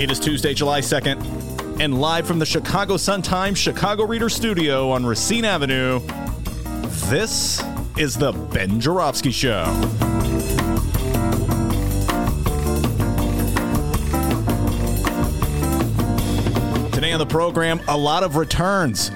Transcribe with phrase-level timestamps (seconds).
[0.00, 5.04] It is Tuesday, July 2nd, and live from the Chicago Sun-Times Chicago Reader Studio on
[5.04, 6.00] Racine Avenue,
[7.10, 7.62] this
[7.98, 9.64] is the Ben Joravsky Show.
[16.92, 19.10] Today on the program, a lot of returns.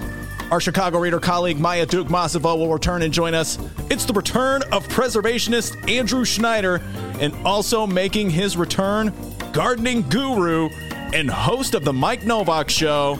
[0.50, 3.58] Our Chicago Reader colleague Maya Dukmasova will return and join us.
[3.90, 6.82] It's the return of preservationist Andrew Schneider,
[7.20, 9.14] and also making his return,
[9.54, 10.68] gardening guru
[11.14, 13.16] and host of the Mike Nowak Show,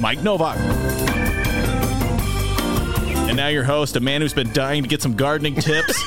[0.00, 0.58] Mike Nowak.
[3.28, 6.02] And now your host, a man who's been dying to get some gardening tips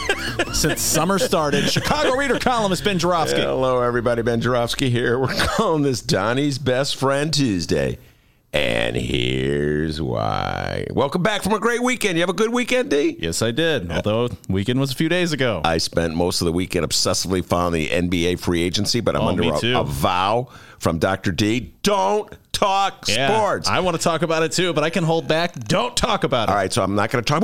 [0.54, 3.40] since summer started, Chicago Reader columnist Ben Joravsky.
[3.40, 4.22] Hello, everybody.
[4.22, 5.18] Ben Joravsky here.
[5.18, 7.98] We're calling this Donnie's Best Friend Tuesday.
[8.56, 10.88] And here's why.
[10.92, 12.16] Welcome back from a great weekend.
[12.16, 13.18] You have a good weekend, D?
[13.20, 13.92] Yes, I did.
[13.92, 15.60] Although weekend was a few days ago.
[15.66, 19.28] I spent most of the weekend obsessively following the NBA free agency, but I'm Oh,
[19.28, 20.48] under a, a vow
[20.80, 21.34] from Dr.
[21.34, 21.74] D.
[21.84, 23.68] Don't talk Yeah, sports.
[23.68, 25.56] I want to talk about it too, but I can hold back.
[25.56, 26.52] Don't talk about it.
[26.54, 27.42] All right, so I'm not going to talk.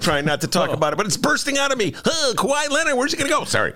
[0.00, 0.50] Trying not to Oh.
[0.50, 1.92] talk about it, but it's bursting out of me.
[2.02, 3.44] Huh, Kawhi Leonard, where's he going to go?
[3.44, 3.74] Sorry.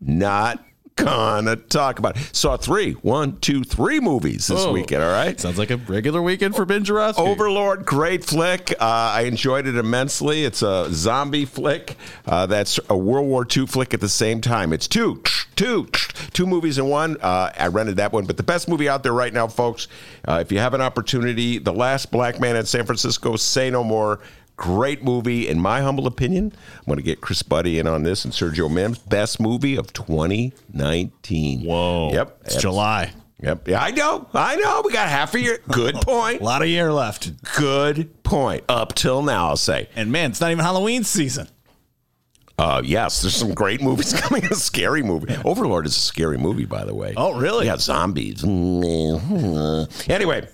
[0.00, 0.62] Not
[0.96, 2.34] gonna talk about it.
[2.34, 4.72] Saw three, one, two, three movies this Oh.
[4.72, 5.02] weekend.
[5.02, 5.38] All right.
[5.38, 7.22] Sounds like a regular weekend for Ben Joravsky.
[7.22, 8.72] Overlord, great flick.
[8.80, 10.44] Uh, I enjoyed it immensely.
[10.44, 11.96] It's a zombie flick.
[12.26, 14.72] Uh, that's a World War II flick at the same time.
[14.72, 15.22] It's two,
[15.54, 15.86] two,
[16.32, 17.16] two movies in one.
[17.20, 19.88] Uh, I rented that one, but the best movie out there right now, folks.
[20.26, 23.36] Uh, if you have an opportunity, The Last Black Man in San Francisco.
[23.36, 24.18] Say no more.
[24.56, 26.52] Great movie, in my humble opinion.
[26.78, 28.98] I'm going to get Chris Buddy in on this and Sergio Mims.
[28.98, 31.64] Best movie of 2019.
[31.64, 32.10] Whoa.
[32.12, 32.38] Yep.
[32.46, 33.12] It's July.
[33.42, 33.68] Yep.
[33.68, 34.26] Yeah, I know.
[34.32, 34.80] I know.
[34.84, 35.58] We got half a year.
[35.70, 36.40] Good point.
[36.40, 37.32] A lot of year left.
[37.56, 38.64] Good point.
[38.68, 39.88] Up till now, I'll say.
[39.94, 41.48] And man, it's not even Halloween season.
[42.58, 44.42] Uh, yes, there's some great movies coming.
[44.46, 45.36] A scary movie.
[45.44, 47.12] Overlord is a scary movie, by the way.
[47.14, 47.66] Oh, really?
[47.66, 48.42] Yeah, zombies.
[50.08, 50.48] anyway,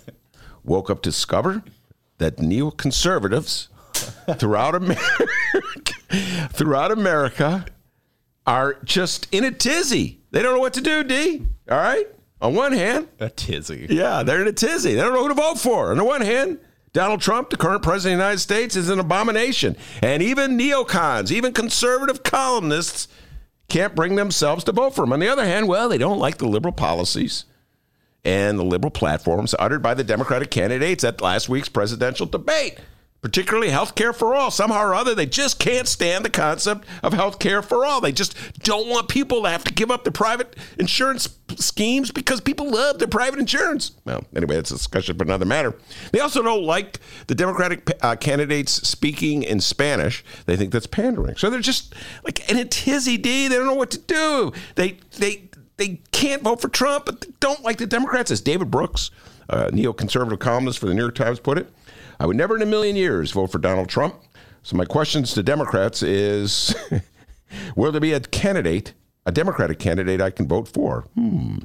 [0.64, 1.62] woke up to discover
[2.18, 3.68] that neoconservatives
[4.38, 5.26] throughout America,
[6.52, 7.66] throughout America
[8.46, 10.20] are just in a tizzy.
[10.30, 11.46] They don't know what to do, D.
[11.70, 12.06] All right?
[12.40, 13.86] On one hand, A tizzy.
[13.88, 14.94] yeah, they're in a tizzy.
[14.94, 15.92] They don't know who to vote for.
[15.92, 16.58] On the one hand,
[16.92, 19.76] Donald Trump, the current president of the United States, is an abomination.
[20.02, 23.06] And even neocons, even conservative columnists,
[23.68, 25.12] can't bring themselves to vote for him.
[25.12, 27.44] On the other hand, well, they don't like the liberal policies
[28.24, 32.78] and the liberal platforms uttered by the Democratic candidates at last week's presidential debate,
[33.22, 34.50] particularly health care for all.
[34.50, 38.00] Somehow or other, they just can't stand the concept of health care for all.
[38.00, 42.40] They just don't want people to have to give up their private insurance schemes because
[42.40, 43.92] people love their private insurance.
[44.04, 45.78] Well, anyway, that's a discussion for another matter.
[46.10, 50.24] They also don't like the Democratic uh, candidates speaking in Spanish.
[50.46, 51.36] They think that's pandering.
[51.36, 51.94] So they're just
[52.24, 53.46] like in a tizzy, D.
[53.46, 54.52] They don't know what to do.
[54.74, 58.70] They, they, they can't vote for Trump, but they don't like the Democrats, as David
[58.70, 59.12] Brooks,
[59.48, 61.72] a neoconservative columnist for the New York Times, put it.
[62.22, 64.14] I would never in a million years vote for Donald Trump.
[64.62, 66.72] So my questions to Democrats is
[67.76, 68.92] will there be a candidate,
[69.26, 71.08] a Democratic candidate I can vote for?
[71.16, 71.58] Hmm.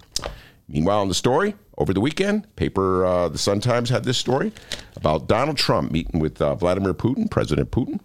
[0.68, 4.52] Meanwhile, in the story over the weekend, paper uh, the Sun Times had this story
[4.96, 8.00] about Donald Trump meeting with uh, Vladimir Putin, President Putin,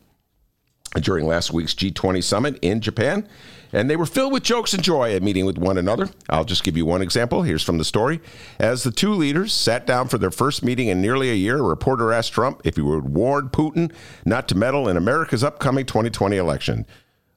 [1.01, 3.27] during last week's G20 summit in Japan.
[3.75, 6.11] And they were filled with jokes and joy at meeting with one another.
[6.29, 7.43] I'll just give you one example.
[7.43, 8.21] Here's from the story.
[8.59, 11.63] As the two leaders sat down for their first meeting in nearly a year, a
[11.63, 13.91] reporter asked Trump if he would warn Putin
[14.27, 16.87] not to meddle in America's upcoming 2020 election.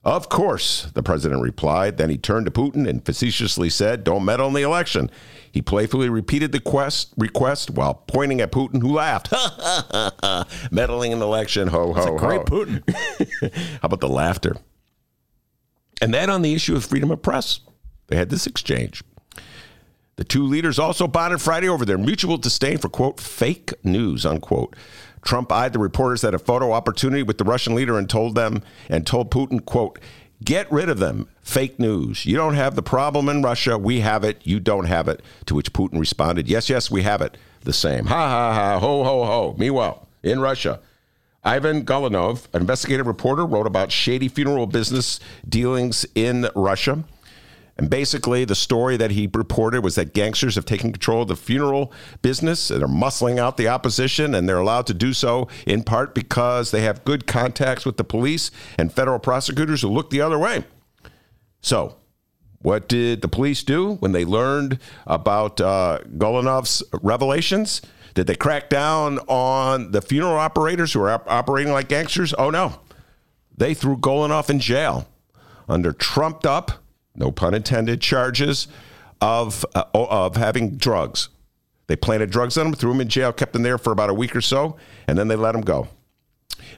[0.04, 1.98] Of course, the president replied.
[1.98, 5.10] Then he turned to Putin and facetiously said, Don't meddle in the election.
[5.56, 9.32] He playfully repeated the quest, request while pointing at Putin, who laughed.
[10.72, 12.44] Meddling in the election, ho, ho, Great ho.
[12.44, 12.84] Putin.
[13.82, 14.58] How about the laughter?
[16.02, 17.62] And then on the issue of freedom of press,
[18.08, 19.02] they had this exchange.
[20.18, 24.76] The two leaders also bonded Friday over their mutual disdain for, quote, fake news, unquote.
[25.24, 28.62] Trump eyed the reporters at a photo opportunity with the Russian leader and told them,
[28.90, 30.00] and told Putin, quote,
[30.44, 32.26] get rid of them, fake news.
[32.26, 33.78] You don't have the problem in Russia.
[33.78, 34.42] We have it.
[34.44, 35.22] You don't have it.
[35.46, 37.38] To which Putin responded, yes, yes, we have it.
[37.64, 38.06] The same.
[38.06, 39.56] Ha, ha, ha, ho, ho, ho.
[39.58, 40.80] Meanwhile, in Russia,
[41.44, 47.04] Ivan Golunov, an investigative reporter, wrote about shady funeral business dealings in Russia.
[47.78, 51.36] And basically, the story that he reported was that gangsters have taken control of the
[51.36, 51.92] funeral
[52.22, 56.16] business and are muscling out the opposition, and they're allowed to do so in part
[56.16, 60.40] because they have good contacts with the police and federal prosecutors who look the other
[60.40, 60.64] way.
[61.60, 61.98] So,
[62.60, 67.82] what did the police do when they learned about uh, revelations?
[68.14, 72.34] Did they crack down on the funeral operators who are op- operating like gangsters?
[72.38, 72.80] Oh, no.
[73.58, 75.10] They threw Golunov in jail
[75.68, 76.85] under trumped up
[77.16, 78.68] no pun intended, charges
[79.22, 81.30] of, uh, of having drugs.
[81.88, 84.14] They planted drugs on him, threw him in jail, kept him there for about a
[84.14, 84.78] week or so,
[85.08, 85.88] and then they let him go.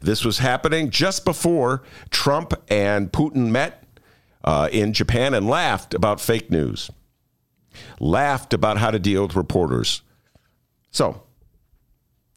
[0.01, 3.83] This was happening just before Trump and Putin met
[4.43, 6.91] uh, in Japan and laughed about fake news,
[7.99, 10.01] laughed about how to deal with reporters.
[10.91, 11.23] So,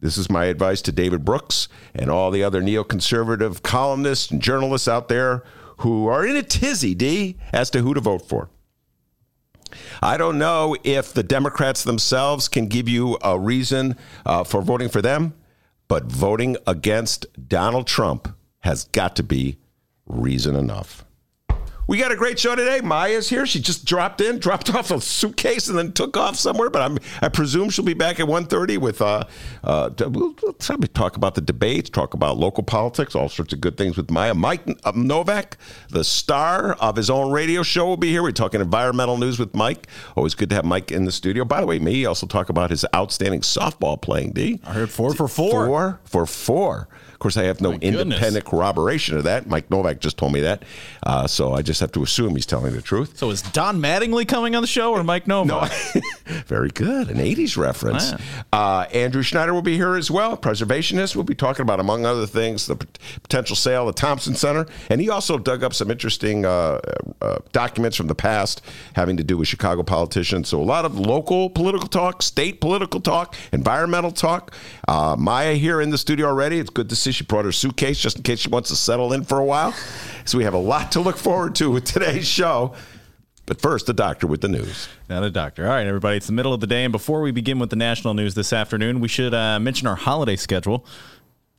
[0.00, 4.88] this is my advice to David Brooks and all the other neoconservative columnists and journalists
[4.88, 5.44] out there
[5.80, 8.48] who are in a tizzy, D, as to who to vote for.
[10.02, 13.96] I don't know if the Democrats themselves can give you a reason
[14.26, 15.34] uh, for voting for them,
[15.88, 19.58] but voting against Donald Trump has got to be
[20.06, 21.04] reason enough.
[21.90, 22.80] We got a great show today.
[22.80, 23.44] Maya's here.
[23.46, 26.70] She just dropped in, dropped off a suitcase, and then took off somewhere.
[26.70, 29.24] But I'm, I presume she'll be back at 1.30 with, uh,
[29.64, 33.76] uh, we'll, we'll talk about the debates, talk about local politics, all sorts of good
[33.76, 34.34] things with Maya.
[34.34, 35.56] Mike uh, Nowak,
[35.88, 38.22] the star of his own radio show, will be here.
[38.22, 39.88] We're talking environmental news with Mike.
[40.14, 41.44] Always good to have Mike in the studio.
[41.44, 44.60] By the way, me also talk about his outstanding softball playing, D.
[44.62, 45.66] I heard four for four.
[45.66, 46.88] Four for four.
[47.20, 49.46] Of course, I have no independent corroboration of that.
[49.46, 50.62] Mike Nowak just told me that.
[51.02, 53.18] Uh, so I just have to assume he's telling the truth.
[53.18, 55.70] So is Don Mattingly coming on the show or Mike Novak?
[55.94, 56.00] No.
[56.46, 57.10] Very good.
[57.10, 58.14] An 80s reference.
[58.54, 60.34] Uh, Andrew Schneider will be here as well.
[60.34, 61.14] Preservationist.
[61.14, 64.64] We'll be talking about, among other things, the potential sale of Thompson Center.
[64.88, 66.80] And he also dug up some interesting uh,
[67.20, 68.62] uh, documents from the past
[68.94, 70.48] having to do with Chicago politicians.
[70.48, 74.54] So a lot of local political talk, state political talk, environmental talk.
[74.88, 76.58] Uh, Maya here in the studio already.
[76.58, 79.12] It's good to see she brought her suitcase just in case she wants to settle
[79.12, 79.72] in for a while.
[80.24, 82.74] So we have a lot to look forward to with today's show.
[83.46, 84.88] But first, the doctor with the news.
[85.08, 85.64] Now, the doctor.
[85.64, 86.84] All right, everybody, it's the middle of the day.
[86.84, 89.96] And before we begin with the national news this afternoon, we should uh, mention our
[89.96, 90.86] holiday schedule.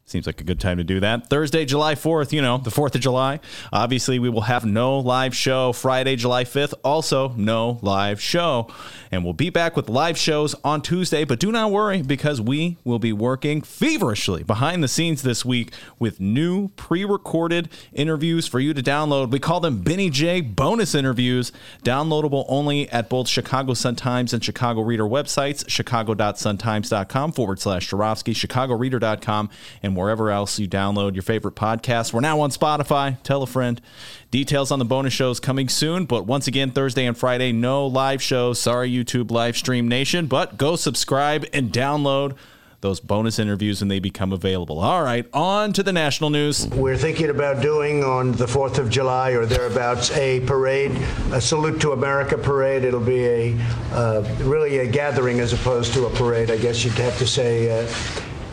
[0.05, 1.29] Seems like a good time to do that.
[1.29, 3.39] Thursday, July 4th, you know, the 4th of July.
[3.71, 5.71] Obviously, we will have no live show.
[5.71, 8.67] Friday, July 5th, also no live show.
[9.09, 11.23] And we'll be back with live shows on Tuesday.
[11.23, 15.71] But do not worry because we will be working feverishly behind the scenes this week
[15.97, 19.31] with new pre recorded interviews for you to download.
[19.31, 24.81] We call them Benny J bonus interviews, downloadable only at both Chicago Sun-Times and Chicago
[24.81, 29.49] Reader websites, chicago.suntimes.com forward slash Joravsky, chicagoreader.com,
[29.83, 32.13] and wherever else you download your favorite podcast.
[32.13, 33.21] We're now on Spotify.
[33.23, 33.81] Tell a friend.
[34.29, 36.05] Details on the bonus shows coming soon.
[36.05, 38.59] But once again, Thursday and Friday, no live shows.
[38.59, 40.27] Sorry, YouTube live stream nation.
[40.27, 42.35] But go subscribe and download
[42.81, 44.79] those bonus interviews when they become available.
[44.79, 46.67] All right, on to the national news.
[46.67, 50.91] We're thinking about doing on the 4th of July or thereabouts a parade,
[51.31, 52.83] a Salute to America parade.
[52.83, 53.57] It'll be a
[53.91, 57.83] uh, really a gathering as opposed to a parade, I guess you'd have to say.
[57.83, 57.91] Uh,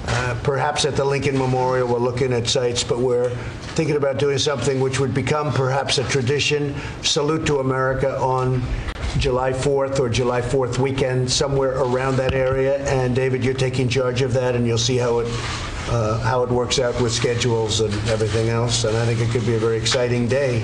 [0.08, 3.30] uh, perhaps at the Lincoln Memorial, we're looking at sites, but we're
[3.74, 6.74] thinking about doing something which would become perhaps a tradition.
[7.02, 8.62] Salute to America on
[9.18, 12.78] July 4th or July 4th weekend, somewhere around that area.
[12.88, 15.26] And David, you're taking charge of that, and you'll see how it
[15.90, 18.84] uh, how it works out with schedules and everything else.
[18.84, 20.62] And I think it could be a very exciting day.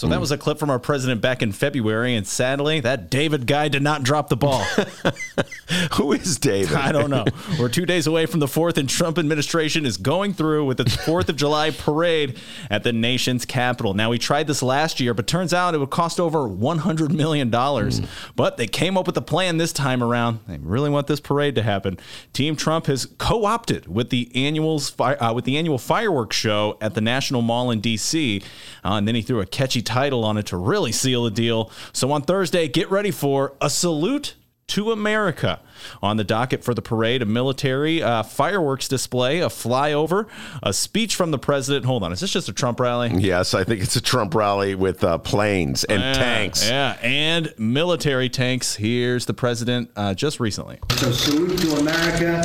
[0.00, 3.46] So that was a clip from our president back in February, and sadly, that David
[3.46, 4.64] guy did not drop the ball.
[5.92, 6.74] Who is David?
[6.74, 7.26] I don't know.
[7.58, 10.96] We're two days away from the fourth, and Trump administration is going through with its
[10.96, 12.38] Fourth of July parade
[12.70, 13.92] at the nation's capital.
[13.92, 17.50] Now, we tried this last year, but turns out it would cost over $100 million.
[17.50, 18.06] Mm.
[18.34, 20.40] But they came up with a plan this time around.
[20.48, 21.98] They really want this parade to happen.
[22.32, 27.02] Team Trump has co-opted with the annuals uh, with the annual fireworks show at the
[27.02, 28.42] National Mall in D.C.
[28.82, 31.70] Uh, and then he threw a catchy title on it to really seal the deal.
[31.92, 34.34] So on Thursday, get ready for a salute
[34.70, 35.60] to America.
[36.02, 40.28] On the docket for the parade, a military uh, fireworks display, a flyover,
[40.62, 41.86] a speech from the president.
[41.86, 43.10] Hold on, is this just a Trump rally?
[43.14, 46.68] Yes, I think it's a Trump rally with uh, planes and yeah, tanks.
[46.68, 48.76] Yeah, and military tanks.
[48.76, 50.78] Here's the president uh, just recently.
[50.92, 52.42] So salute to America,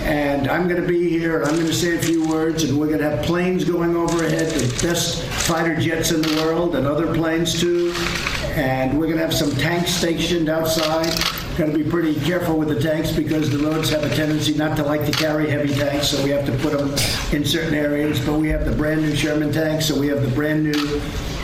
[0.00, 1.42] and I'm going to be here.
[1.42, 4.48] I'm going to say a few words, and we're going to have planes going overhead,
[4.50, 7.92] the best fighter jets in the world, and other planes too.
[8.54, 11.12] And we're going to have some tanks stationed outside
[11.56, 14.76] got to be pretty careful with the tanks because the roads have a tendency not
[14.76, 16.90] to like to carry heavy tanks, so we have to put them
[17.34, 18.24] in certain areas.
[18.24, 21.00] But we have the brand new Sherman tanks, so we have the brand new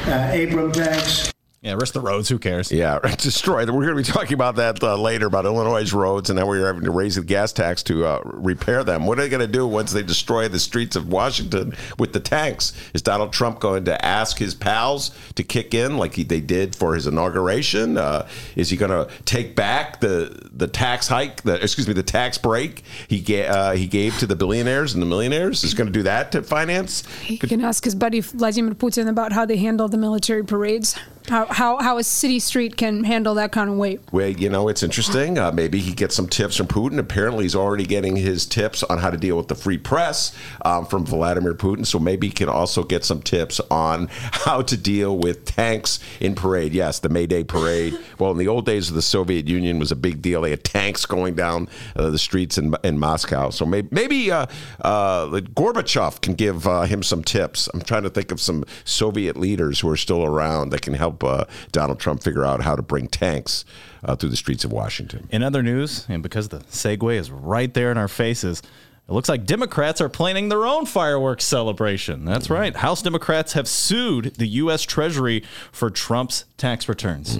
[0.06, 1.32] uh, Abram tanks.
[1.62, 2.28] Yeah, risk the roads.
[2.28, 2.72] Who cares?
[2.72, 3.76] Yeah, destroy them.
[3.76, 6.66] We're going to be talking about that uh, later about Illinois' roads, and then we're
[6.66, 9.06] having to raise the gas tax to uh, repair them.
[9.06, 12.18] What are they going to do once they destroy the streets of Washington with the
[12.18, 12.72] tanks?
[12.94, 16.74] Is Donald Trump going to ask his pals to kick in like he, they did
[16.74, 17.96] for his inauguration?
[17.96, 18.26] Uh,
[18.56, 21.42] is he going to take back the the tax hike?
[21.42, 25.02] The excuse me, the tax break he ga- uh, he gave to the billionaires and
[25.02, 25.62] the millionaires?
[25.62, 27.06] Is he going to do that to finance?
[27.22, 30.98] He can ask his buddy Vladimir Putin about how they handle the military parades.
[31.28, 34.00] How, how, how a city street can handle that kind of weight.
[34.12, 35.38] Well, you know, it's interesting.
[35.38, 36.98] Uh, maybe he gets some tips from Putin.
[36.98, 40.86] Apparently, he's already getting his tips on how to deal with the free press um,
[40.86, 41.86] from Vladimir Putin.
[41.86, 46.34] So maybe he can also get some tips on how to deal with tanks in
[46.34, 46.72] parade.
[46.72, 47.98] Yes, the May Day parade.
[48.18, 50.42] Well, in the old days of the Soviet Union was a big deal.
[50.42, 53.50] They had tanks going down uh, the streets in, in Moscow.
[53.50, 54.46] So maybe, maybe uh,
[54.80, 57.68] uh, Gorbachev can give uh, him some tips.
[57.74, 61.11] I'm trying to think of some Soviet leaders who are still around that can help
[61.22, 63.64] uh, Donald Trump figure out how to bring tanks
[64.04, 65.28] uh, through the streets of Washington.
[65.30, 68.62] In other news, and because the segue is right there in our faces,
[69.08, 72.24] it looks like Democrats are planning their own fireworks celebration.
[72.24, 72.54] That's Mm.
[72.54, 72.76] right.
[72.76, 74.82] House Democrats have sued the U.S.
[74.82, 75.42] Treasury
[75.72, 77.36] for Trump's tax returns.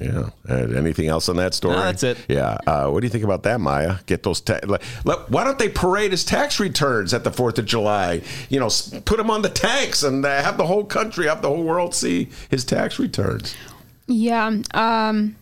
[0.00, 0.30] Yeah.
[0.48, 1.76] Uh, anything else on that story?
[1.76, 2.18] No, that's it.
[2.28, 2.56] Yeah.
[2.66, 3.96] Uh, what do you think about that, Maya?
[4.06, 4.40] Get those.
[4.40, 8.22] Ta- let, let- why don't they parade his tax returns at the Fourth of July?
[8.48, 8.68] You know,
[9.04, 11.94] put them on the tanks and uh, have the whole country, have the whole world
[11.94, 13.56] see his tax returns.
[14.06, 14.46] Yeah.
[14.72, 15.36] Um,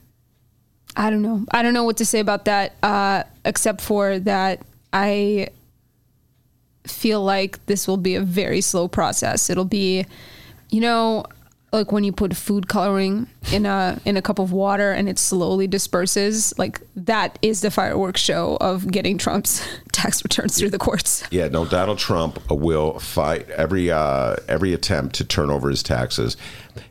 [0.96, 1.44] I don't know.
[1.50, 4.60] I don't know what to say about that, uh, except for that
[4.92, 5.48] I
[6.84, 9.50] feel like this will be a very slow process.
[9.50, 10.06] It'll be,
[10.70, 11.24] you know,
[11.72, 15.18] like when you put food coloring in a in a cup of water and it
[15.18, 16.56] slowly disperses.
[16.58, 21.24] Like that is the fireworks show of getting Trump's tax returns through the courts.
[21.30, 21.64] Yeah, no.
[21.64, 26.36] Donald Trump will fight every uh, every attempt to turn over his taxes,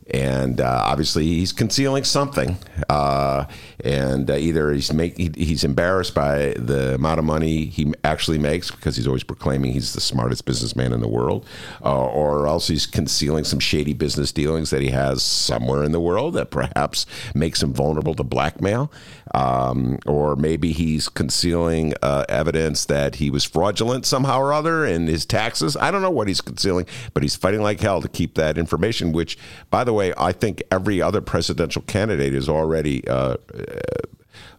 [0.09, 2.57] and uh, obviously he's concealing something.
[2.89, 3.45] Uh,
[3.83, 8.37] and uh, either he's make he, he's embarrassed by the amount of money he actually
[8.37, 11.45] makes because he's always proclaiming he's the smartest businessman in the world,
[11.83, 15.99] uh, or else he's concealing some shady business dealings that he has somewhere in the
[15.99, 18.91] world that perhaps makes him vulnerable to blackmail,
[19.33, 25.07] um, or maybe he's concealing uh, evidence that he was fraudulent somehow or other in
[25.07, 25.75] his taxes.
[25.75, 29.11] I don't know what he's concealing, but he's fighting like hell to keep that information.
[29.11, 29.37] Which,
[29.69, 33.07] by the way, I think every other presidential candidate is already.
[33.07, 33.37] Uh,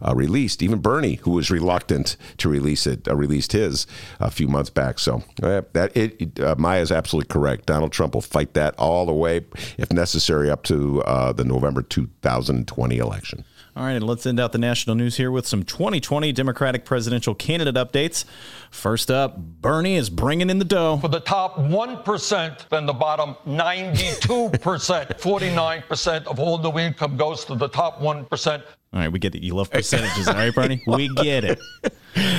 [0.01, 0.61] uh, released.
[0.61, 3.87] Even Bernie, who was reluctant to release it, uh, released his
[4.19, 4.99] a few months back.
[4.99, 7.65] So uh, that it, it uh, Maya's absolutely correct.
[7.65, 9.45] Donald Trump will fight that all the way,
[9.77, 13.43] if necessary, up to uh, the November 2020 election.
[13.75, 17.35] All right, and let's end out the national news here with some 2020 Democratic presidential
[17.35, 18.25] candidate updates.
[18.71, 20.97] First up, Bernie is bringing in the dough.
[20.97, 27.53] For the top 1%, then the bottom 92%, 49% of all new income goes to
[27.53, 28.63] the top 1%.
[28.97, 29.43] All right, we get it.
[29.43, 30.81] You love percentages, all right, Bernie?
[30.87, 31.59] We get it.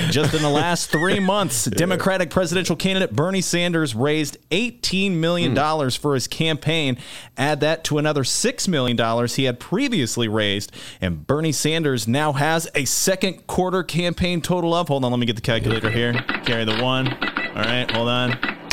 [0.09, 5.89] Just in the last three months, Democratic presidential candidate Bernie Sanders raised $18 million hmm.
[6.01, 6.97] for his campaign.
[7.37, 10.73] Add that to another $6 million he had previously raised.
[10.99, 15.25] And Bernie Sanders now has a second quarter campaign total of, hold on, let me
[15.25, 16.11] get the calculator here.
[16.43, 17.07] Carry the one.
[17.07, 18.31] All right, hold on.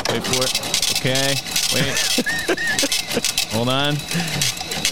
[0.09, 0.99] Wait for it.
[0.99, 1.35] Okay,
[1.73, 1.95] wait.
[3.53, 3.95] hold on.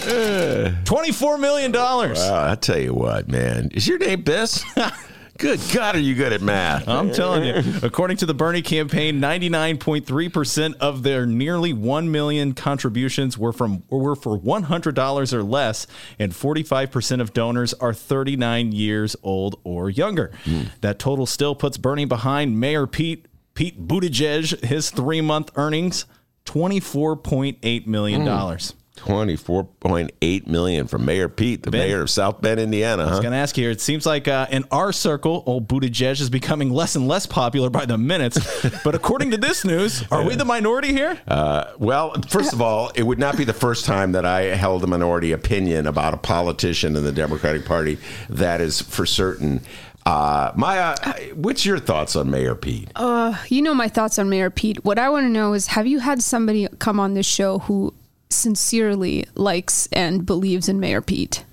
[0.00, 1.72] $24 million.
[1.72, 3.70] Wow, I tell you what, man.
[3.72, 4.64] Is your name Biss?
[5.38, 6.88] Good God, are you good at math?
[6.88, 7.62] I'm telling you.
[7.82, 14.16] According to the Bernie campaign, 99.3% of their nearly 1 million contributions were from were
[14.16, 15.86] for $100 or less,
[16.18, 20.32] and 45% of donors are 39 years old or younger.
[20.44, 20.62] Hmm.
[20.80, 26.06] That total still puts Bernie behind Mayor Pete Pete Buttigieg his 3-month earnings,
[26.46, 28.70] 24.8 million dollars.
[28.70, 28.78] Hmm.
[28.96, 33.02] 24.8 million from Mayor Pete, the ben, mayor of South Bend, Indiana.
[33.02, 33.22] I was huh?
[33.22, 33.70] going to ask here.
[33.70, 37.70] It seems like uh, in our circle, old Buttigieg is becoming less and less popular
[37.70, 38.38] by the minutes.
[38.84, 41.18] but according to this news, are we the minority here?
[41.28, 44.82] Uh, well, first of all, it would not be the first time that I held
[44.84, 47.98] a minority opinion about a politician in the Democratic Party.
[48.28, 49.60] That is for certain.
[50.06, 50.94] Uh, Maya,
[51.34, 52.90] what's your thoughts on Mayor Pete?
[52.94, 54.84] Uh, you know my thoughts on Mayor Pete.
[54.84, 57.92] What I want to know is, have you had somebody come on this show who
[58.30, 61.44] sincerely likes and believes in Mayor Pete?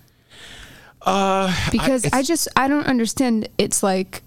[1.02, 3.50] Uh, Because I, it's- just I don't understand.
[3.58, 4.22] It's like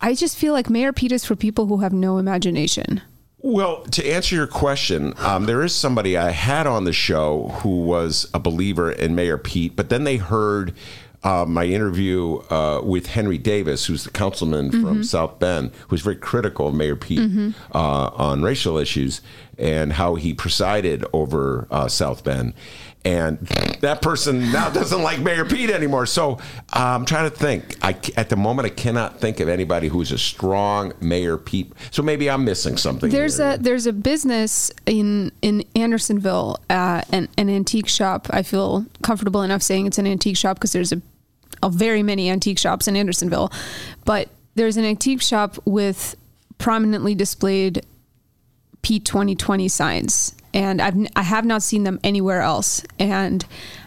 [0.00, 3.02] I just feel like Mayor Pete is for people who have no imagination.
[3.38, 7.82] Well, to answer your question, um, there is somebody I had on the show who
[7.84, 10.72] was a believer in Mayor Pete, but then they heard
[11.24, 14.82] uh, my interview uh, with Henry Davis, who's the councilman Mm-hmm.
[14.86, 17.78] from South Bend, who's very critical of Mayor Pete uh,
[18.14, 19.20] on racial issues
[19.58, 22.52] and how he presided over uh, South Bend.
[23.06, 23.38] And
[23.80, 26.06] that person now doesn't like Mayor Pete anymore.
[26.06, 26.38] So
[26.72, 27.76] I'm trying to think.
[27.82, 31.72] I, at the moment, I cannot think of anybody who's a strong Mayor Pete.
[31.90, 33.10] So maybe I'm missing something.
[33.10, 33.52] There's here.
[33.52, 38.28] a there's a business in in Andersonville, uh, an an antique shop.
[38.30, 41.02] I feel comfortable enough saying it's an antique shop because there's a
[41.68, 43.52] very many antique shops in Andersonville,
[44.04, 46.16] but there's an antique shop with
[46.58, 47.84] prominently displayed
[48.82, 52.84] P2020 signs, and I've I have not seen them anywhere else.
[52.98, 53.44] And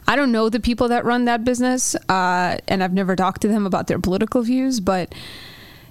[0.08, 3.48] I don't know the people that run that business, uh, and I've never talked to
[3.48, 5.14] them about their political views, but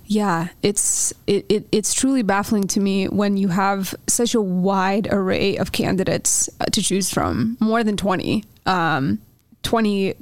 [0.07, 5.09] yeah, it's it, it it's truly baffling to me when you have such a wide
[5.11, 8.45] array of candidates uh, to choose from, more than twenty.
[8.67, 9.21] Um,
[9.63, 10.15] twenty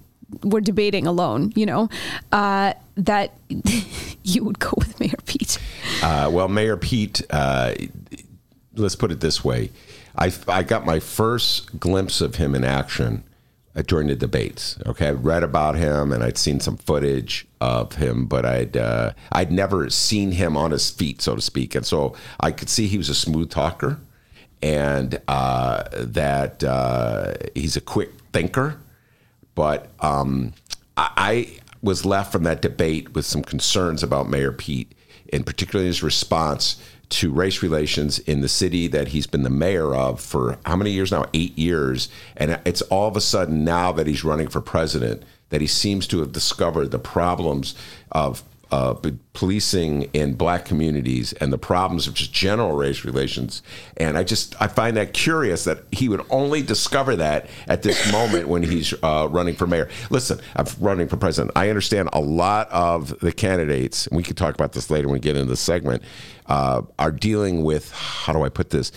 [0.42, 1.88] we're debating alone, you know,
[2.32, 3.34] uh, that
[4.24, 5.58] you would go with Mayor Pete.
[6.02, 7.74] Uh, well, Mayor Pete, uh,
[8.74, 9.70] let's put it this way.
[10.16, 13.24] I, I got my first glimpse of him in action
[13.76, 14.78] uh, during the debates.
[14.86, 19.12] Okay, I'd read about him and I'd seen some footage of him, but I'd uh,
[19.32, 21.74] I'd never seen him on his feet, so to speak.
[21.74, 23.98] And so I could see he was a smooth talker,
[24.62, 28.78] and uh, that uh, he's a quick thinker.
[29.54, 30.52] But um,
[30.96, 34.92] I, I was left from that debate with some concerns about Mayor Pete,
[35.32, 36.80] and particularly his response
[37.10, 40.90] to race relations in the city that he's been the mayor of for how many
[40.90, 41.26] years now?
[41.34, 42.08] Eight years.
[42.36, 46.06] And it's all of a sudden now that he's running for president that he seems
[46.08, 47.74] to have discovered the problems
[48.10, 48.94] of uh,
[49.32, 53.62] policing in black communities and the problems of just general race relations.
[53.96, 58.12] And I just I find that curious that he would only discover that at this
[58.12, 59.88] moment when he's uh, running for mayor.
[60.10, 61.52] Listen, I'm running for president.
[61.56, 65.14] I understand a lot of the candidates, and we can talk about this later when
[65.14, 66.02] we get into the segment,
[66.46, 68.92] uh, are dealing with how do I put this?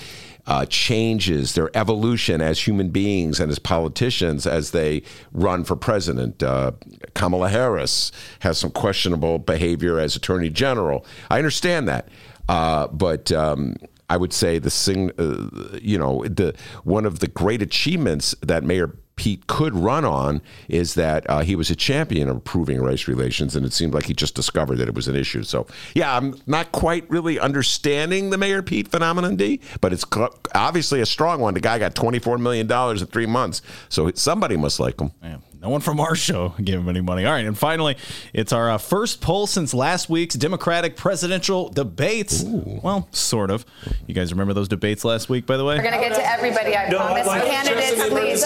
[0.48, 6.42] Uh, changes, their evolution as human beings and as politicians as they run for president.
[6.42, 6.72] Uh,
[7.14, 11.06] Kamala Harris has some questionable behavior as Attorney General.
[11.30, 12.10] I understand that,
[12.50, 13.32] uh, but.
[13.32, 13.76] Um,
[14.10, 16.56] I would say the sing, uh, you know, the
[16.86, 21.56] one of the great achievements that Mayor Pete could run on is that uh, he
[21.56, 24.88] was a champion of improving race relations, and it seemed like he just discovered that
[24.88, 25.44] it was an issue.
[25.44, 30.34] So, yeah, I'm not quite really understanding the Mayor Pete phenomenon, D, but it's cl-
[30.56, 31.54] obviously a strong one.
[31.56, 35.12] The guy got $24 million in three months, so somebody must like him.
[35.22, 37.26] Man, no one from our show gave him any money.
[37.26, 37.98] All right, and finally,
[38.34, 42.44] it's our uh, first poll since last week's Democratic presidential debates.
[42.46, 43.66] Well, sort of.
[44.06, 45.78] You guys remember those debates last week, by the way?
[45.78, 47.28] We're going to get to everybody, I promise.
[47.28, 48.46] Candidates, please.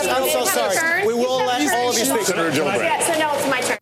[0.62, 1.00] I'm so sorry.
[1.02, 1.08] Turn.
[1.08, 2.28] We will let all of you speak.
[2.36, 3.81] Yeah, so now it's my turn.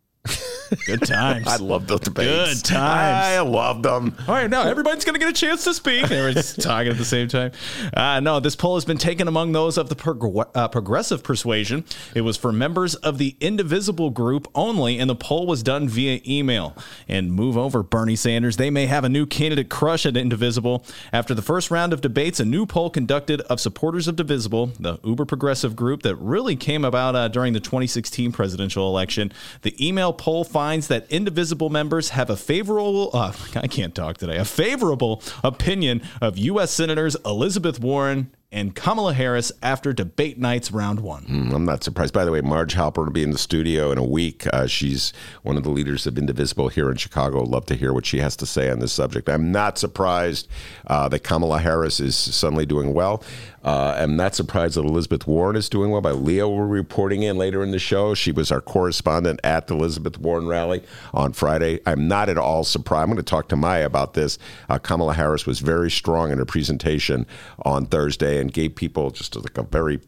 [0.85, 1.47] Good times.
[1.47, 2.61] I love those debates.
[2.61, 3.25] Good times.
[3.25, 4.15] I love them.
[4.27, 6.03] All right, now everybody's going to get a chance to speak.
[6.03, 7.51] Everyone's talking at the same time.
[7.93, 11.85] Uh, no, this poll has been taken among those of the prog- uh, progressive persuasion.
[12.15, 16.21] It was for members of the Indivisible group only, and the poll was done via
[16.27, 16.75] email.
[17.07, 18.57] And move over, Bernie Sanders.
[18.57, 20.85] They may have a new candidate crush at Indivisible.
[21.11, 24.99] After the first round of debates, a new poll conducted of supporters of Divisible, the
[25.03, 30.13] uber progressive group that really came about uh, during the 2016 presidential election, the email
[30.13, 35.23] poll finds that indivisible members have a favorable uh, I can't talk today a favorable
[35.41, 36.69] opinion of U.S.
[36.71, 41.23] Senators Elizabeth Warren and Kamala Harris after debate nights round one.
[41.25, 42.13] Mm, I'm not surprised.
[42.13, 44.47] By the way, Marge Halper will be in the studio in a week.
[44.51, 47.43] Uh, she's one of the leaders of Indivisible here in Chicago.
[47.43, 49.29] Love to hear what she has to say on this subject.
[49.29, 50.47] I'm not surprised
[50.87, 53.23] uh, that Kamala Harris is suddenly doing well.
[53.63, 56.01] Uh, I'm not surprised that Elizabeth Warren is doing well.
[56.01, 58.13] By Leo, we're reporting in later in the show.
[58.13, 60.81] She was our correspondent at the Elizabeth Warren rally
[61.13, 61.81] on Friday.
[61.85, 63.03] I'm not at all surprised.
[63.03, 64.39] I'm going to talk to Maya about this.
[64.69, 67.27] Uh, Kamala Harris was very strong in her presentation
[67.63, 69.99] on Thursday and gave people just like a very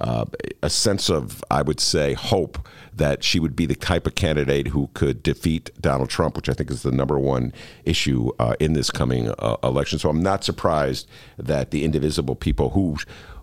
[0.00, 0.24] uh,
[0.62, 4.68] a sense of, I would say, hope that she would be the type of candidate
[4.68, 7.52] who could defeat Donald Trump, which I think is the number one
[7.84, 9.98] issue uh, in this coming uh, election.
[9.98, 12.96] So I'm not surprised that the indivisible people who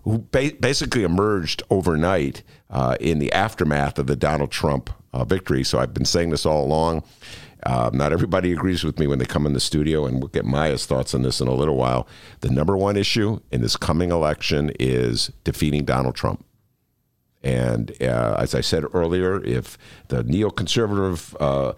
[0.04, 5.64] who ba- basically emerged overnight uh, in the aftermath of the Donald Trump uh, victory.
[5.64, 7.02] So I've been saying this all along.
[7.62, 10.44] Uh, not everybody agrees with me when they come in the studio, and we'll get
[10.44, 12.06] Maya's thoughts on this in a little while.
[12.40, 16.44] The number one issue in this coming election is defeating Donald Trump.
[17.42, 21.74] And uh, as I said earlier, if the neoconservative uh,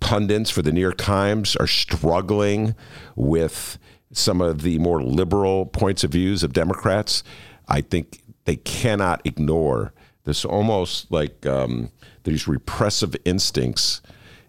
[0.00, 2.74] pundits for the New York Times are struggling
[3.14, 3.78] with
[4.12, 7.22] some of the more liberal points of views of Democrats,
[7.68, 9.92] I think they cannot ignore
[10.24, 11.90] this almost like um,
[12.24, 14.00] these repressive instincts.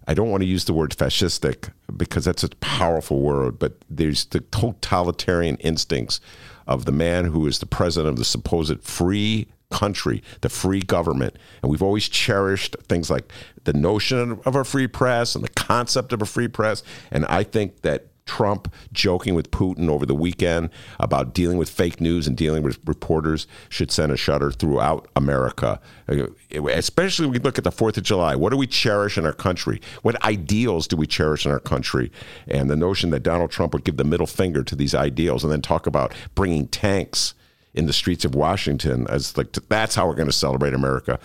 [0.08, 4.26] I don't want to use the word fascistic because that's a powerful word, but there's
[4.26, 6.20] the totalitarian instincts
[6.68, 11.38] of the man who is the president of the supposed free country, the free government.
[11.62, 13.32] And we've always cherished things like
[13.64, 16.84] the notion of a free press and the concept of a free press.
[17.10, 20.70] And I think that Trump joking with Putin over the weekend
[21.02, 25.82] about dealing with fake news and dealing with reporters should send a shudder throughout America.
[26.08, 26.28] Uh,
[26.68, 28.38] especially when we look at the 4th of July.
[28.38, 29.82] What do we cherish in our country?
[30.02, 32.10] What ideals do we cherish in our country?
[32.48, 35.52] And the notion that Donald Trump would give the middle finger to these ideals and
[35.52, 37.34] then talk about bringing tanks
[37.74, 41.20] in the streets of Washington as like that's how we're going to celebrate America.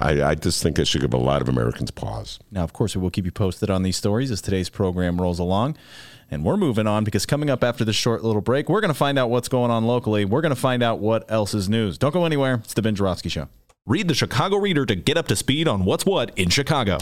[0.00, 2.38] I, I, just think it should give a lot of Americans pause.
[2.50, 5.38] Now, of course, we will keep you posted on these stories as today's program rolls
[5.38, 5.76] along.
[6.30, 8.98] And we're moving on because coming up after this short little break, we're going to
[8.98, 10.24] find out what's going on locally.
[10.24, 11.96] We're going to find out what else is news.
[11.96, 12.56] Don't go anywhere.
[12.64, 13.48] It's the Ben Joravsky Show.
[13.86, 16.98] Read the Chicago Reader to get up to speed on what's what in Chicago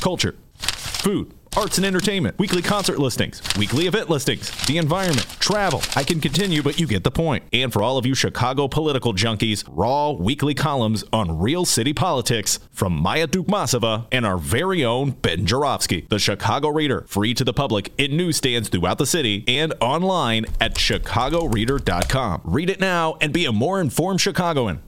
[0.00, 5.82] culture, food arts and entertainment, weekly concert listings, weekly event listings, the environment, travel.
[5.96, 7.44] I can continue, but you get the point.
[7.52, 12.58] And for all of you Chicago political junkies, raw weekly columns on real city politics
[12.72, 16.06] from Maya Dukmasova and our very own Ben Joravsky.
[16.08, 20.74] The Chicago Reader, free to the public in newsstands throughout the city and online at
[20.74, 22.42] chicagoreader.com.
[22.44, 24.82] Read it now and be a more informed Chicagoan.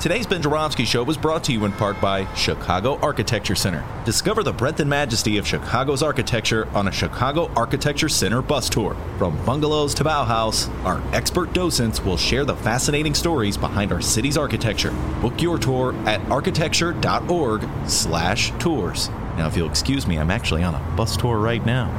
[0.00, 3.84] Today's Ben Joravsky Show was brought to you in part by Chicago Architecture Center.
[4.06, 8.96] Discover the breadth and majesty of Chicago's architecture on a Chicago Architecture Center bus tour.
[9.18, 14.38] From bungalows to Bauhaus, our expert docents will share the fascinating stories behind our city's
[14.38, 14.90] architecture.
[15.20, 19.10] Book your tour at architecture.org slash tours.
[19.36, 21.90] Now, if you'll excuse me, I'm actually on a bus tour right now.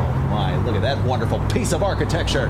[0.00, 2.48] Oh my, look at that wonderful piece of architecture!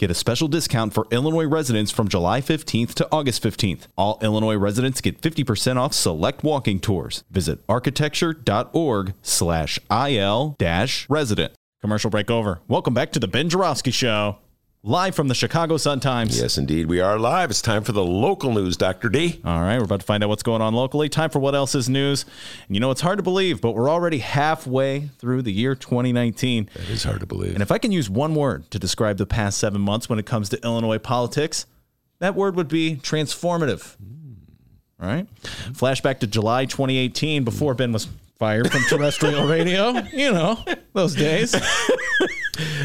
[0.00, 3.82] Get a special discount for Illinois residents from July 15th to August 15th.
[3.98, 7.22] All Illinois residents get 50% off select walking tours.
[7.30, 11.52] Visit architecture.org slash IL dash resident.
[11.82, 12.60] Commercial break over.
[12.66, 14.38] Welcome back to the Ben Joravsky Show.
[14.82, 16.40] Live from the Chicago Sun-Times.
[16.40, 16.86] Yes, indeed.
[16.86, 17.50] We are live.
[17.50, 19.10] It's time for the local news, Dr.
[19.10, 19.38] D.
[19.44, 21.10] All right, we're about to find out what's going on locally.
[21.10, 22.24] Time for what else is news.
[22.66, 26.70] And you know, it's hard to believe, but we're already halfway through the year 2019.
[26.72, 27.52] That is hard to believe.
[27.52, 30.24] And if I can use one word to describe the past seven months when it
[30.24, 31.66] comes to Illinois politics,
[32.20, 33.96] that word would be transformative.
[33.96, 35.04] Hmm.
[35.04, 35.26] All right.
[35.74, 37.76] Flashback to July 2018 before hmm.
[37.76, 38.08] Ben was
[38.40, 39.90] fired from terrestrial radio.
[40.12, 41.54] You know, those days.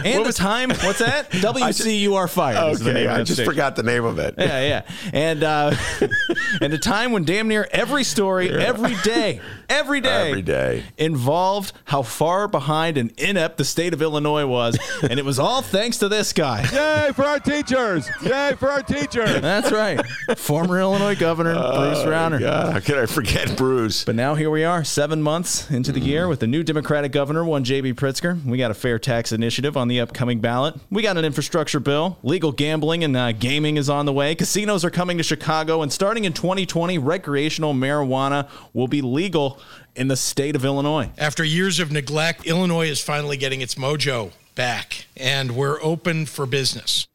[0.05, 1.31] And what the time, what's that?
[1.31, 2.79] WCUR Fired.
[2.81, 4.35] Okay, I just forgot the name of it.
[4.37, 4.81] Yeah, yeah.
[5.11, 5.75] And uh,
[6.61, 11.73] and a time when damn near every story, every day, every day, every day involved
[11.85, 15.97] how far behind and inept the state of Illinois was, and it was all thanks
[15.99, 16.61] to this guy.
[16.71, 18.09] Yay for our teachers!
[18.21, 19.41] Yay for our teachers!
[19.41, 19.99] That's right,
[20.37, 22.39] former Illinois Governor oh, Bruce Rauner.
[22.39, 24.03] God, how could I forget Bruce?
[24.03, 26.07] But now here we are, seven months into the mm.
[26.07, 27.93] year, with the new Democratic governor, one J.B.
[27.93, 28.43] Pritzker.
[28.45, 30.75] We got a fair tax initiative on the upcoming ballot.
[30.89, 32.17] We got an infrastructure bill.
[32.23, 34.35] Legal gambling and uh, gaming is on the way.
[34.35, 39.54] Casinos are coming to Chicago, and starting in 2020, recreational marijuana will be legal
[39.95, 41.09] in the state of Illinois.
[41.17, 46.45] After years of neglect, Illinois is finally getting its mojo back, and we're open for
[46.45, 47.07] business.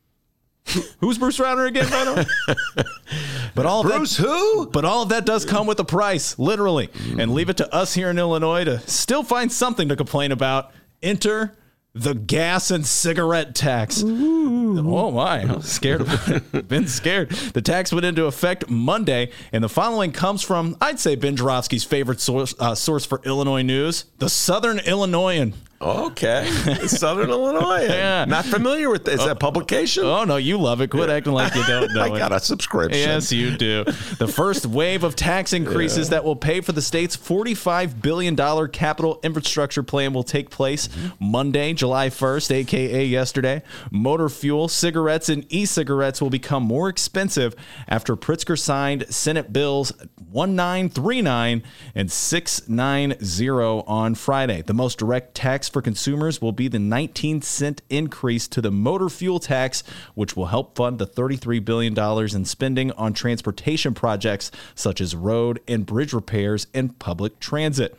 [1.00, 2.85] Who's Bruce Rauner again, by the way?
[3.55, 4.66] but all Bruce that, who?
[4.66, 6.88] But all of that does come with a price, literally.
[6.88, 7.22] Mm.
[7.22, 10.72] And leave it to us here in Illinois to still find something to complain about.
[11.03, 11.57] Enter
[11.94, 14.03] the gas and cigarette tax.
[14.03, 14.79] Ooh.
[14.79, 16.07] Oh my, I'm scared.
[16.68, 17.31] Been scared.
[17.31, 21.85] The tax went into effect Monday, and the following comes from, I'd say, Ben Joravsky's
[21.85, 25.55] favorite source, uh, source for Illinois news, the Southern Illinoisan.
[25.82, 26.46] Okay,
[26.88, 27.84] Southern Illinois.
[27.88, 29.08] yeah, not familiar with.
[29.08, 30.04] Is oh, that publication?
[30.04, 30.90] Oh no, you love it.
[30.90, 31.14] Quit yeah.
[31.14, 32.02] acting like you don't know.
[32.02, 33.00] I got a subscription.
[33.00, 33.84] Yes, you do.
[34.18, 36.16] The first wave of tax increases yeah.
[36.16, 40.88] that will pay for the state's forty-five billion dollar capital infrastructure plan will take place
[40.88, 41.30] mm-hmm.
[41.30, 43.62] Monday, July first, aka yesterday.
[43.90, 47.56] Motor fuel, cigarettes, and e-cigarettes will become more expensive
[47.88, 49.94] after Pritzker signed Senate bills
[50.30, 51.62] one nine three nine
[51.94, 54.62] and six nine zero on Friday.
[54.62, 59.08] The most direct tax for consumers will be the 19 cent increase to the motor
[59.08, 59.82] fuel tax,
[60.14, 61.98] which will help fund the $33 billion
[62.36, 67.98] in spending on transportation projects such as road and bridge repairs and public transit.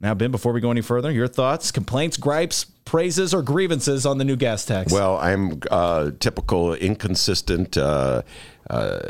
[0.00, 4.18] Now, Ben, before we go any further, your thoughts, complaints, gripes, praises, or grievances on
[4.18, 4.92] the new gas tax?
[4.92, 7.78] Well, I'm uh, typical inconsistent.
[7.78, 8.22] Uh,
[8.68, 9.00] uh,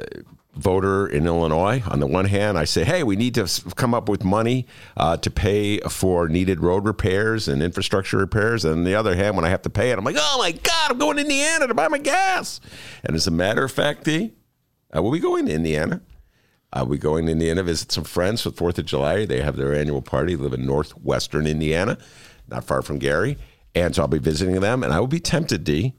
[0.57, 1.83] voter in Illinois.
[1.89, 4.67] On the one hand, I say, hey, we need to come up with money
[4.97, 8.65] uh, to pay for needed road repairs and infrastructure repairs.
[8.65, 10.53] And on the other hand, when I have to pay it, I'm like, oh my
[10.53, 12.61] God, I'm going to Indiana to buy my gas.
[13.05, 14.33] And as a matter of fact, D,
[14.93, 16.01] I will be going to Indiana.
[16.73, 19.25] I'll be going to Indiana visit some friends for Fourth of July.
[19.25, 20.37] They have their annual party.
[20.37, 21.97] Live in northwestern Indiana,
[22.49, 23.39] not far from Gary,
[23.75, 24.83] and so I'll be visiting them.
[24.83, 25.95] And I will be tempted, D,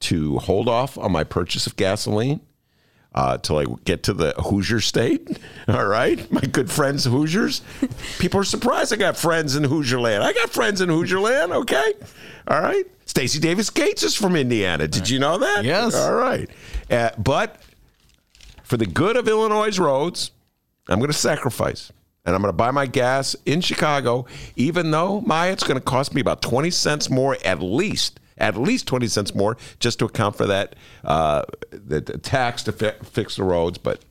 [0.00, 2.40] to hold off on my purchase of gasoline
[3.14, 5.38] uh, till I get to the Hoosier state.
[5.68, 7.62] All right, my good friends Hoosiers.
[8.18, 10.22] People are surprised I got friends in Hoosier land.
[10.22, 11.52] I got friends in Hoosier land.
[11.52, 11.92] Okay,
[12.46, 12.84] all right.
[13.06, 14.86] Stacy Davis Gates is from Indiana.
[14.86, 15.64] Did you know that?
[15.64, 15.94] Yes.
[15.94, 16.48] All right,
[16.90, 17.60] uh, but
[18.62, 20.30] for the good of Illinois' roads,
[20.88, 21.92] I'm going to sacrifice.
[22.26, 25.84] And I'm going to buy my gas in Chicago, even though, Maya, it's going to
[25.84, 30.04] cost me about 20 cents more at least, at least 20 cents more just to
[30.06, 30.74] account for that,
[31.04, 33.78] uh, the, the tax to fi- fix the roads.
[33.78, 34.02] But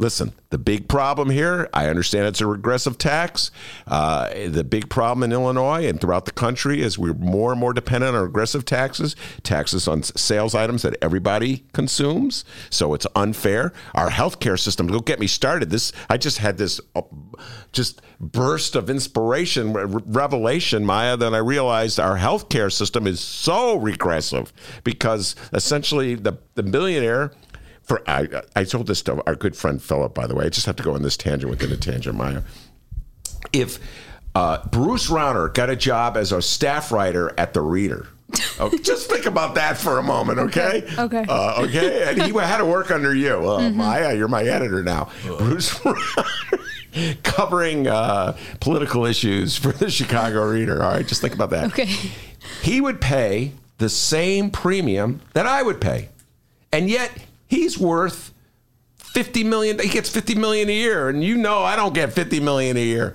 [0.00, 3.50] listen, the big problem here, I understand it's a regressive tax.
[3.86, 7.74] Uh, the big problem in Illinois and throughout the country is we're more and more
[7.74, 12.46] dependent on regressive taxes, taxes on sales items that everybody consumes.
[12.70, 13.74] So it's unfair.
[13.94, 15.68] Our healthcare system, don't get me started.
[15.68, 17.02] This I just had this uh,
[17.72, 23.76] just burst of inspiration, re- revelation, Maya, that I realized our healthcare system is so
[23.76, 27.32] regressive because essentially the, the millionaire
[27.90, 30.44] for I, I told this to our good friend Philip, by the way.
[30.44, 32.42] I just have to go on this tangent within a tangent, Maya.
[33.52, 33.80] If
[34.32, 38.06] uh, Bruce Rauner got a job as a staff writer at the Reader,
[38.60, 40.84] oh, just think about that for a moment, okay?
[40.96, 41.26] Okay.
[41.28, 42.08] Uh, okay.
[42.08, 43.50] And he had to work under you.
[43.50, 45.10] Uh, Maya, you're my editor now.
[45.24, 50.80] Bruce Rauner covering uh, political issues for the Chicago Reader.
[50.80, 51.64] All right, just think about that.
[51.72, 51.86] Okay.
[52.62, 56.10] He would pay the same premium that I would pay,
[56.72, 57.10] and yet
[57.50, 58.32] he's worth
[58.96, 59.78] fifty million.
[59.78, 62.84] He gets fifty million a year, and you know I don't get fifty million a
[62.84, 63.14] year.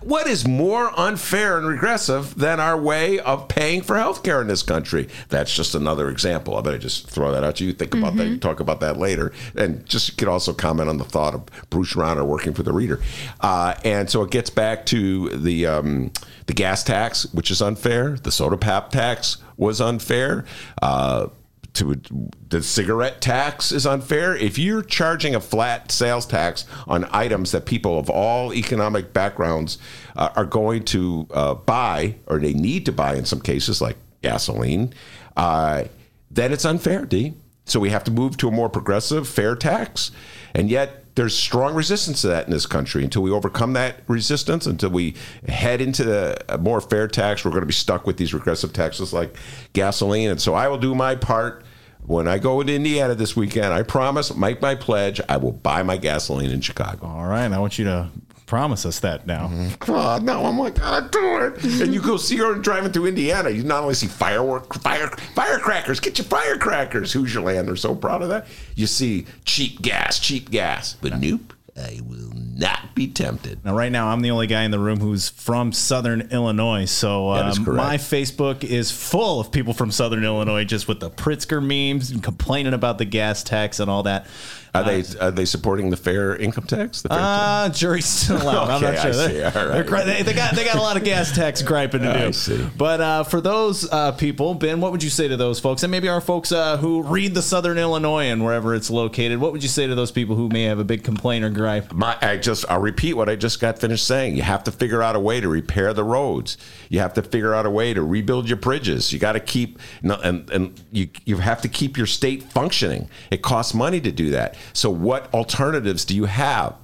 [0.00, 4.46] What is more unfair and regressive than our way of paying for health care in
[4.46, 5.08] this country?
[5.30, 6.56] That's just another example.
[6.56, 7.72] I better just throw that out to you.
[7.72, 8.28] Think about that.
[8.28, 9.32] You talk about that later.
[9.56, 12.72] And just you could also comment on the thought of Bruce Rauner working for the
[12.72, 13.00] reader.
[13.40, 16.12] Uh, and so it gets back to the um,
[16.46, 18.16] the gas tax, which is unfair.
[18.16, 20.44] The soda pop tax was unfair.
[20.80, 21.28] Uh,
[21.76, 22.00] to
[22.48, 24.36] the cigarette tax is unfair.
[24.36, 29.78] If you're charging a flat sales tax on items that people of all economic backgrounds
[30.16, 33.96] uh, are going to uh, buy, or they need to buy in some cases, like
[34.22, 34.92] gasoline,
[35.36, 35.84] uh,
[36.30, 37.34] then it's unfair, D.
[37.66, 40.12] So we have to move to a more progressive, fair tax.
[40.54, 43.02] And yet, there's strong resistance to that in this country.
[43.02, 45.14] Until we overcome that resistance, until we
[45.48, 49.12] head into a more fair tax, we're going to be stuck with these regressive taxes
[49.12, 49.36] like
[49.72, 50.30] gasoline.
[50.30, 51.64] And so I will do my part.
[52.06, 55.82] When I go to Indiana this weekend, I promise, make my pledge, I will buy
[55.82, 57.06] my gasoline in Chicago.
[57.06, 58.10] All right, I want you to
[58.46, 59.48] promise us that now.
[59.48, 59.74] Mm-hmm.
[59.80, 61.82] God, no, I'm like, gotta do it.
[61.82, 63.50] And you go see her driving through Indiana.
[63.50, 65.98] You not only see firework, fire, firecrackers.
[65.98, 67.12] Get your firecrackers.
[67.12, 67.66] Hoosier Land.
[67.66, 68.46] They're so proud of that.
[68.76, 70.94] You see cheap gas, cheap gas.
[71.02, 73.64] But nope, I will not be tempted.
[73.64, 76.86] Now, right now, I'm the only guy in the room who's from Southern Illinois.
[76.86, 81.62] So um, my Facebook is full of people from Southern Illinois just with the Pritzker
[81.62, 84.26] memes and complaining about the gas tax and all that.
[84.74, 87.00] Are they are they supporting the fair income tax?
[87.00, 88.68] The fair Uh, jury's still out.
[88.68, 89.12] I'm not sure.
[89.14, 89.86] They're- right.
[89.88, 92.26] they're they, they got they got a lot of gas tax griping to do.
[92.26, 92.66] I see.
[92.76, 95.90] But uh, for those uh, people, Ben, what would you say to those folks, and
[95.90, 99.38] maybe our folks uh, who read the Southern Illinoisan wherever it's located?
[99.38, 101.94] What would you say to those people who may have a big complaint or gripe?
[101.94, 104.36] My, I just I'll repeat what I just got finished saying.
[104.36, 106.56] You have to figure out a way to repair the roads.
[106.88, 109.12] You have to figure out a way to rebuild your bridges.
[109.12, 113.10] You got to keep and and you you have to keep your state functioning.
[113.30, 114.56] It costs money to do that.
[114.72, 116.74] So what alternatives do you have?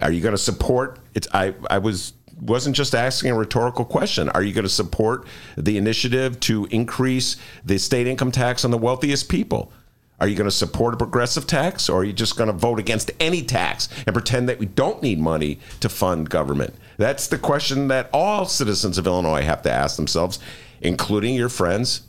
[0.00, 4.28] Are you going to support it's I I was wasn't just asking a rhetorical question.
[4.28, 5.26] Are you going to support
[5.56, 9.72] the initiative to increase the state income tax on the wealthiest people?
[10.18, 12.78] Are you going to support a progressive tax or are you just going to vote
[12.78, 16.74] against any tax and pretend that we don't need money to fund government?
[16.96, 20.38] That's the question that all citizens of Illinois have to ask themselves,
[20.80, 22.02] including your friends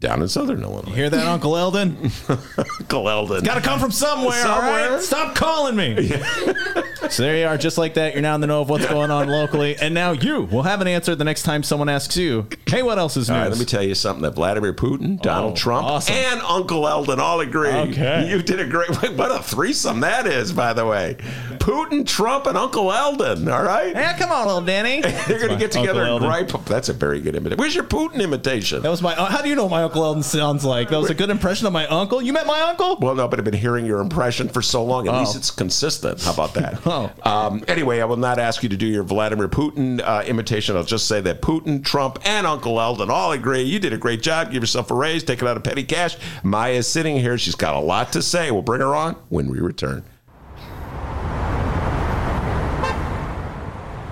[0.00, 0.92] down in Southern Illinois.
[0.94, 1.96] Hear that, Uncle Eldon?
[2.80, 3.44] Uncle Eldon.
[3.44, 4.92] Got to come from somewhere, all Somewhere.
[4.92, 5.02] right?
[5.02, 6.08] Stop calling me.
[7.10, 8.12] so there you are, just like that.
[8.12, 10.80] You're now in the know of what's going on locally, and now you will have
[10.80, 13.50] an answer the next time someone asks you, "Hey, what else is All news?" right,
[13.50, 16.14] let me tell you something that Vladimir Putin, Donald Oh, Trump, awesome.
[16.14, 17.68] and Uncle Eldon all agree.
[17.70, 18.28] Okay.
[18.30, 21.16] You did a great What a threesome that is, by the way.
[21.58, 23.48] Putin, Trump, and Uncle Eldon.
[23.48, 23.92] All right.
[23.92, 25.00] Yeah, come on, little Danny.
[25.02, 26.28] They're going to get Uncle together and Eldon.
[26.28, 26.64] gripe.
[26.66, 27.58] That's a very good imitation.
[27.58, 28.82] Where's your Putin imitation?
[28.82, 29.14] That was my.
[29.16, 30.90] uh, How do you know my Uncle Eldon sounds like?
[30.90, 32.20] That was a good impression of my uncle.
[32.20, 32.98] You met my uncle?
[33.00, 35.08] Well, no, but I've been hearing your impression for so long.
[35.08, 35.20] At Oh.
[35.20, 36.22] least it's consistent.
[36.22, 36.78] How about that?
[36.86, 37.10] Oh.
[37.22, 40.76] Um, anyway, I will not ask you to do your Vladimir Putin uh, imitation.
[40.76, 44.20] I'll just say that Putin, Trump, and Uncle Eldon all agree you did a great
[44.22, 44.50] job.
[44.52, 45.22] Give yourself a raise.
[45.24, 46.16] Take it out of petty cash.
[46.42, 47.38] Maya's sitting here.
[47.38, 48.50] She's got a lot to say.
[48.50, 50.04] We'll bring her on when we return.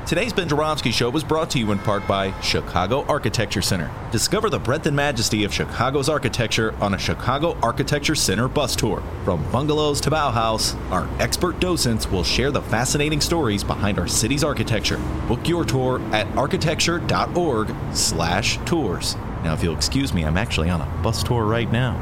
[0.06, 3.90] Today's Ben Joravsky Show was brought to you in part by Chicago Architecture Center.
[4.12, 9.02] Discover the breadth and majesty of Chicago's architecture on a Chicago Architecture Center bus tour.
[9.24, 14.44] From bungalows to Bauhaus, our expert docents will share the fascinating stories behind our city's
[14.44, 15.00] architecture.
[15.26, 19.16] Book your tour at architecture.org slash tours.
[19.42, 21.96] Now, if you'll excuse me, I'm actually on a bus tour right now.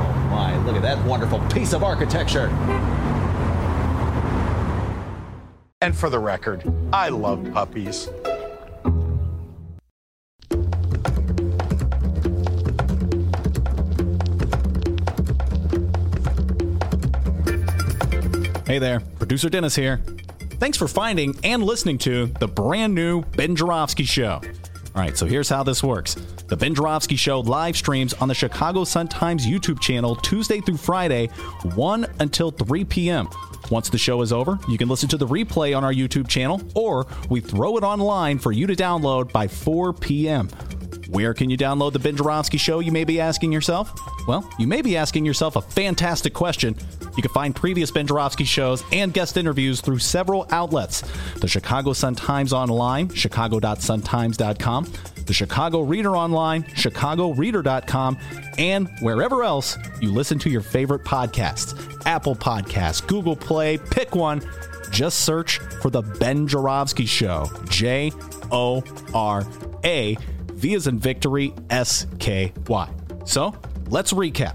[0.00, 2.48] Oh my, look at that wonderful piece of architecture.
[5.82, 6.62] And for the record,
[6.92, 8.10] I love puppies.
[18.66, 20.02] Hey there, producer Dennis here.
[20.58, 24.42] Thanks for finding and listening to the brand new Ben Joravsky Show.
[24.92, 26.16] All right, so here's how this works.
[26.48, 31.28] The Ben Joravsky Show live streams on the Chicago Sun-Times YouTube channel Tuesday through Friday,
[31.74, 33.28] 1 until 3 p.m.
[33.70, 36.60] Once the show is over, you can listen to the replay on our YouTube channel,
[36.74, 40.48] or we throw it online for you to download by 4 p.m.
[41.10, 43.92] Where can you download the Ben Joravsky Show, you may be asking yourself?
[44.28, 46.76] Well, you may be asking yourself a fantastic question.
[47.16, 51.02] You can find previous Ben Joravsky shows and guest interviews through several outlets
[51.40, 54.92] the Chicago Sun-Times Online, chicago.suntimes.com,
[55.26, 58.16] the Chicago Reader Online, chicagoreader.com,
[58.58, 64.42] and wherever else you listen to your favorite podcasts Apple Podcasts, Google Play, pick one.
[64.92, 67.48] Just search for The Ben Joravsky Show.
[67.68, 68.12] J
[68.52, 69.44] O R
[69.84, 70.16] A,
[70.60, 72.88] V as in victory, S K Y.
[73.24, 73.54] So
[73.88, 74.54] let's recap.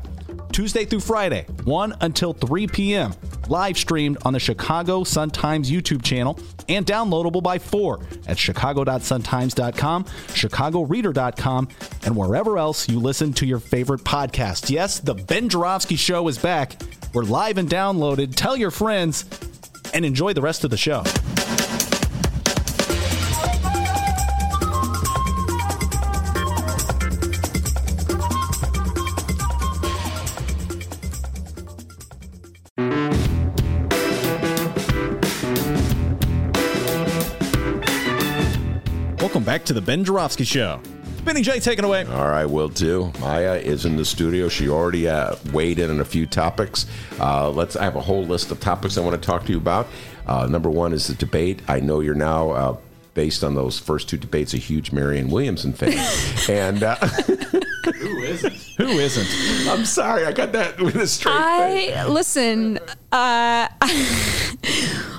[0.52, 3.14] Tuesday through Friday, 1 until 3 p.m.
[3.50, 6.40] Live streamed on the Chicago Sun-Times YouTube channel
[6.70, 11.68] and downloadable by 4 at chicago.suntimes.com, chicagoreader.com,
[12.06, 14.70] and wherever else you listen to your favorite podcast.
[14.70, 16.82] Yes, the Ben Joravsky Show is back.
[17.14, 18.36] We're live and downloaded.
[18.36, 19.26] Tell your friends
[19.94, 21.04] and enjoy the rest of the show.
[39.46, 40.82] Back to the Ben Joravsky Show.
[41.24, 42.04] Benny J, take it away.
[42.06, 43.12] All right, will do.
[43.20, 44.50] Maya is in the studio.
[44.50, 46.88] She already uh, weighed in on a few topics.
[47.20, 47.76] Uh, let's.
[47.76, 49.88] I have a whole list of topics I want to talk to you about.
[50.26, 51.62] Uh, number one is the debate.
[51.68, 52.78] I know you're now, uh,
[53.14, 55.94] based on those first two debates, a huge Marianne Williamson fan.
[56.50, 58.54] and uh, Who isn't?
[58.78, 59.70] Who isn't?
[59.70, 61.96] I'm sorry, I got that with a straight face.
[61.96, 62.80] I listen.
[63.12, 63.68] Uh,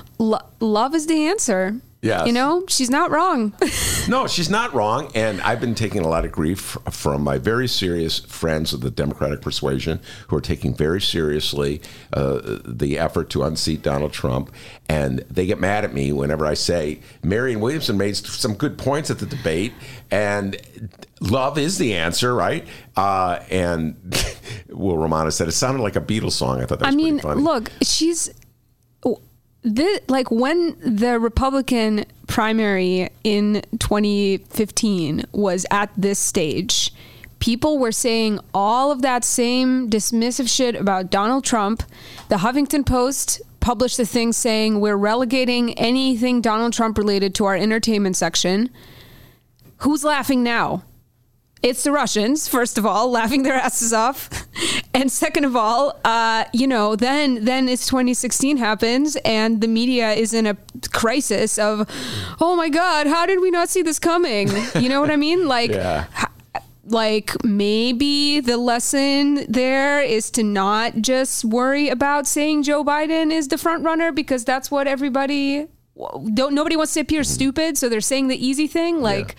[0.19, 1.79] lo- love is the answer.
[2.07, 2.25] Yes.
[2.25, 3.53] You know, she's not wrong.
[4.09, 5.11] No, she's not wrong.
[5.15, 8.89] And I've been taking a lot of grief from my very serious friends of the
[8.89, 11.81] Democratic persuasion who are taking very seriously
[12.13, 14.49] uh, the effort to unseat Donald Trump.
[14.87, 19.11] And they get mad at me whenever I say Marianne Williamson made some good points
[19.11, 19.73] at the debate,
[20.09, 20.55] and
[21.19, 22.65] love is the answer, right?
[22.95, 23.97] Uh, and
[24.69, 26.61] Will Romano said it sounded like a Beatles song.
[26.61, 27.41] I thought that was I mean, funny.
[27.41, 28.29] look, she's
[29.63, 36.93] this, like when the Republican primary in 2015 was at this stage,
[37.39, 41.83] people were saying all of that same dismissive shit about Donald Trump.
[42.29, 47.55] The Huffington Post published a thing saying we're relegating anything Donald Trump related to our
[47.55, 48.69] entertainment section.
[49.79, 50.83] Who's laughing now?
[51.63, 54.29] It's the Russians, first of all, laughing their asses off,
[54.93, 60.11] and second of all, uh, you know, then then it's 2016 happens, and the media
[60.11, 60.55] is in a
[60.91, 61.87] crisis of,
[62.39, 64.49] oh my God, how did we not see this coming?
[64.75, 65.47] You know what I mean?
[65.57, 66.05] Like, Yeah.
[66.85, 73.47] like maybe the lesson there is to not just worry about saying Joe Biden is
[73.47, 75.67] the front runner because that's what everybody
[76.33, 79.01] don't nobody wants to appear stupid, so they're saying the easy thing.
[79.01, 79.35] Like,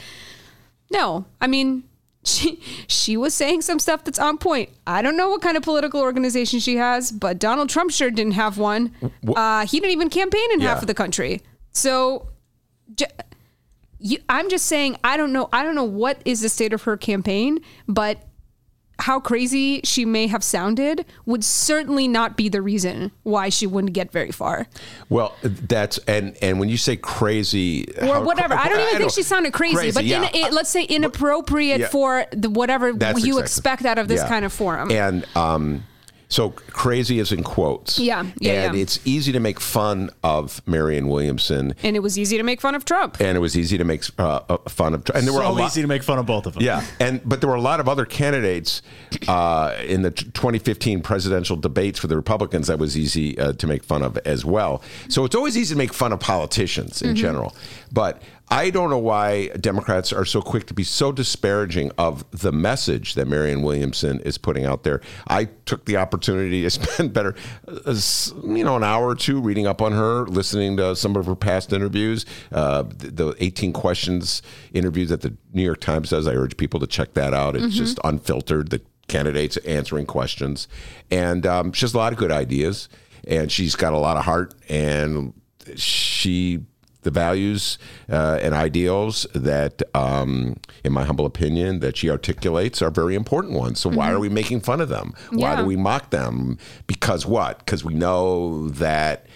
[0.91, 1.85] no, I mean.
[2.25, 4.71] She she was saying some stuff that's on point.
[4.87, 8.33] I don't know what kind of political organization she has, but Donald Trump sure didn't
[8.33, 8.93] have one.
[9.37, 11.41] Uh, he didn't even campaign in half of the country.
[11.73, 12.29] So,
[12.95, 13.07] j-
[13.99, 15.49] you, I'm just saying I don't know.
[15.53, 18.23] I don't know what is the state of her campaign, but
[19.01, 23.92] how crazy she may have sounded would certainly not be the reason why she wouldn't
[23.92, 24.66] get very far.
[25.09, 28.55] Well, that's and and when you say crazy Or whatever.
[28.55, 29.09] I don't even think know.
[29.09, 30.28] she sounded crazy, but yeah.
[30.28, 31.88] in, it, let's say inappropriate yeah.
[31.88, 34.28] for the whatever That's you exactly- expect out of this yeah.
[34.28, 34.90] kind of forum.
[34.90, 35.84] And um,
[36.31, 37.99] so crazy is in quotes.
[37.99, 38.83] Yeah, yeah, And yeah.
[38.83, 42.74] it's easy to make fun of Marianne Williamson, and it was easy to make fun
[42.74, 43.18] of Trump.
[43.20, 45.05] and it was easy to make uh, uh, fun of.
[45.05, 45.16] Trump.
[45.18, 46.62] And there were a so lot, easy to make fun of both of them.
[46.62, 48.83] Yeah, and but there were a lot of other candidates
[49.26, 53.83] uh, in the 2015 presidential debates for the Republicans that was easy uh, to make
[53.83, 54.83] fun of as well.
[55.09, 57.16] So it's always easy to make fun of politicians in Mhm.
[57.16, 57.57] general,
[57.93, 58.20] but.
[58.51, 63.14] I don't know why Democrats are so quick to be so disparaging of the message
[63.14, 65.03] that Marianne Williamson is putting out there.
[65.26, 67.34] I took the opportunity to spend better,
[67.66, 67.94] uh,
[68.44, 71.36] you know, an hour or two reading up on her, listening to some of her
[71.36, 74.40] past interviews, uh, the, the 18 questions
[74.72, 76.26] interview that the New York Times does.
[76.26, 77.55] I urge people to check that out.
[77.55, 77.70] It's Mhm.
[77.78, 78.70] just unfiltered.
[78.70, 80.68] The candidates answering questions,
[81.11, 82.88] and um, she has a lot of good ideas,
[83.26, 85.32] and she's got a lot of heart, and
[85.76, 86.61] she
[87.03, 87.78] the values
[88.11, 93.55] uh, and ideals that, um, in my humble opinion, that she articulates are very important
[93.55, 93.78] ones.
[93.80, 94.14] So why Mhm.
[94.14, 95.14] are we making fun of them?
[95.30, 96.59] Why do we mock them?
[96.86, 97.59] Because what?
[97.61, 99.26] Because we know that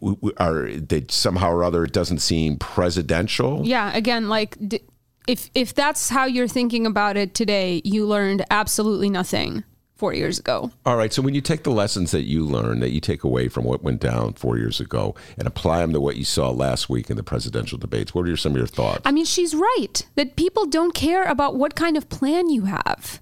[0.00, 3.62] we, we are that somehow or other it doesn't seem presidential.
[3.64, 4.80] Yeah, again, like d-
[5.26, 9.64] if if that's how you're thinking about it today, you learned absolutely nothing
[10.00, 10.72] four years ago.
[10.86, 11.12] All right.
[11.12, 13.82] So when you take the lessons that you learned, that you take away from what
[13.82, 17.16] went down four years ago, and apply them to what you saw last week in
[17.18, 19.02] the presidential debates, what are some of your thoughts?
[19.04, 23.20] I mean, she's right that people don't care about what kind of plan you have.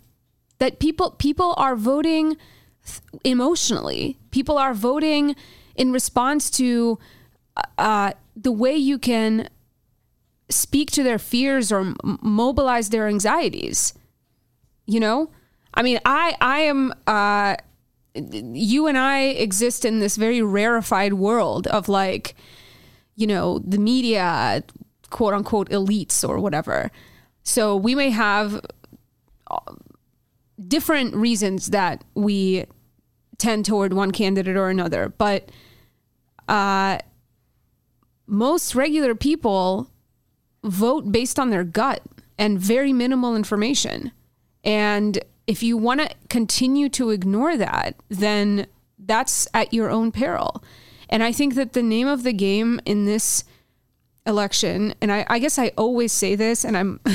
[0.59, 2.37] That people people are voting
[3.25, 4.17] emotionally.
[4.31, 5.35] People are voting
[5.75, 6.99] in response to
[7.77, 9.49] uh, the way you can
[10.49, 13.95] speak to their fears or m- mobilize their anxieties.
[14.87, 15.31] You know,
[15.79, 16.93] I mean, I I am.
[17.07, 17.57] Uh,
[18.15, 22.35] you and I exist in this very rarefied world of like,
[23.15, 24.65] you know, the media,
[25.11, 26.91] quote unquote, elites or whatever.
[27.45, 28.61] So we may have
[29.51, 29.75] uh,
[30.67, 32.65] different reasons that we
[33.39, 35.51] tend toward one candidate or another, but
[36.49, 36.99] uh,
[38.27, 39.89] most regular people
[40.65, 42.03] vote based on their gut
[42.37, 44.11] and very minimal information.
[44.65, 48.67] And if you want to continue to ignore that, then
[48.99, 50.63] that's at your own peril.
[51.09, 53.45] And I think that the name of the game in this
[54.27, 57.01] election, and I, I guess I always say this, and I'm.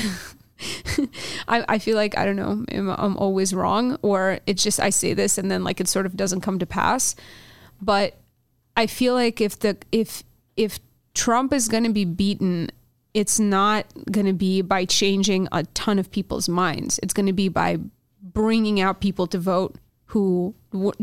[1.47, 4.91] I, I feel like I don't know I'm, I'm always wrong or it's just I
[4.91, 7.17] say this and then like it sort of doesn't come to pass
[7.81, 8.17] but
[8.77, 10.23] I feel like if the if
[10.55, 10.79] if
[11.15, 12.69] Trump is going to be beaten
[13.13, 17.33] it's not going to be by changing a ton of people's minds it's going to
[17.33, 17.79] be by
[18.33, 19.75] bringing out people to vote
[20.07, 20.53] who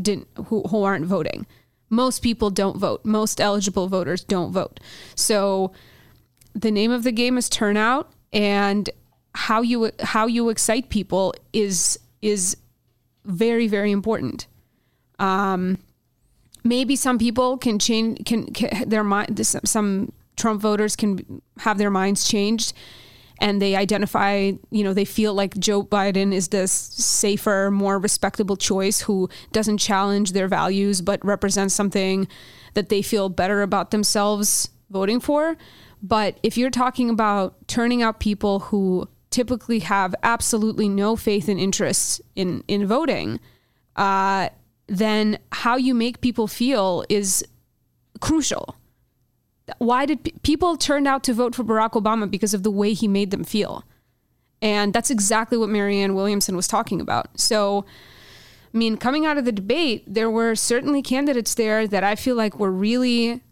[0.01, 1.47] didn't who, who aren't voting.
[1.89, 3.05] Most people don't vote.
[3.05, 4.79] Most eligible voters don't vote.
[5.17, 5.73] So
[6.55, 8.89] the name of the game is turnout and
[9.35, 12.57] how you how you excite people is is
[13.25, 14.47] very very important.
[15.19, 15.79] Um
[16.63, 21.91] maybe some people can change can, can their mind some trump voters can have their
[21.91, 22.73] minds changed
[23.41, 28.57] and they identify you know they feel like joe biden is this safer more respectable
[28.57, 32.29] choice who doesn't challenge their values but represents something
[32.75, 35.57] that they feel better about themselves voting for
[36.03, 41.59] but if you're talking about turning out people who typically have absolutely no faith and
[41.59, 43.41] interest in in voting,
[43.97, 44.49] uh,
[44.87, 47.45] then how you make people feel is
[48.21, 48.77] crucial.
[49.79, 52.93] Why did pe- people turn out to vote for Barack Obama because of the way
[52.93, 53.85] he made them feel?
[54.63, 57.39] And that's exactly what Marianne Williamson was talking about.
[57.39, 57.87] So,
[58.73, 62.37] I mean, coming out of the debate, there were certainly candidates there that I feel
[62.37, 63.43] like were really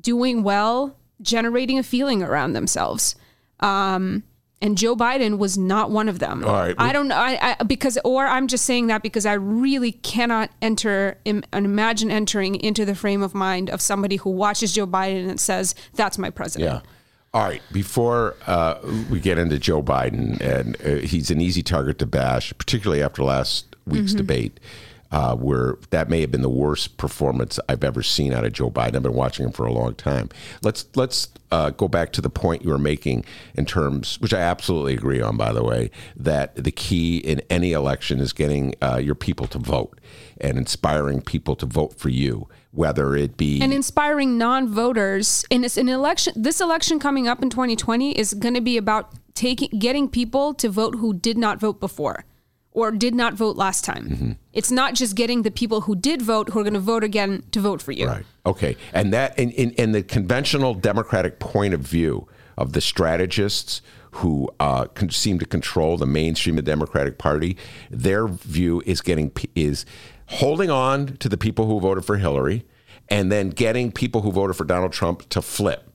[0.00, 3.14] doing well, generating a feeling around themselves.
[3.60, 4.24] Um,
[4.62, 6.44] and Joe Biden was not one of them.
[6.44, 6.74] All right.
[6.78, 7.16] I don't know.
[7.16, 11.66] I, I because or I'm just saying that because I really cannot enter im, and
[11.66, 15.74] imagine entering into the frame of mind of somebody who watches Joe Biden and says
[15.94, 16.72] that's my president.
[16.84, 16.90] Yeah.
[17.34, 17.60] All right.
[17.72, 18.76] Before uh,
[19.10, 23.22] we get into Joe Biden, and uh, he's an easy target to bash, particularly after
[23.24, 24.14] last week's Mm-hmm.
[24.14, 24.18] Mhm.
[24.18, 24.60] debate,
[25.14, 28.68] uh, where that may have been the worst performance I've ever seen out of Joe
[28.68, 28.96] Biden.
[28.96, 30.28] I've been watching him for a long time.
[30.60, 34.40] Let's let's uh, go back to the point you were making in terms, which I
[34.40, 38.96] absolutely agree on, by the way, that the key in any election is getting uh,
[38.96, 40.00] your people to vote
[40.40, 45.76] and inspiring people to vote for you, whether it be and inspiring non-voters in this
[45.76, 50.08] an election this election coming up in 2020 is going to be about taking getting
[50.08, 52.24] people to vote who did not vote before
[52.74, 54.08] or did not vote last time.
[54.08, 54.32] Mm-hmm.
[54.52, 57.44] It's not just getting the people who did vote who are going to vote again
[57.52, 58.06] to vote for you.
[58.06, 58.26] Right.
[58.44, 58.76] Okay.
[58.92, 64.50] And that in, in, in the conventional Democratic point of view of the strategists who
[64.60, 67.56] uh, con- seem to control the mainstream of the Democratic Party,
[67.90, 69.86] their view is getting is
[70.26, 72.64] holding on to the people who voted for Hillary,
[73.08, 75.90] and then getting people who voted for Donald Trump to flip.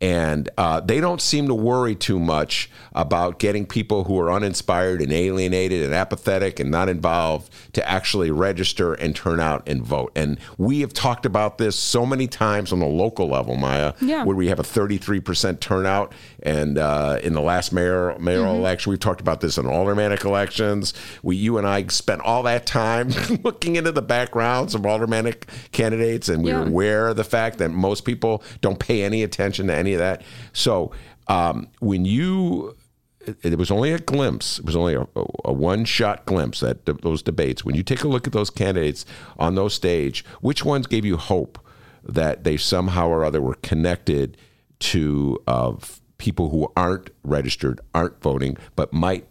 [0.00, 5.00] And uh, they don't seem to worry too much about getting people who are uninspired
[5.00, 10.12] and alienated and apathetic and not involved to actually register and turn out and vote.
[10.14, 14.24] And we have talked about this so many times on the local level, Maya, Yeah.
[14.24, 16.12] where we have a 33% turnout.
[16.42, 18.60] And uh, in the last mayor, mayoral Mm-hmm.
[18.60, 20.92] election, we've talked about this in aldermanic elections.
[21.22, 23.08] We, you and I spent all that time
[23.44, 26.60] looking into the backgrounds of aldermanic candidates, and we Yeah.
[26.60, 30.00] were aware of the fact that most people don't pay any attention to any of
[30.00, 30.22] that.
[30.52, 30.92] So
[31.28, 32.76] um, when you,
[33.20, 34.58] it, it was only a glimpse.
[34.58, 35.06] It was only a,
[35.44, 37.64] a one-shot glimpse that those debates.
[37.64, 39.04] When you take a look at those candidates
[39.38, 41.58] on those stage, which ones gave you hope
[42.04, 44.36] that they somehow or other were connected
[44.78, 45.72] to uh,
[46.18, 49.26] people who aren't registered, aren't voting, but might,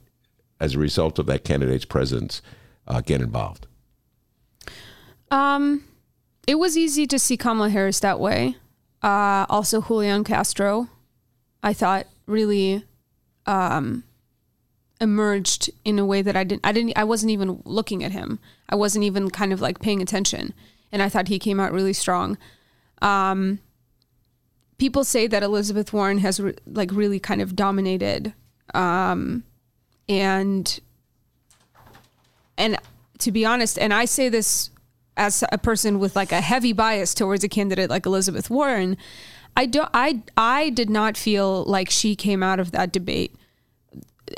[0.59, 2.41] as a result of that candidate's presence,
[2.87, 3.67] uh, get involved?
[5.31, 5.83] Um,
[6.47, 8.57] it was easy to see Kamala Harris that way.
[9.05, 10.89] Uh, also, Julian Castro,
[11.61, 12.83] I thought really
[13.45, 14.03] um,
[14.99, 16.65] emerged in a way that I didn't.
[16.65, 16.93] I didn't.
[16.97, 18.39] I wasn't even looking at him.
[18.67, 20.55] I wasn't even kind of like paying attention,
[20.91, 22.39] and I thought he came out really strong.
[23.03, 23.59] Um,
[24.79, 28.33] people say that Elizabeth Warren has re- like really kind of dominated,
[28.73, 29.43] um,
[30.09, 30.79] and
[32.57, 32.79] and
[33.19, 34.71] to be honest, and I say this
[35.17, 38.97] as a person with like a heavy bias towards a candidate like Elizabeth Warren,
[39.55, 43.35] I don't I I did not feel like she came out of that debate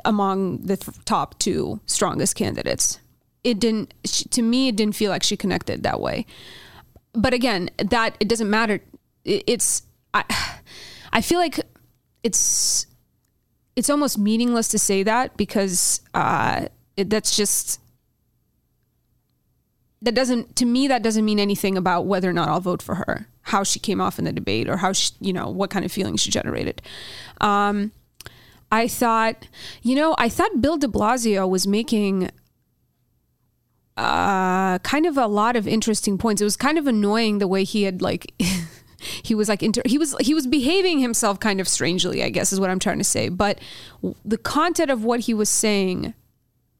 [0.05, 2.99] among the th- top two strongest candidates.
[3.43, 6.25] It didn't she, to me it didn't feel like she connected that way.
[7.13, 8.79] But again, that it doesn't matter.
[9.25, 10.23] It, it's I
[11.11, 11.59] I feel like
[12.23, 12.85] it's
[13.75, 16.67] it's almost meaningless to say that because uh,
[16.97, 17.79] it, that's just
[20.01, 22.95] that doesn't to me that doesn't mean anything about whether or not I'll vote for
[22.95, 25.85] her, how she came off in the debate, or how she, you know what kind
[25.85, 26.81] of feelings she generated.
[27.41, 27.91] Um,
[28.71, 29.47] I thought,
[29.81, 32.29] you know, I thought Bill De Blasio was making
[33.95, 36.41] uh, kind of a lot of interesting points.
[36.41, 38.33] It was kind of annoying the way he had like.
[39.23, 42.51] he was like inter- he was he was behaving himself kind of strangely i guess
[42.51, 43.59] is what i'm trying to say but
[44.25, 46.15] the content of what he was saying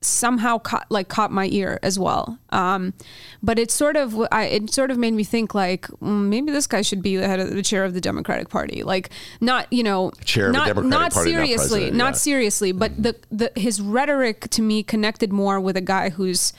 [0.02, 2.94] somehow caught like caught my ear as well um
[3.42, 6.68] but it sort of I, it sort of made me think like mm, maybe this
[6.68, 9.10] guy should be the head of the chair of the democratic party like
[9.42, 12.10] not you know Chair of the not, Democratic not Party, not seriously president, not yeah.
[12.10, 12.18] Mm-hmm.
[12.18, 16.54] seriously but the, the his rhetoric to me connected more with a guy who's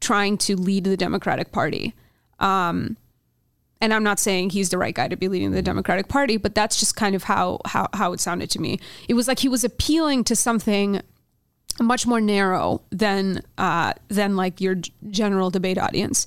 [0.00, 1.94] trying to lead the democratic party
[2.40, 2.96] um
[3.80, 6.54] and I'm not saying he's the right guy to be leading the Democratic Party, but
[6.54, 8.80] that's just kind of how how how it sounded to me.
[9.06, 11.02] It was like he was appealing to something
[11.80, 14.76] much more narrow than uh, than like your
[15.08, 16.26] general debate audience.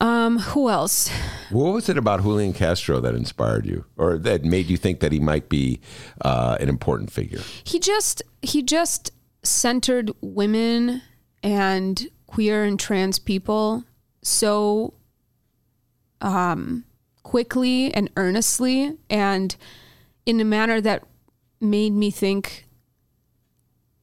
[0.00, 1.10] Um, who else?
[1.50, 5.10] What was it about Julian Castro that inspired you, or that made you think that
[5.10, 5.80] he might be
[6.20, 7.40] uh, an important figure?
[7.64, 9.10] He just he just
[9.42, 11.02] centered women
[11.42, 13.84] and queer and trans people
[14.22, 14.94] so
[16.20, 16.84] um,
[17.22, 19.56] quickly and earnestly and
[20.26, 21.04] in a manner that
[21.60, 22.67] made me think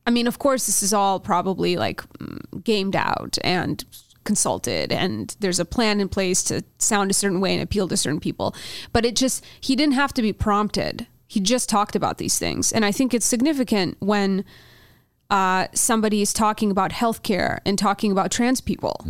[0.05, 3.83] I mean, of course, this is all probably like mm, gamed out and
[4.23, 7.97] consulted, and there's a plan in place to sound a certain way and appeal to
[7.97, 8.55] certain people.
[8.91, 11.07] But it just, he didn't have to be prompted.
[11.27, 12.71] He just talked about these things.
[12.71, 14.45] And I think it's significant when
[15.29, 19.05] uh, somebody is talking about healthcare and talking about trans people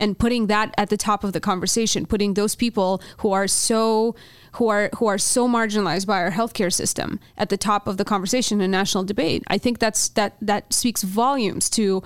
[0.00, 4.14] and putting that at the top of the conversation, putting those people who are so
[4.52, 8.04] who are who are so marginalized by our healthcare system at the top of the
[8.04, 9.42] conversation in national debate.
[9.48, 12.02] I think that's that that speaks volumes to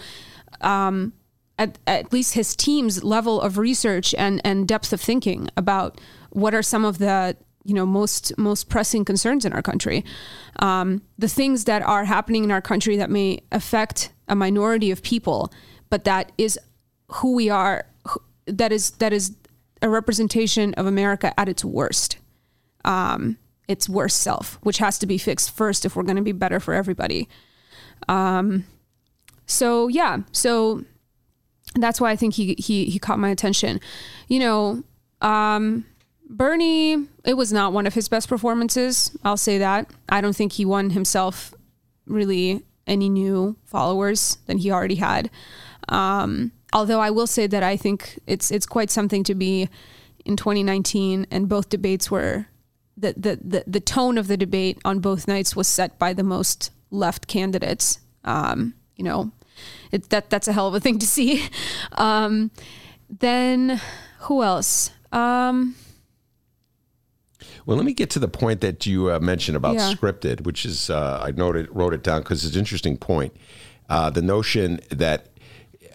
[0.61, 1.12] um,
[1.59, 6.55] at, at least his team's level of research and and depth of thinking about what
[6.55, 10.05] are some of the you know most most pressing concerns in our country
[10.61, 15.03] um, the things that are happening in our country that may affect a minority of
[15.03, 15.53] people
[15.90, 16.59] but that is
[17.15, 19.35] who we are who- that is that is
[19.81, 22.19] a representation of america at its worst
[22.85, 23.37] um,
[23.69, 26.59] its worst self which has to be fixed first if we're going to be better
[26.61, 27.29] for everybody
[28.09, 28.65] um,
[29.47, 30.85] so yeah so
[31.75, 33.81] that's why I think he he he caught my attention.
[34.29, 34.85] You know,
[35.21, 35.87] um,
[36.29, 39.17] Bernie, it was not one of his best performances.
[39.25, 39.91] I'll say that.
[40.09, 41.55] I don't think he won himself
[42.07, 45.31] really any new followers than he already had.
[45.89, 49.68] Um, although I will say that I think it's it's quite something to be
[50.25, 52.47] in 2019, and both debates were
[52.97, 56.23] the the the, the tone of the debate on both nights was set by the
[56.25, 57.99] most left candidates.
[58.25, 59.33] Um, you know,
[59.91, 61.45] it, that that's a hell of a thing to see.
[61.99, 62.51] Um,
[63.20, 63.81] then
[64.20, 64.91] who else?
[65.12, 65.75] Um,
[67.66, 69.93] Well, let me get to the point that you uh, mentioned about Yeah.
[69.93, 73.35] scripted, which is uh, I noted wrote it down because it's an interesting point.
[73.89, 75.27] Uh, the notion that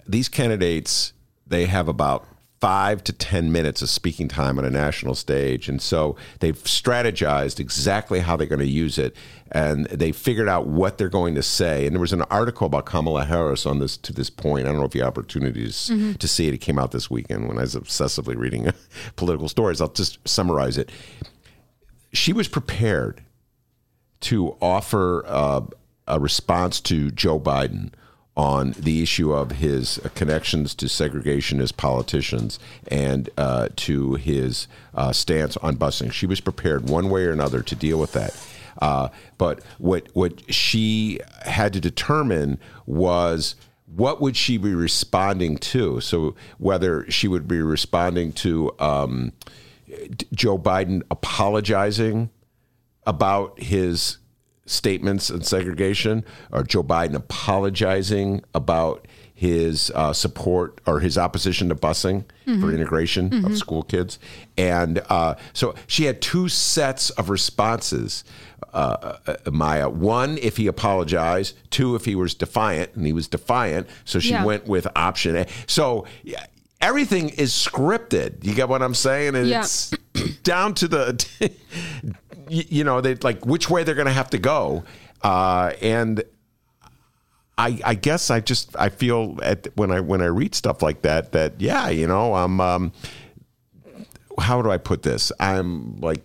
[0.08, 1.14] these candidates
[1.45, 2.26] they have about
[2.60, 7.60] five to ten minutes of speaking time on a national stage, and so they've strategized
[7.60, 9.16] exactly how they're going to use it,
[9.51, 11.86] and they figured out what they're going to say.
[11.86, 14.66] And there was an article about Kamala Harris on this to this point.
[14.68, 16.18] I don't know if you have opportunities Mhm.
[16.18, 16.53] to see it.
[16.55, 18.72] It came out this weekend when I was obsessively reading
[19.16, 19.80] political stories.
[19.80, 20.89] I'll just summarize it
[22.14, 23.22] she was prepared
[24.22, 25.62] to offer uh,
[26.08, 27.91] a response to Joe Biden
[28.38, 35.57] on the issue of his connections to segregationist politicians and uh, to his uh, stance
[35.57, 36.11] on busing.
[36.13, 38.39] She was prepared one way or another to deal with that.
[38.79, 39.09] Uh,
[39.39, 43.55] but what what she had to determine was
[43.88, 45.99] what would she be responding to?
[46.01, 49.31] So whether she would be responding to um,
[50.31, 52.29] Joe Biden apologizing
[53.07, 54.17] about his
[54.68, 61.76] statements on segregation, or Joe Biden apologizing about his uh, support or his opposition to
[61.76, 62.74] busing for Mhm.
[62.74, 63.57] integration of Mhm.
[63.57, 64.18] school kids.
[64.57, 68.24] And uh, so she had two sets of responses.
[68.74, 73.28] Uh, uh, Maya, one if he apologized, two if he was defiant, and he was
[73.28, 74.43] defiant, so she Yeah.
[74.43, 75.45] went with option A.
[75.68, 76.05] So
[76.82, 78.43] everything is scripted.
[78.43, 79.36] You get what I'm saying?
[79.36, 79.61] And Yeah.
[79.61, 79.91] it's
[80.43, 81.26] down to the,
[82.49, 84.83] you know, they like which way they're going to have to go,
[85.23, 86.23] uh, and
[87.57, 91.01] I, I guess I just I feel at when I when I read stuff like
[91.01, 92.91] that that yeah you know I'm um,
[94.39, 95.31] how do I put this?
[95.39, 96.23] I'm like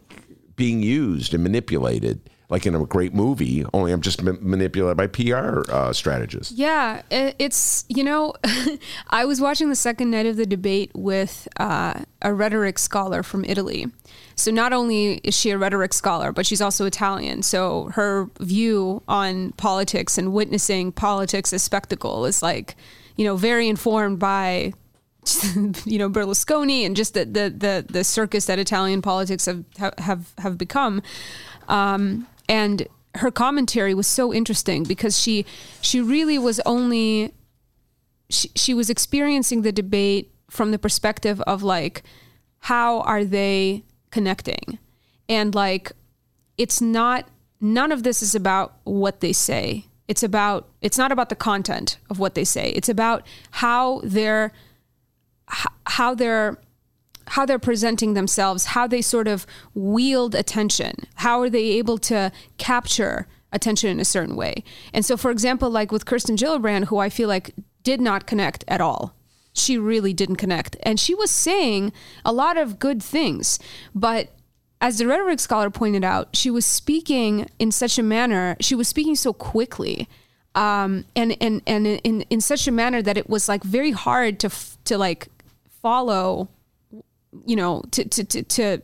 [0.56, 5.06] being used and manipulated like in a great movie only I'm just ma- manipulated by
[5.06, 6.52] PR uh, strategists.
[6.52, 8.34] Yeah, it's you know,
[9.08, 13.44] I was watching the second night of the debate with uh, a rhetoric scholar from
[13.46, 13.86] Italy.
[14.36, 17.42] So not only is she a rhetoric scholar, but she's also Italian.
[17.42, 22.76] So her view on politics and witnessing politics as spectacle is like,
[23.16, 24.74] you know, very informed by
[25.86, 29.64] you know Berlusconi and just the the the, the circus that Italian politics have
[29.96, 31.00] have have become.
[31.68, 35.46] Um, and her commentary was so interesting because she
[35.80, 37.32] she really was only
[38.28, 42.02] she, she was experiencing the debate from the perspective of like
[42.60, 44.78] how are they connecting?
[45.28, 45.92] And like
[46.58, 47.26] it's not
[47.60, 49.86] none of this is about what they say.
[50.06, 52.70] It's about it's not about the content of what they say.
[52.70, 54.52] It's about how they're
[55.86, 56.58] how they're
[57.32, 62.30] how they're presenting themselves, how they sort of wield attention, how are they able to
[62.58, 64.62] capture attention in a certain way.
[64.92, 68.64] And so, for example, like with Kirsten Gillibrand, who I feel like did not connect
[68.68, 69.14] at all.
[69.54, 70.76] She really didn't connect.
[70.82, 73.58] And she was saying a lot of good things,
[73.94, 74.28] but
[74.82, 78.88] as the rhetoric scholar pointed out, she was speaking in such a manner, she was
[78.88, 80.06] speaking so quickly
[80.54, 84.38] um, and, and, and in, in such a manner that it was like very hard
[84.40, 85.28] to, f- to like
[85.80, 86.50] follow
[87.46, 88.82] you know to to to to,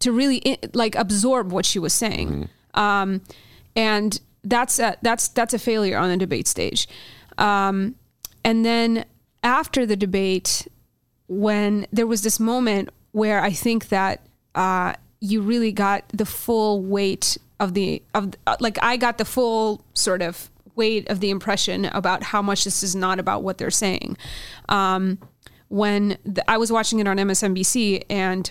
[0.00, 2.48] to really like absorb what she was saying.
[2.74, 3.22] Um
[3.74, 6.88] and that's a, that's that's a failure on the debate stage.
[7.38, 7.94] Um
[8.44, 9.04] and then
[9.42, 10.66] after the debate
[11.28, 14.20] when there was this moment where i think that
[14.54, 19.24] uh you really got the full weight of the of uh, like i got the
[19.24, 23.58] full sort of weight of the impression about how much this is not about what
[23.58, 24.16] they're saying.
[24.68, 25.18] Um
[25.72, 28.50] when the, I was watching it on MSNBC, and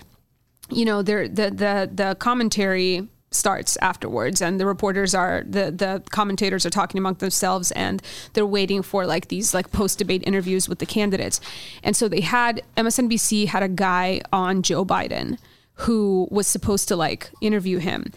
[0.70, 6.02] you know, there the the the commentary starts afterwards, and the reporters are the the
[6.10, 8.02] commentators are talking among themselves, and
[8.32, 11.40] they're waiting for like these like post debate interviews with the candidates,
[11.84, 15.38] and so they had MSNBC had a guy on Joe Biden
[15.74, 18.12] who was supposed to like interview him.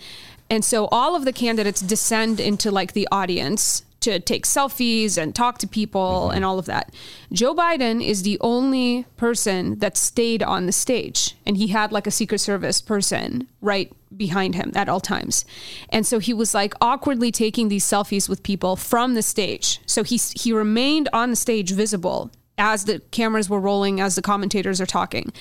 [0.50, 5.36] And so all of the candidates descend into like the audience to take selfies and
[5.36, 6.36] talk to people mm-hmm.
[6.36, 6.94] and all of that.
[7.32, 12.08] Joe Biden is the only person that stayed on the stage and he had like
[12.08, 15.44] a secret service person right behind him at all times.
[15.90, 19.82] And so he was like awkwardly taking these selfies with people from the stage.
[19.86, 24.22] So he he remained on the stage visible as the cameras were rolling as the
[24.22, 25.34] commentators are talking.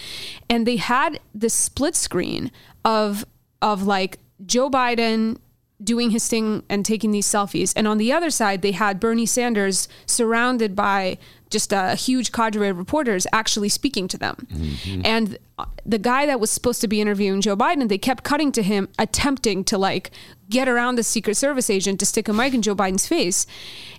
[0.51, 2.51] And they had this split screen
[2.85, 3.25] of
[3.62, 5.39] of like Joe Biden
[5.83, 7.72] doing his thing and taking these selfies.
[7.77, 11.18] And on the other side, they had Bernie Sanders surrounded by
[11.51, 14.47] just a huge cadre of reporters actually speaking to them.
[14.53, 15.03] Mm-hmm.
[15.05, 15.39] And
[15.85, 18.89] the guy that was supposed to be interviewing Joe Biden, they kept cutting to him,
[18.99, 20.11] attempting to like
[20.49, 23.47] get around the Secret Service agent to stick a mic in Joe Biden's face.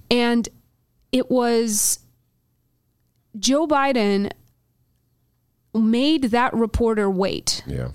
[0.10, 0.48] And
[1.12, 2.00] it was
[3.38, 4.32] Joe Biden
[5.74, 7.90] made that reporter wait Yeah.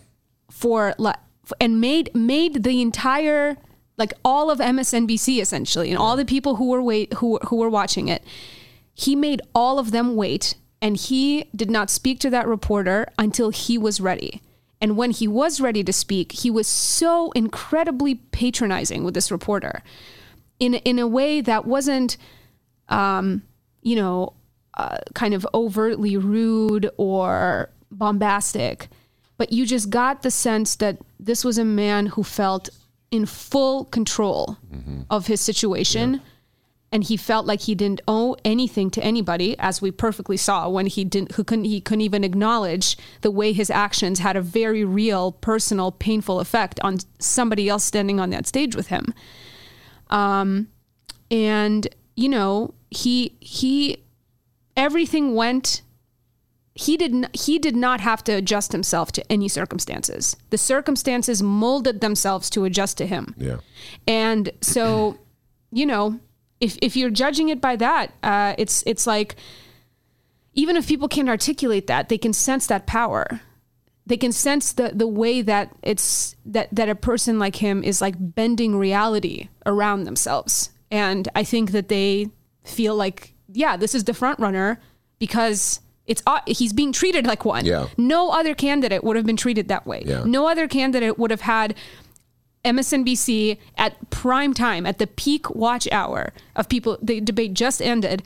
[0.51, 0.95] for
[1.61, 3.57] and made made the entire
[4.01, 7.69] like all of MSNBC essentially and all the people who were wait who who were
[7.69, 8.25] watching it
[8.95, 13.51] he made all of them wait and he did not speak to that reporter until
[13.51, 14.41] he was ready.
[14.81, 19.83] And when he was ready to speak he was so incredibly patronizing with this reporter.
[20.59, 22.17] In in a way that wasn't
[22.89, 23.43] um
[23.83, 24.33] you know
[24.75, 28.89] uh, kind of overtly rude or bombastic
[29.37, 32.71] but you just got the sense that this was a man who felt
[33.11, 34.59] in full control
[35.11, 36.21] of his situation.
[36.93, 40.87] And he felt like he didn't owe anything to anybody as we perfectly saw when
[40.87, 44.85] he didn't who couldn't he couldn't even acknowledge the way his actions had a very
[44.85, 49.15] real personal painful effect on somebody else standing on that stage with him.
[50.09, 50.67] Um
[51.31, 51.87] and
[52.17, 54.03] you know he he
[54.77, 55.83] everything went
[56.75, 60.37] he did not, he did not have to adjust himself to any circumstances.
[60.51, 63.35] The circumstances molded themselves to adjust to him.
[63.37, 63.57] Yeah.
[64.07, 65.19] And so,
[65.73, 66.21] you know,
[66.61, 69.37] if if you're judging it by that, uh, it's it's like
[70.55, 73.41] even if people can't articulate that, they can sense that power.
[74.07, 78.01] They can sense the the way that it's that that a person like him is
[78.01, 80.71] like bending reality around themselves.
[80.91, 82.29] And I think that they
[82.65, 84.81] feel like, yeah, this is the front runner
[85.19, 85.81] because
[86.11, 87.65] it's uh, he's being treated like one.
[87.65, 87.87] Yeah.
[87.97, 90.03] No other candidate would have been treated that way.
[90.05, 90.25] Yeah.
[90.25, 91.77] No other candidate would have had
[92.65, 96.99] MSNBC at prime time, at the peak watch hour of people.
[97.01, 98.25] The debate just ended.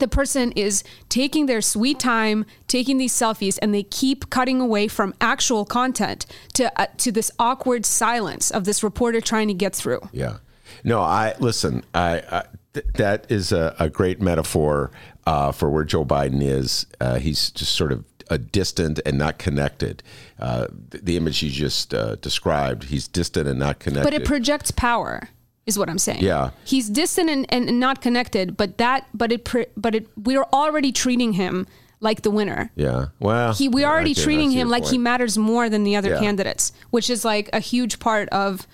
[0.00, 4.88] The person is taking their sweet time, taking these selfies, and they keep cutting away
[4.88, 9.76] from actual content to uh, to this awkward silence of this reporter trying to get
[9.76, 10.00] through.
[10.12, 10.38] Yeah.
[10.82, 11.84] No, I listen.
[11.92, 14.90] I, I th- that is a, a great metaphor
[15.26, 16.86] uh, for where Joe Biden is.
[17.00, 20.02] Uh, he's just sort of a distant and not connected.
[20.38, 24.04] Uh, the, the image you just uh, described, he's distant and not connected.
[24.04, 25.28] But it projects power,
[25.66, 26.22] is what I'm saying.
[26.22, 26.50] Yeah.
[26.64, 28.56] he's distant and, and, not connected.
[28.56, 31.66] But that, but it, but it, we're already treating him
[32.00, 32.70] like the winner.
[32.74, 33.06] yeah.
[33.20, 36.18] Well, He, we're yeah, already treating him like he matters more than the other Yeah.
[36.20, 38.66] candidates, which is like a huge part of,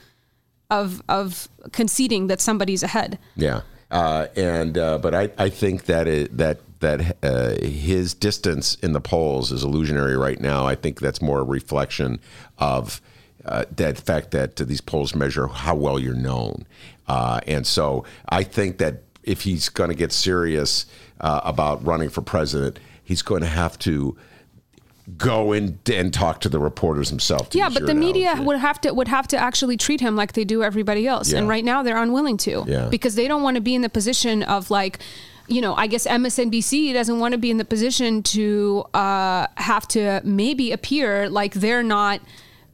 [0.70, 3.18] of, of conceding that somebody's ahead.
[3.36, 3.60] Yeah,
[3.90, 8.92] uh, and uh, but I, I think that it, that that uh, his distance in
[8.92, 10.66] the polls is illusionary right now.
[10.66, 12.20] I think that's more a reflection
[12.58, 13.00] of
[13.44, 16.66] uh, that fact that these polls measure how well you're known,
[17.06, 20.86] uh, and so I think that if he's going to get serious
[21.20, 24.16] uh, about running for president, he's going to have to
[25.16, 27.48] go in and talk to the reporters himself.
[27.52, 30.44] Yeah, but the media would have to would have to actually treat him like they
[30.44, 32.88] do everybody else, and right now they're unwilling to Yeah.
[32.88, 34.98] because they don't want to be in the position of like.
[35.50, 39.88] You know, I guess MSNBC doesn't want to be in the position to uh, have
[39.88, 42.20] to maybe appear like they're not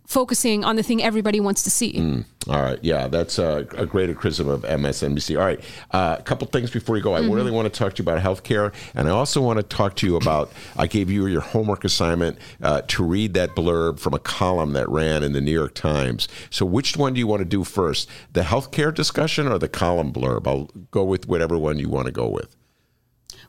[0.06, 1.94] focusing on the thing everybody wants to see.
[1.94, 2.24] Mm.
[2.46, 5.38] All right, yeah, that's a, a great criticism of MSNBC.
[5.38, 5.60] All right,
[5.92, 7.14] uh, a couple things before you go.
[7.14, 7.32] I Mm-hmm.
[7.32, 10.06] really want to talk to you about healthcare, and I also want to talk to
[10.06, 10.52] you about.
[10.76, 14.86] I gave you your homework assignment uh, to read that blurb from a column that
[14.90, 16.28] ran in the New York Times.
[16.50, 20.12] So, which one do you want to do first, the healthcare discussion or the column
[20.12, 20.46] blurb?
[20.46, 22.54] I'll go with whatever one you want to go with.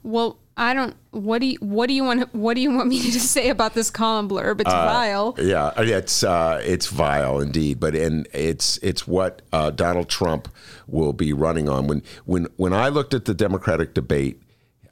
[0.03, 0.95] Well, I don't.
[1.11, 2.33] What do you What do you want?
[2.33, 4.61] What do you want me to say about this column blurb?
[4.61, 5.35] It's vile.
[5.37, 10.47] Yeah, it's uh, it's vile indeed, but and it's it's what uh, Donald Trump
[10.87, 11.87] will be running on.
[11.87, 14.41] When when when I looked at the Democratic debate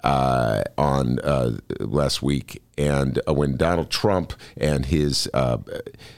[0.04, 5.60] uh, on uh, last week, and uh, when Donald Trump and his uh,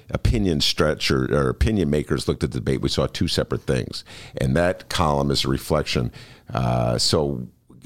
[0.09, 4.03] opinion stretcher or opinion makers looked at the debate, we saw two separate things,
[4.37, 6.11] and that column is a reflection.
[6.51, 6.97] Uh,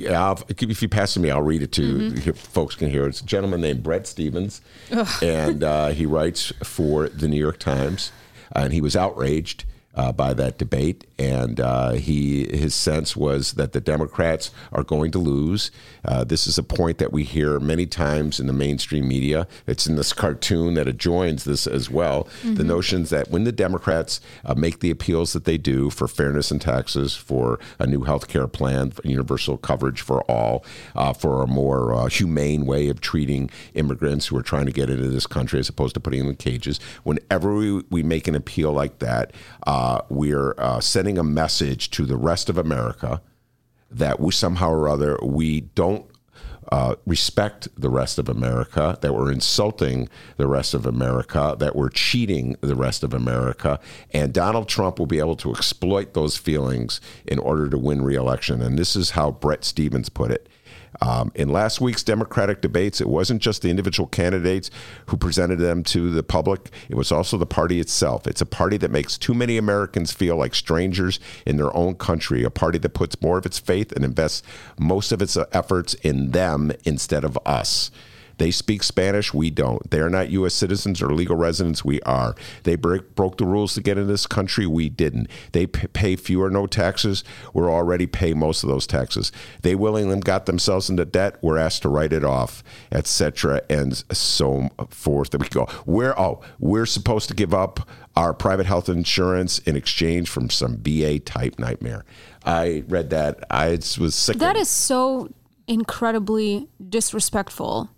[0.07, 0.13] so.
[0.13, 2.31] I'll, if you pass it to me, I'll read it to Mm-hmm.
[2.31, 3.07] folks can hear.
[3.07, 4.61] It's a gentleman named Bret Stephens,
[5.21, 8.11] and uh, he writes for the New York Times,
[8.51, 9.65] and he was outraged
[9.99, 15.11] uh, by that debate, and uh, he his sense was that the Democrats are going
[15.11, 15.71] to lose.
[16.05, 19.45] Uh, this is a point that we hear many times in the mainstream media.
[19.67, 22.29] It's in this cartoon that adjoins this as well.
[22.43, 26.49] The notions that when the Democrats uh, make the appeals that they do for fairness
[26.49, 30.63] in taxes, for a new health care plan, for universal coverage for all,
[30.95, 34.89] uh, for a more uh, humane way of treating immigrants who are trying to get
[34.89, 36.79] into this country as opposed to putting them in cages.
[37.03, 39.33] Whenever we, we make an appeal like that,
[39.67, 43.21] uh, uh, we're uh, sending a message to the rest of America
[43.89, 46.05] that we somehow or other we don't
[46.71, 51.89] uh, respect the rest of America, that we're insulting the rest of America, that we're
[51.89, 53.79] cheating the rest of America.
[54.11, 58.61] And Donald Trump will be able to exploit those feelings in order to win reelection.
[58.61, 60.47] And this is how Bret Stephens put it.
[61.01, 64.69] Um, in last week's Democratic debates, it wasn't just the individual candidates
[65.07, 68.27] who presented them to the public, it was also the party itself.
[68.27, 72.43] It's a party that makes too many Americans feel like strangers in their own country,
[72.43, 74.43] a party that puts more of its faith and invests
[74.79, 77.91] most of its efforts in them instead of us.
[78.39, 79.89] They speak Spanish, we don't.
[79.91, 80.53] They are not U.S.
[80.53, 82.35] citizens or legal residents, we are.
[82.63, 85.29] They break, broke the rules to get in this country, we didn't.
[85.51, 89.33] They p- pay few or no taxes, we're already pay most of those taxes.
[89.61, 92.63] They willingly got themselves into debt, we're asked to write it off,
[92.93, 95.31] etc., and so forth.
[95.31, 95.67] That we go.
[95.85, 100.77] We're oh, we're supposed to give up our private health insurance in exchange from some
[100.77, 102.05] VA type nightmare.
[102.45, 103.43] I read that.
[103.51, 104.37] I was sick.
[104.37, 105.29] That is so
[105.67, 107.89] incredibly disrespectful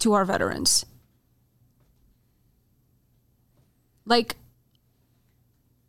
[0.00, 0.84] to our veterans.
[4.04, 4.36] Like,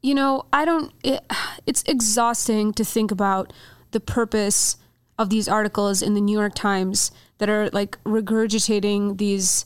[0.02, 1.24] you know, I don't, it,
[1.66, 3.52] it's exhausting to think about
[3.92, 4.78] the purpose
[5.18, 9.66] of these articles in the New York Times that are like regurgitating these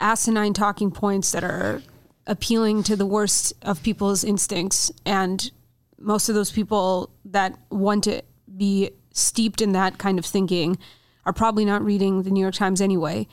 [0.00, 1.82] asinine talking points that are
[2.26, 4.90] appealing to the worst of people's instincts.
[5.04, 5.50] And
[5.98, 8.22] most of those people that want to
[8.56, 10.78] be steeped in that kind of thinking
[11.24, 13.26] are probably not reading the New York Times anyway.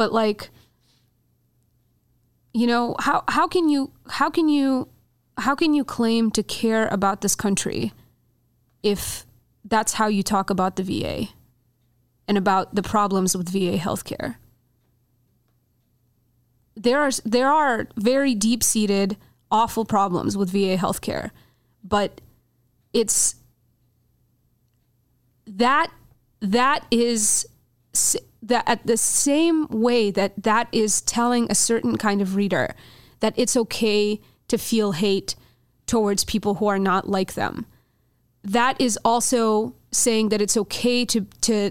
[0.00, 0.48] But like
[2.54, 4.88] you know, how how can you how can you
[5.36, 7.92] how can you claim to care about this country
[8.82, 9.26] if
[9.62, 11.28] that's how you talk about the VA
[12.26, 14.36] and about the problems with VA healthcare?
[16.74, 19.18] There are there are very deep-seated
[19.50, 21.30] awful problems with VA healthcare,
[21.84, 22.22] but
[22.94, 23.34] it's
[25.46, 25.92] that
[26.40, 27.46] that is
[28.50, 32.74] that at the same way that that is telling a certain kind of reader
[33.20, 35.34] that it's okay to feel hate
[35.86, 37.66] towards people who are not like them
[38.44, 41.70] that is also saying that it's okay to to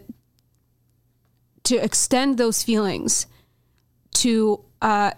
[1.64, 3.28] to extend those feelings
[4.12, 5.12] to uh,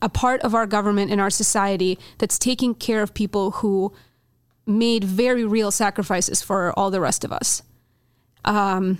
[0.00, 3.92] a, part of our government and our society that's taking care of people who
[4.66, 7.62] made very real sacrifices for all the rest of us.
[8.44, 8.98] Um,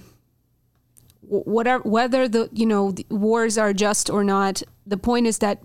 [1.28, 5.62] whatever whether the you know the wars are just or not the point is that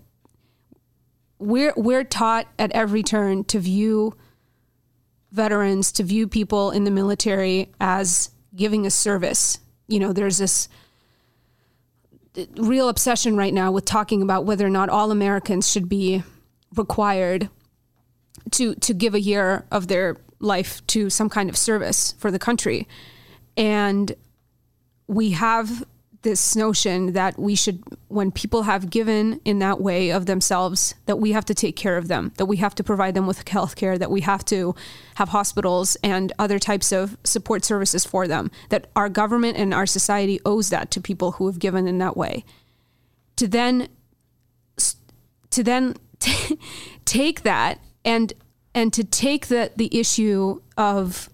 [1.38, 4.14] we're we're taught at every turn to view
[5.32, 9.58] veterans to view people in the military as giving a service.
[9.88, 10.68] You know there's this
[12.36, 16.22] uh, real obsession right now with talking about whether or not all Americans should be
[16.76, 17.48] required
[18.52, 22.38] to to give a year of their life to some kind of service for the
[22.38, 22.86] country.
[23.56, 24.14] And
[25.10, 25.84] we have
[26.22, 31.18] this notion that we should, when people have given in that way of themselves, that
[31.18, 33.74] we have to take care of them, that we have to provide them with health
[33.74, 34.72] care, that we have to
[35.16, 39.86] have hospitals and other types of support services for them, that our government and our
[39.86, 42.44] society owes that to people who have given in that way.
[43.36, 43.88] To then,
[45.50, 46.56] to then t-
[47.04, 48.32] take that and
[48.76, 51.28] and to take the the issue of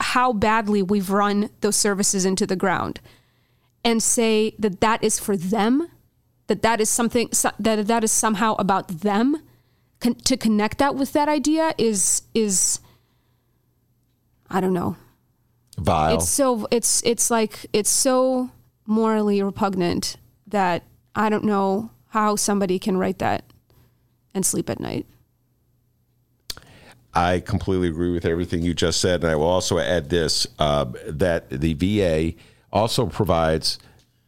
[0.00, 3.00] how badly we've run those services into the ground
[3.84, 5.88] and say that that is for them
[6.48, 7.28] that that is something
[7.58, 9.42] that that is somehow about them.
[10.00, 12.80] Con- to connect that with that idea is is
[14.50, 14.96] i don't know.
[15.78, 16.16] Vile.
[16.16, 18.50] It's so it's it's like it's so
[18.86, 20.82] morally repugnant that
[21.14, 23.44] i don't know how somebody can write that
[24.34, 25.06] and sleep at night
[27.14, 30.86] I completely agree with everything you just said, and I will also add this: uh,
[31.06, 32.34] that the VA
[32.72, 33.78] also provides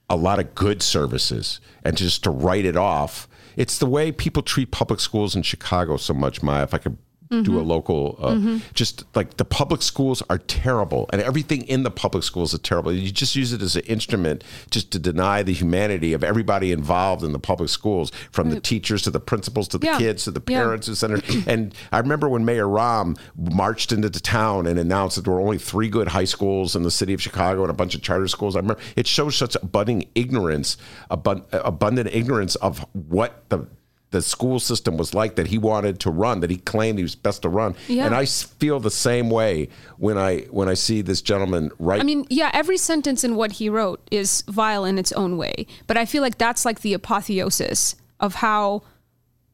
[0.09, 4.43] a lot of good services, and just to write it off, it's the way people
[4.43, 6.43] treat public schools in Chicago so much.
[6.43, 6.97] Maya, if I could
[7.31, 7.43] mm-hmm.
[7.43, 8.59] do a local uh, mm-hmm.
[8.75, 12.93] just like the public schools are terrible and everything in the public schools is terrible
[12.93, 17.23] you just use it as an instrument just to deny the humanity of everybody involved
[17.23, 18.55] in the public schools from right.
[18.55, 19.99] the teachers to the principals to the yeah.
[19.99, 21.09] kids to the parents yeah.
[21.09, 25.35] and and I remember when Mayor Rahm marched into the town and announced that there
[25.35, 28.03] were only three good high schools in the city of Chicago and a bunch of
[28.03, 30.77] charter schools I remember it shows such abundant ignorance
[31.11, 33.67] abundant ignorance of what the
[34.11, 37.15] the school system was like that he wanted to run, that he claimed he was
[37.15, 37.77] best to run.
[37.87, 38.07] Yeah.
[38.07, 42.01] And I feel the same way when I when I see this gentleman write.
[42.01, 45.67] I mean, yeah, every sentence in what he wrote is vile in its own way,
[45.87, 48.83] but I feel like that's like the apotheosis of how,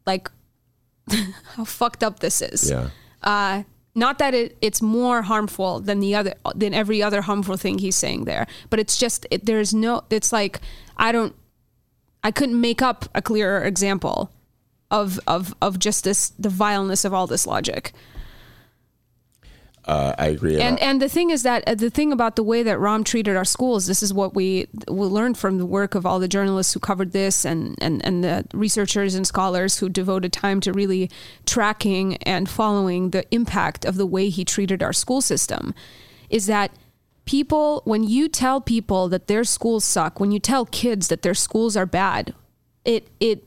[0.07, 0.31] like,
[1.55, 2.71] how fucked up this is.
[2.71, 2.89] Yeah.
[3.23, 7.79] Uh, not that it, it's more harmful than the other than every other harmful thing
[7.79, 10.03] he's saying there, but it's just it, there's no.
[10.09, 10.61] It's like
[10.97, 11.35] I don't.
[12.23, 14.31] I couldn't make up a clearer example
[14.91, 17.93] of of of just this the vileness of all this logic.
[19.87, 20.61] Uh, I agree.
[20.61, 23.37] And and the thing is that uh, the thing about the way that Rahm treated
[23.37, 26.75] our schools, this is what we we learned from the work of all the journalists
[26.75, 31.09] who covered this, and and and the researchers and scholars who devoted time to really
[31.47, 35.73] tracking and following the impact of the way he treated our school system,
[36.31, 36.73] is that
[37.25, 41.35] people when you tell people that their schools suck, when you tell kids that their
[41.35, 42.35] schools are bad,
[42.85, 43.45] it it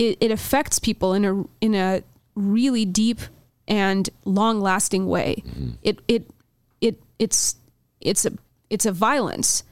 [0.00, 2.02] it, it affects people in a in a
[2.34, 3.20] really deep
[3.68, 5.42] and long lasting way.
[5.82, 6.30] It it
[6.80, 7.56] it it's
[8.00, 8.32] it's a
[8.70, 9.62] it's a violence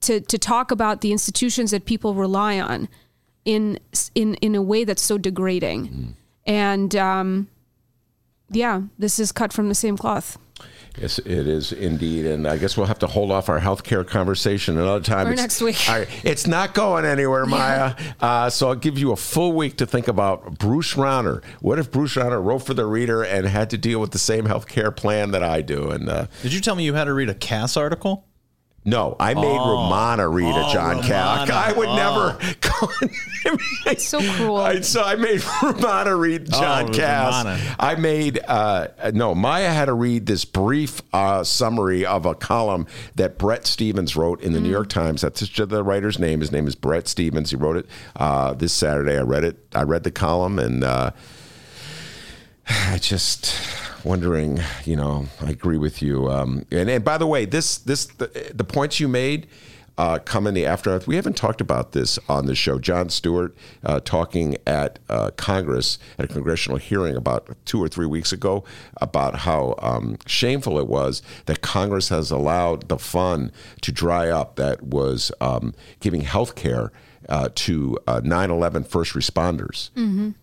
[0.00, 2.88] to to talk about the institutions that people rely on
[3.44, 3.78] in
[4.14, 6.16] in in a way that's so degrading.
[6.46, 7.48] And um,
[8.48, 10.38] yeah, this is cut from the same cloth.
[11.00, 14.76] Yes, it is indeed, and I guess we'll have to hold off our healthcare conversation
[14.78, 15.26] another time.
[15.26, 15.76] Or It's- next week.
[15.88, 17.94] all right, it's not going anywhere, Maya.
[18.20, 21.42] Uh, so I'll give you a full week to think about Bruce Rauner.
[21.60, 24.44] What if Bruce Rauner wrote for the Reader and had to deal with the same
[24.44, 25.90] healthcare plan that I do?
[25.90, 28.26] And uh, Did you tell me you had to read a Kass article?
[28.84, 29.70] No, I made Oh.
[29.84, 31.46] Romana read a Oh, John Cal.
[31.46, 31.52] Romana.
[31.54, 31.94] I would Oh.
[31.96, 32.38] never.
[33.86, 34.56] It's so cruel.
[34.56, 37.44] I, so I made Romana read Oh, John it was Kass.
[37.44, 37.76] Romana.
[37.78, 42.86] I made uh, no Maya had to read this brief uh, summary of a column
[43.16, 45.20] that Bret Stephens wrote in the New York Times.
[45.22, 46.40] That's just the writer's name.
[46.40, 47.50] His name is Bret Stephens.
[47.50, 49.16] He wrote it uh, this Saturday.
[49.18, 49.58] I read it.
[49.74, 50.82] I read the column and.
[50.84, 51.10] Uh,
[52.68, 53.54] I just
[54.04, 56.30] wondering, you know, I agree with you.
[56.30, 59.46] Um, and, and by the way, this this the, the points you made
[59.98, 61.06] uh, come in the aftermath.
[61.06, 62.78] We haven't talked about this on the show.
[62.78, 68.06] Jon Stewart uh, talking at uh, Congress at a congressional hearing about two or three
[68.06, 68.64] weeks ago
[69.00, 74.56] about how um, shameful it was that Congress has allowed the fund to dry up
[74.56, 76.90] that was um, giving health care
[77.28, 79.90] uh, to uh, 9/11 first responders.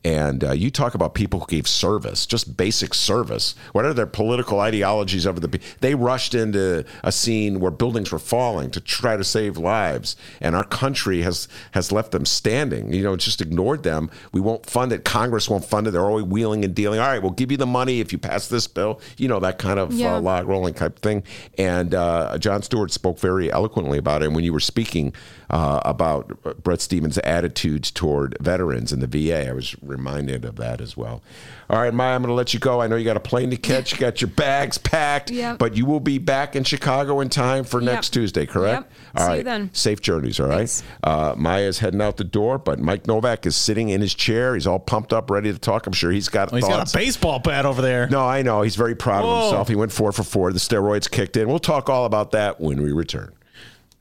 [0.04, 3.56] And uh, you talk about people who gave service, just basic service.
[3.74, 5.60] What are their political ideologies over the?
[5.82, 10.56] They rushed into a scene where buildings were falling to try to save lives, and
[10.56, 12.94] our country has has left them standing.
[12.94, 14.10] You know, just ignored them.
[14.32, 15.04] We won't fund it.
[15.06, 15.92] Congress won't fund it.
[15.92, 17.00] They're always wheeling and dealing.
[17.00, 19.02] All right, we'll give you the money if you pass this bill.
[19.18, 20.16] You know that kind of Yeah.
[20.16, 21.24] uh, log rolling type thing.
[21.58, 24.26] And uh, Jon Stewart spoke very eloquently about it.
[24.28, 25.14] And when you were speaking
[25.50, 26.32] uh, about
[26.70, 31.24] Bret Stephens' attitudes toward veterans in the VA, I was reminded of that as well.
[31.68, 32.80] All right, Maya, I'm going to let you go.
[32.80, 33.92] I know you got a plane to catch.
[33.92, 35.58] You got your bags packed, Yep.
[35.58, 37.92] but you will be back in Chicago in time for Yep.
[37.92, 38.84] next Tuesday, correct?
[39.16, 39.20] Yep.
[39.24, 39.70] All See you then.
[39.74, 40.58] Safe journeys, all right?
[40.70, 40.84] Thanks.
[41.04, 44.54] Uh, Maya's heading out the door, but Mike Nowak is sitting in his chair.
[44.54, 45.88] He's all pumped up, ready to talk.
[45.88, 46.92] I'm sure he's got Oh, he's thoughts.
[46.92, 48.08] got a baseball bat over there.
[48.10, 48.62] No, I know.
[48.62, 49.70] He's very proud of himself.
[49.70, 50.54] He went four for four.
[50.54, 51.48] The steroids kicked in.
[51.48, 53.32] We'll talk all about that when we return.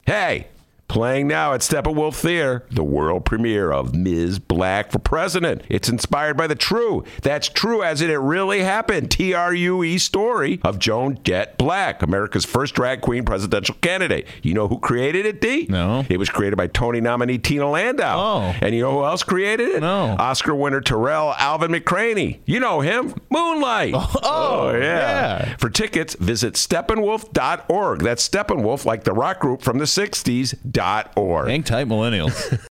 [0.07, 0.49] Hey,
[0.89, 4.39] playing now at Steppenwolf Theater, the world premiere of Ms.
[4.39, 5.63] Black for President.
[5.69, 9.85] It's inspired by the true, that's true as in it really happened, T R U
[9.85, 14.27] E story of Joan Jett Black, America's first drag queen presidential candidate.
[14.43, 15.67] You know who created it, D?
[15.69, 16.05] No.
[16.09, 18.19] It was created by Tony nominee Tina Landau.
[18.19, 18.55] Oh.
[18.61, 19.81] And you know who else created it?
[19.81, 20.17] No.
[20.19, 22.41] Oscar winner Tarell Alvin McCraney.
[22.47, 23.95] You know him, Moonlight.
[23.95, 25.57] Oh, oh, oh yeah.
[25.59, 28.01] For tickets, visit steppenwolf.org.
[28.01, 31.49] That's Steppenwolf, like the rock group from the 60s, dot org.
[31.49, 32.65] Hang tight, millennials.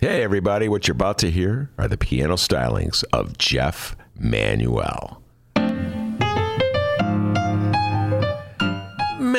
[0.00, 5.20] Hey, everybody, what you're about to hear are the piano stylings of Jeff Manuel.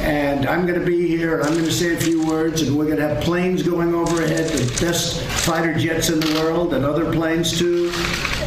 [0.00, 1.40] And I'm going to be here.
[1.42, 4.48] I'm going to say a few words, and we're going to have planes going overhead,
[4.48, 7.92] the best fighter jets in the world, and other planes too.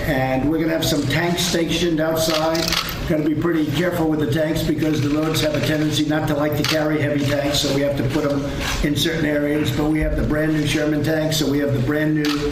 [0.05, 2.65] And we're going to have some tanks stationed outside.
[3.07, 6.27] Got to be pretty careful with the tanks because the roads have a tendency not
[6.29, 8.43] to like to carry heavy tanks, so we have to put them
[8.83, 9.75] in certain areas.
[9.75, 12.51] But we have the brand new Sherman tanks, so we have the brand new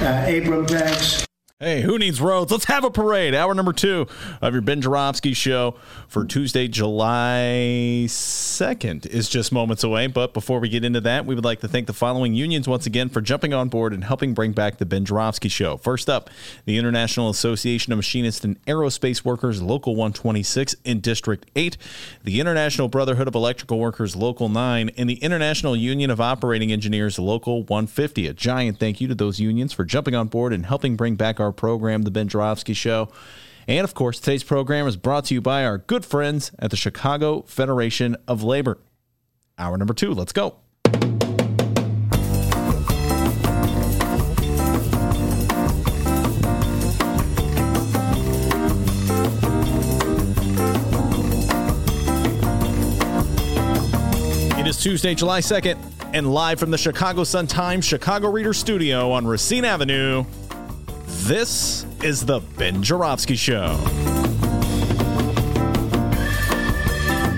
[0.00, 1.26] uh, Abram tanks.
[1.62, 2.50] Hey, who needs roads?
[2.50, 3.36] Let's have a parade.
[3.36, 4.08] Hour number two
[4.40, 5.76] of your Ben Joravsky show
[6.08, 10.08] for Tuesday, July 2nd is just moments away.
[10.08, 12.84] But before we get into that, we would like to thank the following unions once
[12.84, 15.76] again for jumping on board and helping bring back the Ben Joravsky show.
[15.76, 16.30] First up,
[16.64, 21.76] the International Association of Machinists and Aerospace Workers, Local 126 in District 8,
[22.24, 27.20] the International Brotherhood of Electrical Workers, Local 9, and the International Union of Operating Engineers,
[27.20, 28.26] Local 150.
[28.26, 31.38] A giant thank you to those unions for jumping on board and helping bring back
[31.38, 33.08] our program, The Ben Joravsky Show.
[33.68, 36.76] And of course, today's program is brought to you by our good friends at the
[36.76, 38.78] Chicago Federation of Labor.
[39.58, 40.56] Hour number two, let's go.
[54.58, 55.76] It is Tuesday, July 2nd,
[56.14, 60.24] and live from the Chicago Sun-Times Chicago Reader Studio on Racine Avenue,
[61.24, 63.78] this is the Ben Joravsky Show.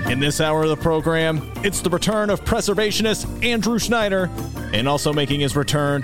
[0.09, 4.29] In this hour of the program, it's the return of preservationist Andrew Schneider,
[4.73, 6.03] and also making his return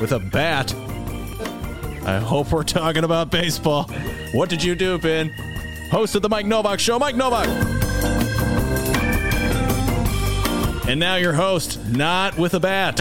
[0.00, 0.74] with a bat.
[2.04, 3.84] I hope we're talking about baseball.
[4.32, 5.30] What did you do, Ben?
[5.90, 7.48] Host of the Mike Nowak Show, Mike Nowak.
[10.88, 13.00] And now your host, not with a bat.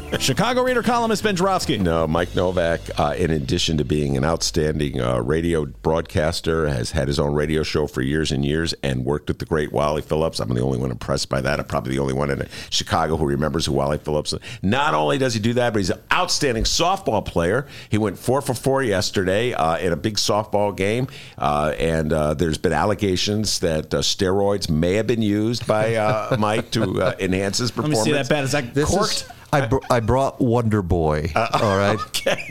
[0.18, 1.78] Chicago Reader columnist Ben Joravsky.
[1.78, 7.08] No, Mike Nowak, uh, in addition to being an outstanding uh, radio broadcaster, has had
[7.08, 10.40] his own radio show for years and years and worked with the great Wally Phillips.
[10.40, 11.60] I'm the only one impressed by that.
[11.60, 14.40] I'm probably the only one in Chicago who remembers who Wally Phillips is.
[14.62, 17.66] Not only does he do that, but he's an outstanding softball player.
[17.90, 21.06] He went four for four yesterday uh, in a big softball game.
[21.36, 26.36] Uh, and uh, there's been allegations that uh, steroids may have been used by uh,
[26.38, 28.04] Mike to enhance his Let me performance.
[28.04, 28.44] see that bat.
[28.44, 29.12] Is that This corked?
[29.12, 29.24] is.
[29.52, 31.32] I, br- I brought Wonder Boy.
[31.34, 31.98] Uh, all right,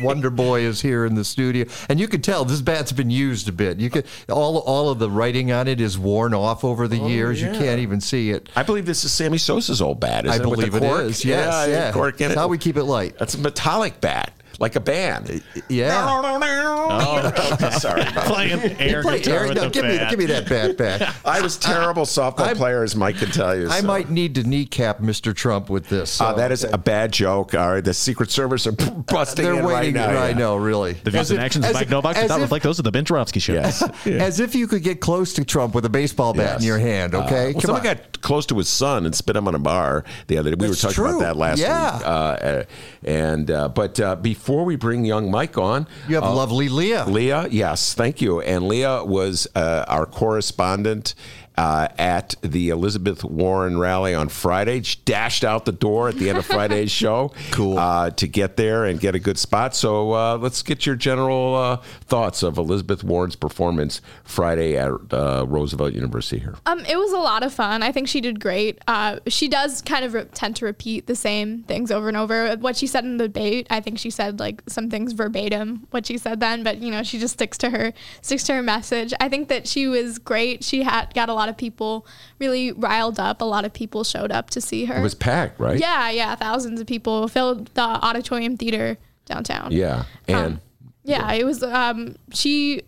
[0.01, 3.47] Wonder Boy is here in the studio, and you can tell this bat's been used
[3.47, 3.79] a bit.
[3.79, 7.07] You can all all of the writing on it is worn off over the oh,
[7.07, 7.41] years.
[7.41, 8.49] You can't even see it.
[8.55, 10.27] I believe this is Sammy Sosa's old bat.
[10.27, 11.03] I it, believe it cork?
[11.03, 11.91] Yes, yeah, yeah.
[11.91, 12.39] cork in That's it.
[12.39, 13.17] how we keep it light.
[13.17, 15.41] That's a metallic bat, like a band.
[15.69, 16.05] Yeah.
[16.09, 18.03] Oh, sorry.
[18.15, 21.15] Playing air Play- guitar Eric, with no, the give me give me that bat back.
[21.25, 23.69] I was terrible softball I'm- player, as Mike can tell you.
[23.69, 23.87] I so.
[23.87, 25.35] might need to kneecap Mr.
[25.35, 26.19] Trump with this.
[26.19, 27.53] Uh, that is a bad joke.
[27.53, 28.71] All right, the Secret Service are
[29.07, 29.93] busting They're in right waiting.
[29.95, 30.09] now.
[30.21, 30.93] I know, really.
[30.93, 32.41] The views As and if- actions of as Mike if- Nowak does as not if-
[32.43, 33.53] reflect those of the Ben Joravsky Show.
[33.53, 33.83] Yes.
[34.05, 36.61] As if you could get close to Trump with a baseball bat Yes.
[36.61, 37.13] in your hand.
[37.15, 37.95] Uh, Okay, well, Come someone on.
[37.95, 40.55] got close to his son and spit him on a bar the other day.
[40.57, 41.09] We That's were talking true.
[41.17, 41.97] about that last Yeah.
[41.97, 42.05] week.
[42.05, 42.63] Uh, uh,
[43.03, 44.15] and uh, but uh,
[44.47, 47.03] before we bring young Mike on, You have uh, lovely Leah.
[47.03, 48.39] Leah, yes, thank you.
[48.39, 51.15] And Leah was uh, our correspondent.
[51.57, 56.29] Uh, at the Elizabeth Warren rally on Friday, she dashed out the door at the
[56.29, 57.33] end of Friday's show.
[57.51, 57.77] Cool.
[57.77, 59.75] Uh, to get there and get a good spot.
[59.75, 65.45] So uh, let's get your general uh, thoughts of Elizabeth Warren's performance Friday at uh,
[65.47, 66.55] Roosevelt University here.
[66.65, 67.81] Um, it was a lot of fun.
[67.83, 68.79] I think she did great.
[68.87, 72.55] Uh, she does kind of re- tend to repeat the same things over and over.
[72.57, 76.05] What she said in the debate, I think she said like some things verbatim what
[76.05, 79.13] she said then, but you know she just sticks to her sticks to her message.
[79.19, 80.63] I think that she was great.
[80.63, 82.06] She had got a lot of people
[82.40, 83.41] really riled up.
[83.41, 84.98] A lot of people showed up to see her.
[84.98, 85.80] It was packed, right?
[85.80, 89.72] Yeah, yeah, thousands of people filled the auditorium theater downtown.
[89.72, 90.06] Yeah.
[90.28, 90.60] And
[91.03, 91.64] Yeah, it was.
[91.64, 92.84] Um, she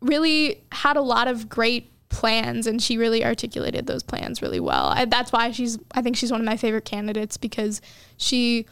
[0.00, 4.86] really had a lot of great plans, and she really articulated those plans really well.
[4.86, 5.78] I, that's why she's.
[5.92, 7.80] I think she's one of my favorite candidates because
[8.16, 8.66] she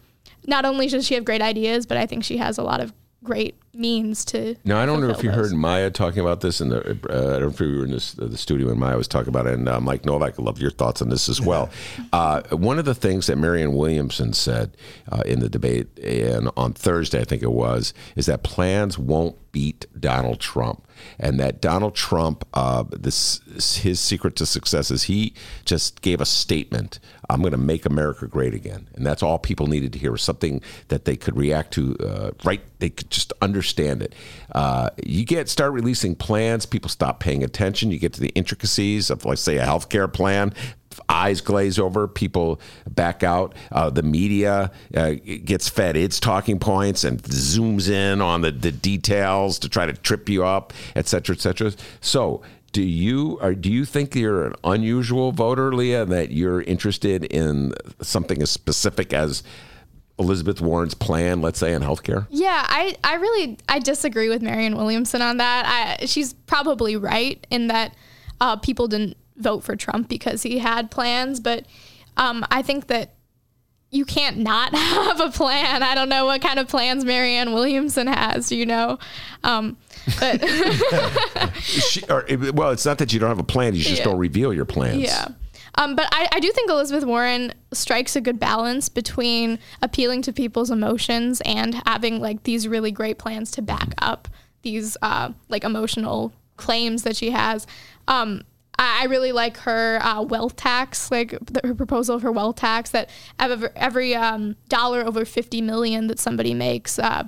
[0.46, 2.92] not only does she have great ideas, but I think she has a lot of
[3.24, 4.54] great means to.
[4.64, 5.50] Now I don't know if you those.
[5.50, 8.12] heard Maya talking about this, and uh, I don't know if you were in this,
[8.12, 9.54] the studio when Maya was talking about it.
[9.54, 11.70] And uh, Mike Nowak, I love your thoughts on this as well.
[12.12, 14.76] Uh, one of the things that Marianne Williamson said
[15.10, 19.36] uh, in the debate and on Thursday, I think it was, is that plans won't
[19.50, 20.83] beat Donald Trump,
[21.18, 23.40] and that Donald Trump, uh, this
[23.76, 25.34] his secret to success is he
[25.64, 26.98] just gave a statement.
[27.30, 30.22] I'm going to make America great again, and that's all people needed to hear was
[30.22, 31.96] something that they could react to.
[31.98, 34.14] Uh, right, they could just understand it.
[34.52, 37.90] Uh, you get start releasing plans, people stop paying attention.
[37.90, 40.52] You get to the intricacies of, let's say, a healthcare plan
[41.08, 43.54] eyes glaze over, people back out.
[43.72, 45.12] Uh, the media uh,
[45.44, 49.92] gets fed its talking points and zooms in on the, the details to try to
[49.92, 51.72] trip you up, et cetera, et cetera.
[52.00, 52.42] So,
[52.72, 57.72] do you or do you think you're an unusual voter, Leah, that you're interested in
[58.02, 59.44] something as specific as
[60.18, 62.26] Elizabeth Warren's plan, let's say, in healthcare?
[62.30, 65.98] Yeah, I, I really I disagree with Marianne Williamson on that.
[66.00, 67.94] I, she's probably right in that
[68.40, 71.66] uh, people didn't vote for Trump because he had plans, but
[72.16, 73.14] um, I think that
[73.90, 75.82] you can't not have a plan.
[75.82, 78.98] I don't know what kind of plans Marianne Williamson has, you know.
[79.44, 79.76] Um,
[80.18, 80.40] but
[81.62, 84.04] She, or, well, it's not that you don't have a plan; you just Yeah.
[84.04, 85.02] don't reveal your plans.
[85.02, 85.28] Yeah.
[85.76, 90.32] Um, but I, I do think Elizabeth Warren strikes a good balance between appealing to
[90.32, 94.28] people's emotions and having like these really great plans to back up
[94.62, 97.66] these uh, like emotional claims that she has.
[98.06, 98.42] Um,
[98.78, 103.08] I really like her uh, wealth tax, like the, her proposal for wealth tax that
[103.38, 107.24] every, every um, dollar over 50 million that somebody makes, uh,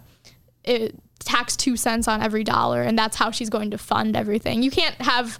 [0.64, 2.82] it tax two cents on every dollar.
[2.82, 4.62] And that's how she's going to fund everything.
[4.62, 5.38] You can't have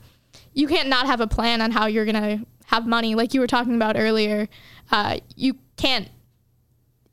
[0.56, 3.46] you can't not have a plan on how you're gonna have money like you were
[3.46, 4.48] talking about earlier
[4.90, 6.08] uh, you can't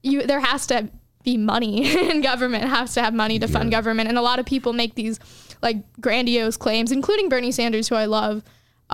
[0.01, 0.89] you there has to
[1.23, 4.45] be money in government has to have money to fund government and a lot of
[4.45, 5.19] people make these
[5.61, 8.43] like grandiose claims including bernie sanders who i love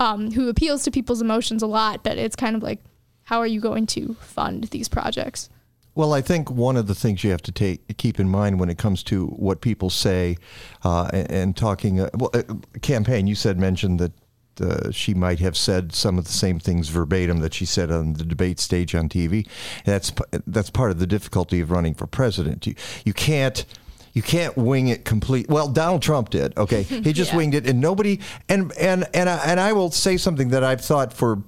[0.00, 2.80] um, who appeals to people's emotions a lot but it's kind of like
[3.24, 5.48] how are you going to fund these projects
[5.94, 8.70] Well, I think one of the things you have to take keep in mind when
[8.70, 10.36] it comes to what people say
[10.84, 12.00] uh, and, and talking.
[12.00, 12.42] Uh, well, uh,
[12.80, 13.26] campaign.
[13.26, 14.12] You said mentioned that
[14.60, 18.14] uh, she might have said some of the same things verbatim that she said on
[18.14, 19.46] the debate stage on TV.
[19.84, 20.12] That's
[20.46, 22.66] that's part of the difficulty of running for president.
[22.66, 22.74] You
[23.04, 23.64] you can't.
[24.12, 25.48] You can't wing it complete.
[25.48, 26.56] Well, Donald Trump did.
[26.56, 27.36] Okay, he just Yeah.
[27.38, 28.20] winged it, and nobody.
[28.48, 31.42] And and and I, and I will say something that I've thought for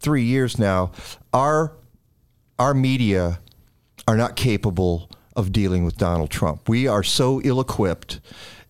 [0.00, 0.92] three years now.
[1.32, 1.72] Our
[2.58, 3.40] our media
[4.08, 6.68] are not capable of dealing with Donald Trump.
[6.68, 8.20] We are so ill equipped.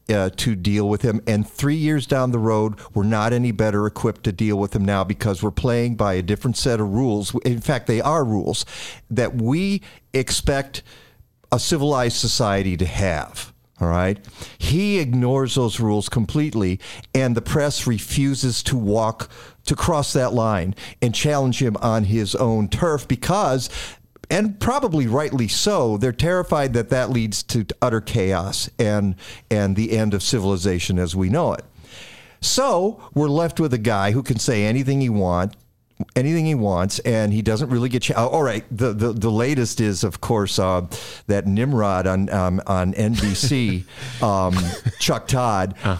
[0.08, 1.20] Uh, to deal with him.
[1.26, 4.84] And three years down the road, we're not any better equipped to deal with him
[4.84, 7.34] now because we're playing by a different set of rules.
[7.44, 8.64] In fact, they are rules
[9.10, 9.82] that we
[10.14, 10.84] expect
[11.52, 13.52] a civilized society to have.
[13.78, 14.18] All right.
[14.56, 16.80] He ignores those rules completely,
[17.14, 19.30] and the press refuses to walk,
[19.66, 23.68] to cross that line and challenge him on his own turf because,
[24.30, 29.14] and probably rightly so, they're terrified that that leads to utter chaos and,
[29.50, 31.64] and the end of civilization as we know it.
[32.40, 35.54] So we're left with a guy who can say anything he wants.
[36.14, 38.02] Anything he wants, and he doesn't really get.
[38.02, 40.86] Ch- oh, all right, the, the the latest is, of course, uh,
[41.26, 43.84] that Nimrod on um, on NBC,
[44.22, 44.54] um,
[44.98, 45.74] Chuck Todd.
[45.82, 45.96] Uh,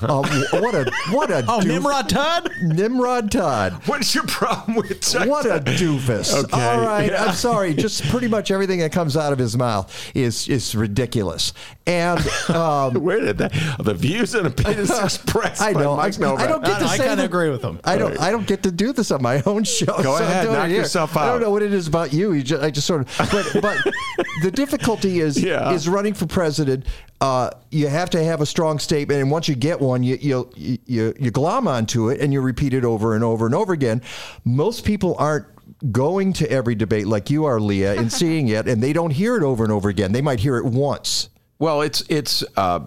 [0.61, 2.51] what a what a Oh, doof- Nimrod Todd?
[2.63, 3.73] Nimrod Todd.
[3.87, 6.45] What's your problem with Chuck What a doofus!
[6.45, 7.25] Okay, All right, yeah.
[7.25, 7.73] I'm sorry.
[7.73, 11.55] Just pretty much everything that comes out of his mouth is is ridiculous.
[11.87, 12.21] And
[12.51, 15.63] um, where did that the views and opinions expressed?
[15.63, 15.97] I by know.
[15.97, 16.35] Mike I.
[16.35, 17.81] I don't get to I say kinda agree with him.
[17.85, 18.11] I don't.
[18.11, 18.21] Right.
[18.21, 19.86] I don't get to do this on my own show.
[20.03, 22.33] Go so ahead, knock yourself I don't know what it is about you.
[22.33, 23.31] you just, I just sort of.
[23.31, 23.95] But, but
[24.43, 25.71] the difficulty is Yeah.
[25.73, 26.87] is running for president.
[27.21, 30.51] Uh, you have to have a strong statement, and once you get one, you you
[30.57, 34.03] you you glom onto it, and you repeat it over and over and over again.
[34.45, 35.47] Most people aren't
[35.93, 39.37] going to every debate like you are, Leah, and seeing it, and they don't hear
[39.37, 40.13] it over and over again.
[40.13, 41.29] They might hear it once.
[41.59, 42.45] Well, it's it's.
[42.57, 42.81] Uh,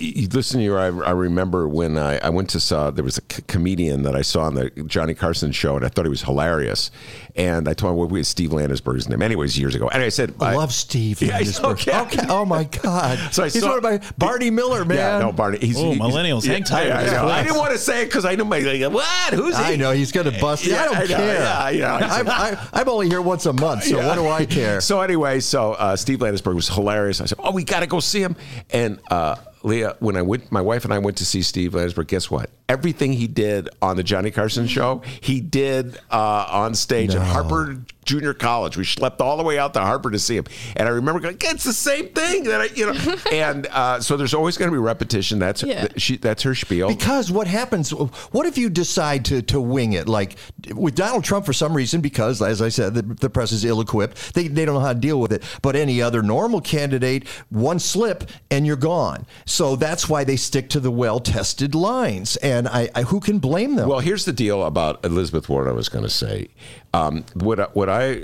[0.00, 0.76] listen you.
[0.76, 4.16] I, I remember when I, I went to saw there was a c- comedian that
[4.16, 6.90] I saw on the Johnny Carson show, and I thought he was hilarious.
[7.36, 9.20] And I told him, well, we Steve Landesberg's name.
[9.20, 9.88] Anyways, years ago.
[9.88, 11.72] And I said, I love Steve Yeah, Landesberg.
[11.88, 11.98] okay.
[12.18, 12.26] okay.
[12.28, 13.18] Oh my God.
[13.32, 14.98] So I He's saw- one of my Barney Miller, man.
[14.98, 15.58] Yeah, no, Barney.
[15.58, 17.26] He's, Oh, he's- millennials, hang tight I, I know.
[17.28, 19.34] I didn't want to say it because I know my like, what?
[19.34, 19.64] Who's he?
[19.64, 20.64] I know he's going to bust.
[20.64, 21.34] Yeah, I don't I know, care.
[21.34, 21.94] yeah, yeah.
[21.96, 24.06] I'm, I, I'm only here once a month, so Yeah.
[24.06, 24.80] what do I care?
[24.80, 27.20] So anyway, so uh, Steve Landesberg was hilarious.
[27.20, 28.36] I said, "Oh, we got to go see him."
[28.70, 29.34] And uh,
[29.64, 32.06] Leah, when I went, my wife and I went to see Steve Landesberg.
[32.06, 32.50] Guess what?
[32.68, 37.14] Everything he did on the Johnny Carson show, he did uh, on stage.
[37.14, 38.76] And Harper junior college.
[38.76, 40.44] We schlepped all the way out to Harper to see him,
[40.76, 44.16] and I remember going, "It's the same thing." That I, you know, and uh, so
[44.16, 45.38] there's always going to be repetition.
[45.38, 45.88] That's Yeah.
[45.96, 46.88] she, that's her spiel.
[46.88, 47.90] Because what happens?
[47.90, 50.08] What if you decide to to wing it?
[50.08, 50.36] Like
[50.74, 54.34] with Donald Trump, for some reason, because as I said, the, the press is ill-equipped.
[54.34, 55.42] They they don't know how to deal with it.
[55.62, 59.26] But any other normal candidate, one slip and you're gone.
[59.46, 62.36] So that's why they stick to the well-tested lines.
[62.36, 63.88] And I, I who can blame them?
[63.88, 65.68] Well, here's the deal about Elizabeth Warren.
[65.68, 66.48] I was going to say,
[66.94, 68.20] um, what what I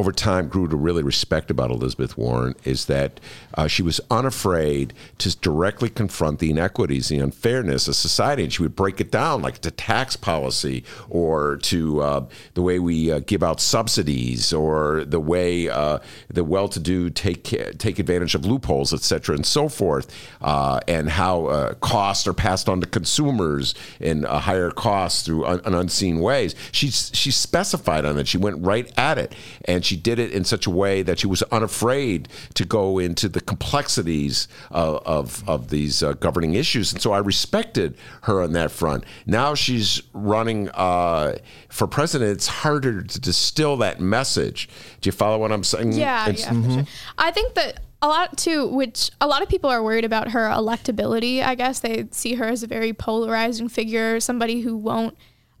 [0.00, 3.20] over time grew to really respect about Elizabeth Warren is that
[3.52, 8.62] uh, she was unafraid to directly confront the inequities, the unfairness of society, and she
[8.62, 13.18] would break it down, like to tax policy or to uh, the way we uh,
[13.18, 15.98] give out subsidies or the way uh,
[16.28, 17.44] the well-to-do take
[17.78, 20.06] take advantage of loopholes, et cetera, and so forth,
[20.40, 25.44] uh, and how uh, costs are passed on to consumers in uh, higher costs through
[25.44, 26.54] un- un- unseen ways.
[26.72, 28.26] She's she specified on it.
[28.26, 29.34] She went right at it,
[29.66, 33.28] and she did it in such a way that she was unafraid to go into
[33.28, 36.92] the complexities of of, of these uh, governing issues.
[36.92, 39.04] And so I respected her on that front.
[39.26, 41.36] Now she's running uh,
[41.68, 42.30] for president.
[42.32, 44.68] It's harder to distill that message.
[45.00, 45.92] Do you follow what I'm saying?
[45.92, 46.84] Yeah, It's- yeah, for sure.
[47.18, 50.48] I think that a lot too, which a lot of people are worried about her
[50.48, 51.42] electability.
[51.44, 55.16] I guess they see her as a very polarizing figure, somebody who won't,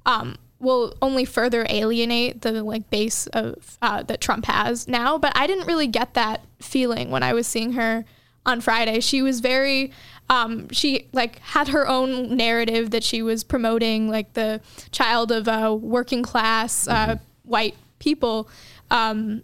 [0.06, 5.18] um, will only further alienate the like base of uh, that Trump has now.
[5.18, 8.04] But I didn't really get that feeling when I was seeing her
[8.46, 9.00] on Friday.
[9.00, 9.92] She was very.
[10.28, 14.60] Um, she like had her own narrative that she was promoting, like the
[14.92, 18.48] child of uh, working class uh, white people.
[18.92, 19.42] Um,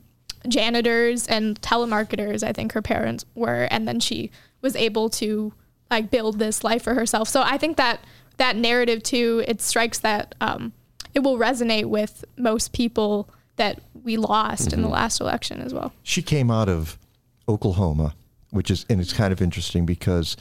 [0.48, 4.30] janitors and telemarketers i think her parents were and then she
[4.60, 5.52] was able to
[5.90, 7.98] like build this life for herself so i think that
[8.36, 10.72] that narrative too it strikes that um,
[11.16, 15.90] it will resonate with most people that we lost in the last election as well
[16.02, 16.98] She came out of
[17.48, 18.14] Oklahoma,
[18.50, 20.36] which is, and it's kind of interesting because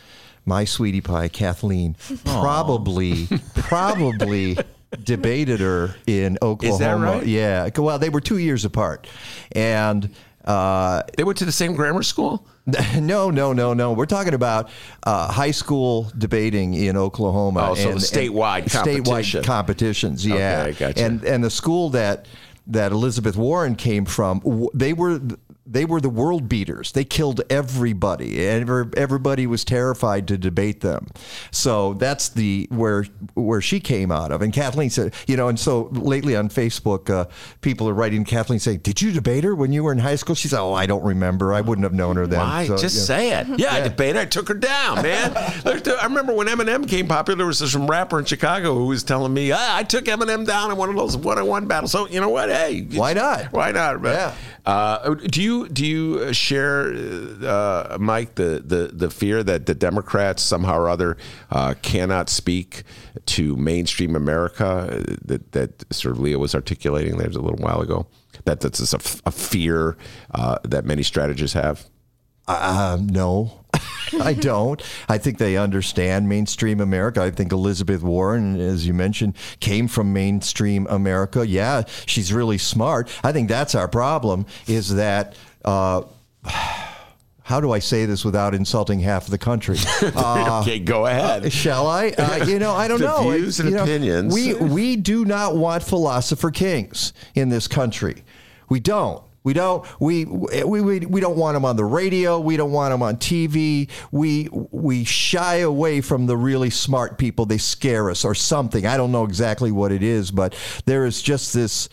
[0.45, 1.95] my sweetie pie, Kathleen,
[2.25, 4.57] probably, probably
[5.03, 6.97] debated her in Oklahoma.
[7.17, 7.25] right?
[7.25, 7.69] Yeah.
[7.77, 9.07] Well, they were two years apart.
[9.53, 12.45] And, uh, they went to the same grammar school.
[12.99, 13.93] No, no, no, no.
[13.93, 14.69] We're talking about
[15.03, 17.69] uh, high school debating in Oklahoma.
[17.71, 19.03] Oh, so the statewide competition.
[19.03, 20.25] statewide competitions.
[20.25, 21.03] Yeah, Okay, gotcha.
[21.05, 22.25] and and the school that
[22.67, 25.21] that Elizabeth Warren came from, they were
[25.67, 26.91] they were the world beaters.
[26.91, 31.07] They killed everybody, and everybody was terrified to debate them.
[31.51, 34.41] So that's the where where she came out of.
[34.41, 37.25] And Kathleen said, you know, and so lately on Facebook, uh,
[37.61, 40.35] people are writing Kathleen saying, "Did you debate her when you were in high school?"
[40.35, 41.53] She said, "Oh, I don't remember.
[41.53, 42.67] I wouldn't have known her then." Why?
[42.67, 43.03] So, Just yeah.
[43.03, 43.47] say it.
[43.65, 44.19] Yeah, I debated.
[44.19, 45.31] I took her down, man.
[45.65, 47.37] I remember when Eminem came popular.
[47.37, 50.71] There was some rapper in Chicago who was telling me, ah, "I took Eminem down
[50.71, 52.49] in one of those one-on-one battles." So you know what?
[52.49, 53.51] Hey, Why not?
[53.53, 54.01] Why not?
[54.01, 54.35] But, Yeah.
[54.65, 56.93] Uh, do you do you share,
[57.43, 61.17] uh, Mike, the, the the fear that the Democrats somehow or other
[61.49, 62.83] uh, cannot speak
[63.27, 67.81] to mainstream America uh, that that sort of Leah was articulating there a little while
[67.81, 68.07] ago?
[68.45, 69.97] That that's just a, a fear
[70.33, 71.85] uh, that many strategists have.
[72.47, 73.65] Uh, no,
[74.21, 74.81] I don't.
[75.09, 77.23] I think they understand mainstream America.
[77.23, 81.47] I think Elizabeth Warren, as you mentioned, came from mainstream America.
[81.47, 83.09] Yeah, she's really smart.
[83.23, 85.35] I think that's our problem is that.
[85.65, 86.03] Uh,
[87.43, 89.77] how do I say this without insulting half the country?
[90.15, 91.51] Uh, okay, go ahead.
[91.51, 92.09] Shall I?
[92.09, 93.29] Uh, you know, I don't know.
[93.29, 94.33] views and You know, opinions.
[94.33, 98.23] We we do not want philosopher kings in this country.
[98.69, 99.21] We don't.
[99.43, 99.85] We don't.
[99.99, 102.39] We we we, we don't want them on the radio.
[102.39, 103.89] We don't want them on TV.
[104.11, 107.45] We we shy away from the really smart people.
[107.45, 108.87] They scare us or something.
[108.87, 110.55] I don't know exactly what it is, but
[110.85, 111.89] there is just this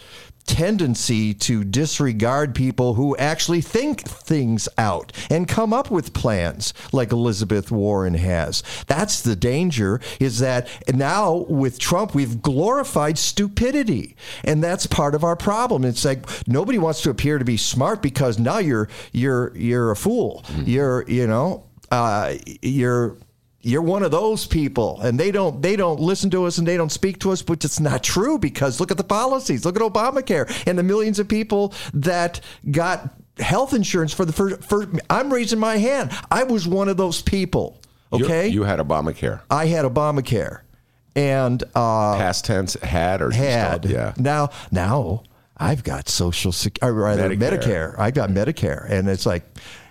[0.47, 7.13] tendency to disregard people who actually think things out and come up with plans like
[7.13, 8.63] Elizabeth Warren has.
[8.87, 15.25] That's the danger is that now with Trump we've glorified stupidity and that's part of
[15.25, 15.85] our problem.
[15.85, 19.97] It's like nobody wants to appear to be smart because now you're you're you're a
[19.97, 20.45] fool.
[20.65, 23.17] You're you know uh, you're
[23.63, 26.77] you're one of those people and they don't they don't listen to us and they
[26.77, 29.83] don't speak to us but it's not true because look at the policies look at
[29.83, 32.41] obamacare and the millions of people that
[32.71, 36.97] got health insurance for the first, first i'm raising my hand i was one of
[36.97, 37.81] those people
[38.13, 39.41] okay you, had Obamacare.
[39.51, 40.61] i had obamacare
[41.15, 44.13] and uh Past tense, had or had yeah.
[44.17, 45.23] now now
[45.63, 47.61] I've got social Security, or rather Medicare.
[47.61, 47.99] Medicare.
[47.99, 49.45] I got Medicare, and it's like,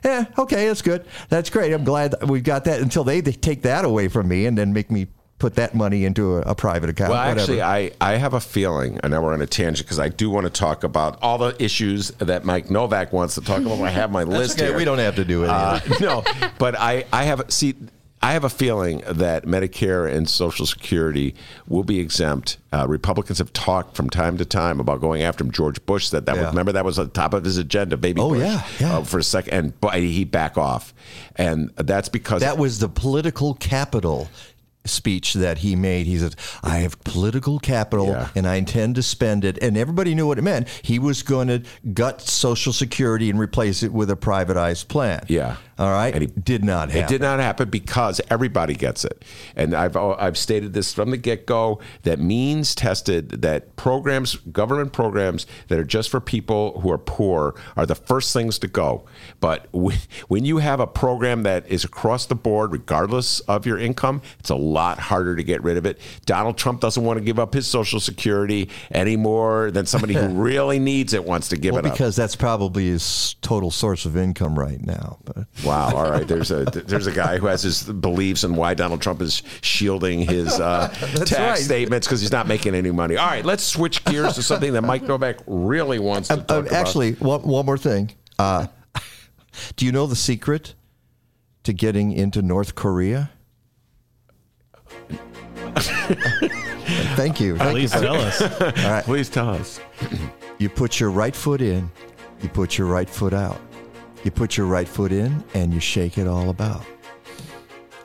[0.03, 1.73] yeah, okay, that's good, that's great.
[1.73, 4.57] I'm glad that we've got that until they, they take that away from me and
[4.57, 5.07] then make me
[5.41, 7.09] put that money into a, a private account.
[7.09, 7.39] Well, whatever.
[7.39, 10.29] actually, I, I have a feeling, I know we're on a tangent because I do
[10.29, 13.81] want to talk about all the issues that Mike Nowak wants to talk about.
[13.81, 14.77] I have my list okay, here.
[14.77, 15.49] we don't have to do it.
[15.49, 16.23] Uh, no,
[16.59, 17.75] but I, I have see.
[18.23, 21.33] I have a feeling that Medicare and Social Security
[21.67, 22.57] will be exempt.
[22.71, 25.51] Uh, Republicans have talked from time to time about going after him.
[25.51, 26.35] George Bush said that.
[26.35, 26.49] Yeah.
[26.49, 28.21] Remember that was on top of his agenda, baby.
[28.21, 28.97] Oh, Bush, yeah, yeah.
[28.97, 30.93] uh, for a second, and but he back off,
[31.35, 34.29] and that's because that was the political capital
[34.85, 36.07] speech that he made.
[36.07, 38.29] He said, I have political capital Yeah.
[38.35, 39.57] and I intend to spend it.
[39.61, 40.67] And everybody knew what it meant.
[40.81, 41.61] He was going to
[41.93, 45.23] gut Social Security and replace it with a privatized plan.
[45.27, 45.57] Yeah.
[45.81, 46.13] All right.
[46.13, 47.03] And he- did not happen.
[47.03, 49.25] It did not happen because everybody gets it,
[49.55, 54.93] and I've I've stated this from the get go that means tested that programs, government
[54.93, 59.05] programs that are just for people who are poor, are the first things to go.
[59.39, 64.21] But when you have a program that is across the board, regardless of your income,
[64.39, 65.99] it's a lot harder to get rid of it.
[66.27, 70.27] Donald Trump doesn't want to give up his Social Security any more than somebody who
[70.29, 71.93] really needs it wants to give well, it up.
[71.93, 75.17] because that's probably his total source of income right now.
[75.25, 75.95] But Wow.
[75.95, 76.27] All right.
[76.27, 80.19] There's a there's a guy who has his beliefs and why Donald Trump is shielding
[80.21, 80.87] his uh,
[81.25, 81.57] tax right.
[81.57, 83.15] statements because he's not making any money.
[83.17, 83.45] All right.
[83.45, 86.71] Let's switch gears to something that Mike Nowak really wants to Uh, talk uh, about.
[86.73, 88.11] actually, one, one more thing.
[88.37, 88.67] Uh,
[89.77, 90.75] do you know the secret
[91.63, 93.31] to getting into North Korea?
[97.15, 97.57] Thank you.
[97.57, 98.01] Thank Please you.
[98.01, 98.41] tell us.
[98.61, 99.03] All right.
[99.05, 99.79] please tell us.
[100.57, 101.89] You put your right foot in,
[102.41, 103.59] you put your right foot out.
[104.23, 106.85] You put your right foot in and you shake it all about.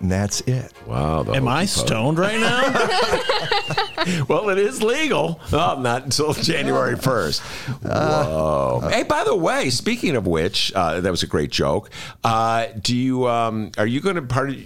[0.01, 0.73] And that's it.
[0.87, 1.23] Wow.
[1.23, 3.73] the Am I stoned right now?
[4.29, 5.41] Well, it is legal.
[5.53, 7.41] Oh, not until January 1st.
[7.83, 8.89] Whoa.
[8.89, 11.91] hey, by the way, speaking of which, uh, that was a great joke.
[12.23, 14.57] Uh, do you, um, are you going to part of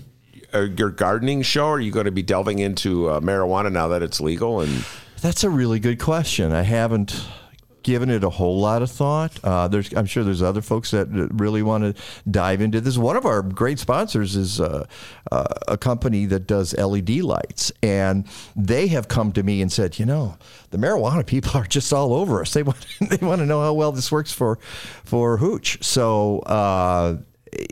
[0.53, 1.69] uh, your gardening show?
[1.69, 4.61] Are you going to be delving into uh, marijuana now that it's legal?
[4.61, 4.85] And
[5.23, 6.53] That's a really good question.
[6.53, 7.25] I haven't
[7.91, 9.33] given it a whole lot of thought.
[9.43, 12.97] Uh, there's, I'm sure there's other folks that really want to dive into this.
[12.97, 14.87] One of our great sponsors is uh,
[15.33, 19.99] uh, a company that does LED lights, and they have come to me and said,
[19.99, 20.37] you know,
[20.71, 22.53] the marijuana people are just all over us.
[22.53, 24.61] They want they want to know how well this works for
[25.05, 25.83] for hooch.
[25.83, 26.39] So.
[26.41, 27.17] Uh,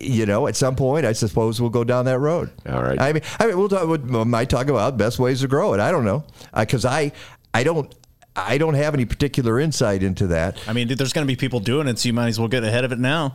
[0.01, 2.51] you know, at some point, I suppose we'll go down that road.
[2.69, 3.01] All right.
[3.01, 3.87] I mean, I mean, we'll talk.
[3.87, 5.79] We might talk about best ways to grow it.
[5.79, 7.13] I don't know, because I,
[7.55, 7.95] I don't,
[8.47, 10.59] I don't have any particular insight into that.
[10.69, 12.65] I mean, there's going to be people doing it, so you might as well get
[12.65, 13.33] ahead of it now.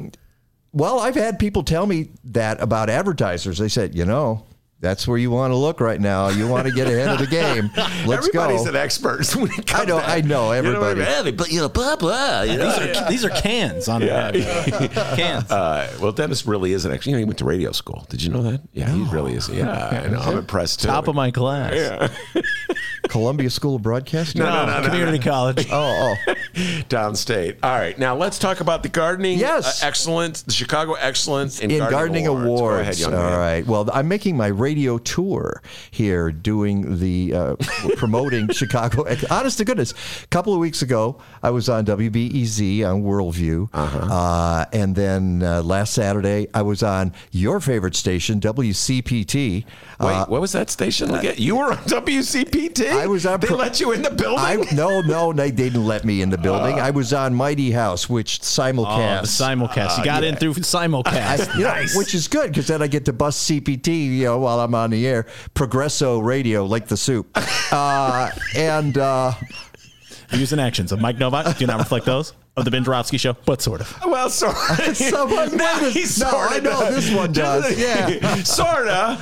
[0.71, 3.59] Well, I've had people tell me that about advertisers.
[3.59, 4.45] They said, you know,
[4.83, 6.27] that's where you want to look right now.
[6.27, 7.71] You want to get ahead of the game.
[8.05, 8.41] Let's Everybody's go.
[8.43, 9.35] Everybody's an expert.
[9.35, 11.01] when it comes I know, to- I know, You what everybody.
[11.03, 11.35] I mean?
[11.37, 12.41] But you know, blah blah.
[12.41, 12.69] You know?
[12.77, 14.31] These are these are cans on Yeah.
[14.33, 14.91] it.
[15.17, 15.49] cans.
[15.49, 17.11] Uh, well, Dennis really is an expert.
[17.11, 18.05] You know, he went to radio school.
[18.09, 18.61] Did you know that?
[18.73, 19.47] Yeah, he really is.
[19.47, 19.71] Yeah,
[20.03, 20.19] I know.
[20.19, 20.87] I'm impressed too.
[20.89, 21.73] Top of my class.
[21.73, 22.43] Yeah.
[23.09, 24.41] Columbia School of Broadcasting.
[24.41, 25.23] No, no, no, no, Community no.
[25.31, 25.67] college.
[25.71, 26.33] Oh, oh.
[26.89, 27.57] Downstate.
[27.61, 29.37] All right, now let's talk about the gardening.
[29.39, 29.83] Yes.
[29.83, 30.43] uh, excellent.
[30.45, 32.61] The Chicago Excellence in, in gardening, awards.
[32.61, 33.37] Go ahead, young All man.
[33.39, 33.67] right.
[33.67, 37.55] Well, I'm making my radio tour here, doing the uh,
[37.97, 39.05] promoting Chicago.
[39.29, 39.93] Honest to goodness,
[40.23, 45.61] a couple of weeks ago, I was on WBEZ on Worldview, uh and then uh,
[45.63, 49.65] last Saturday I was on your favorite station, WCPT.
[49.65, 49.65] Wait,
[49.99, 51.11] Uh, what was that station?
[51.11, 52.89] Look at you were on WCPT.
[52.89, 53.39] I was on.
[53.39, 54.39] They pro- let you in the building.
[54.39, 56.79] I, no, no, they didn't let me in the building.
[56.79, 59.21] I was on Mighty House, which Oh, simulcast.
[59.21, 59.97] the simulcast.
[59.99, 61.49] You got in through simulcast.
[61.53, 64.39] I- you know, which is good because then I get to bust CPT, you know,
[64.39, 65.27] while I'm on the air.
[65.53, 67.29] Progresso Radio, like the soup,
[67.71, 69.33] uh, and uh,
[70.29, 72.83] Views and actions of Mike Nowak do not reflect those of the Ben
[73.17, 73.99] Show, but sort of.
[74.05, 74.55] well, sort
[74.87, 74.95] of.
[74.95, 77.79] Someone- Now no, he no, sorta I know this one does.
[77.79, 78.35] Yeah.
[78.43, 79.17] sorta.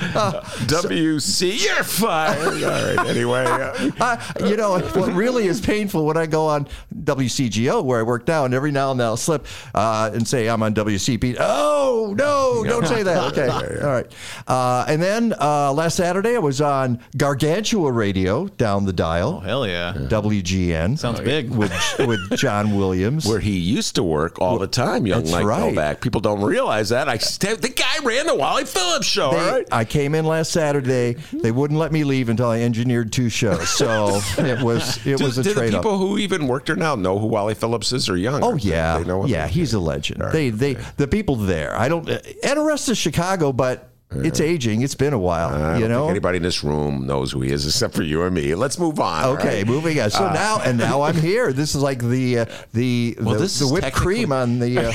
[0.66, 2.38] WC, you're fired.
[2.64, 3.08] All right.
[3.08, 8.00] Anyway, uh, I, you know what really is painful when I go on WCGO where
[8.00, 10.74] I work now, and every now and then I'll slip uh, and say I'm on
[10.74, 11.36] WCP.
[11.40, 13.32] Oh no, don't say that.
[13.32, 13.48] Okay,
[13.80, 14.12] all right.
[14.46, 19.36] Uh, and then uh, last Saturday I was on Gargantua Radio down the dial.
[19.36, 19.94] Oh, hell yeah.
[19.96, 20.98] WGN.
[20.98, 21.50] Sounds big.
[21.50, 23.21] with with John Williams.
[23.26, 25.72] Where he used to work all the time, young That's Mike right.
[25.74, 26.00] Nowak.
[26.00, 27.08] People don't realize that.
[27.08, 29.30] I the guy ran the Wally Phillips show.
[29.30, 29.66] They- right.
[29.70, 31.14] I came in last Saturday.
[31.14, 31.38] Mm-hmm.
[31.38, 33.68] They wouldn't let me leave until I engineered two shows.
[33.70, 36.76] So it was it do, was a do the trade people who even work there
[36.76, 38.42] now know who Wally Phillips is or young?
[38.42, 39.26] Oh yeah, they know.
[39.26, 40.22] yeah, he's a legend.
[40.32, 41.76] They they the people there.
[41.76, 44.82] I don't and the rest of Chicago, but It's aging.
[44.82, 45.48] It's been a while.
[45.48, 46.08] I don't you think know.
[46.08, 48.54] anybody in this room knows who he is except for you and me.
[48.54, 49.24] Let's move on.
[49.38, 49.66] Okay, right?
[49.66, 50.10] moving on.
[50.10, 51.52] So Uh, now and now I'm here.
[51.52, 54.78] This is like the uh, the Well, the, this the is whipped cream on the
[54.78, 54.92] uh,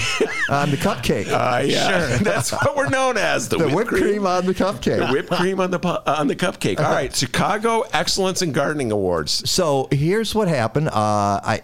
[0.49, 1.27] on the cupcake.
[1.27, 2.17] Uh, yeah, Sure.
[2.23, 5.05] that's what we're known as the, the whipped cream on the cupcake.
[5.05, 6.79] The whipped cream on the pu- on the cupcake.
[6.79, 9.49] All right, Chicago Excellence in Gardening Awards.
[9.49, 10.87] So here's what happened.
[10.89, 10.93] Uh,
[11.43, 11.61] I,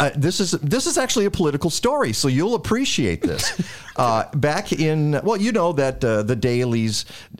[0.00, 3.60] I, this is this is actually a political story, so you'll appreciate this.
[3.96, 6.36] uh, back in well, you know that uh, the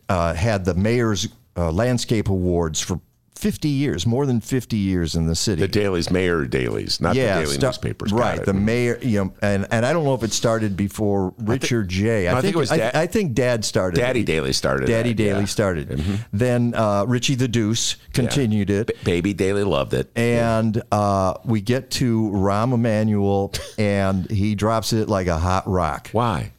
[0.08, 3.00] uh, had the mayor's uh, landscape awards for
[3.36, 5.66] 50 years, more than 50 years in the city.
[5.66, 8.12] The Daleys, mayor Daleys, not the daily sta- newspapers.
[8.12, 11.88] Right, the mayor, you know, and, and I don't know if it started before Richard
[11.88, 12.28] J.
[12.28, 13.98] I no, I think it was I, Dad- I think Dad started.
[13.98, 14.26] Daddy it.
[14.26, 14.86] Daley started.
[14.86, 15.36] Daddy that, Daley yeah.
[15.36, 15.44] Mm-hmm.
[15.46, 16.02] started.
[16.32, 18.86] Then uh, Richie the Deuce continued it.
[18.88, 20.10] B- Baby Daley loved it.
[20.16, 26.08] And uh, we get to Rahm Emanuel, and he drops it like a hot rock.
[26.12, 26.52] Why?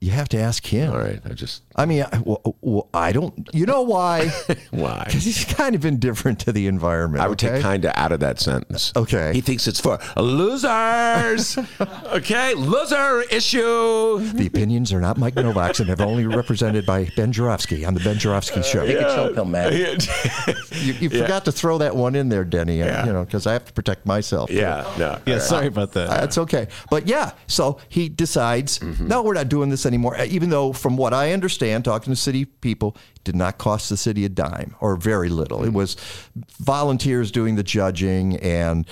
[0.00, 0.92] You have to ask him.
[0.92, 3.48] All right, I just I mean, I, well, well, I don't.
[3.54, 4.28] You know why?
[4.70, 5.04] why?
[5.10, 7.22] Because he's kind of indifferent to the environment.
[7.24, 7.54] I would okay?
[7.54, 8.92] take kind of out of that sentence.
[8.94, 9.32] Okay.
[9.32, 11.58] He thinks it's for losers.
[12.06, 14.18] okay, loser issue.
[14.18, 18.00] The opinions are not Mike Nowak's and have only represented by Ben Joravsky on the
[18.00, 18.84] Ben Joravsky Show.
[18.86, 19.72] Take a chill pill, man.
[19.72, 22.78] You, you forgot to throw that one in there, Denny.
[22.78, 23.06] Yeah.
[23.06, 24.50] You know, because I have to protect myself.
[24.50, 25.18] Yeah, no.
[25.26, 25.42] Yeah, all right.
[25.42, 26.08] sorry about that.
[26.10, 26.68] That's okay.
[26.90, 29.08] But yeah, so he decides, Mm-hmm.
[29.08, 30.16] no, we're not doing this anymore.
[30.16, 33.88] Uh, Even though, from what I understand, talking to city people, it did not cost
[33.88, 35.64] the city a dime or very little.
[35.64, 35.96] It was
[36.58, 38.86] volunteers doing the judging and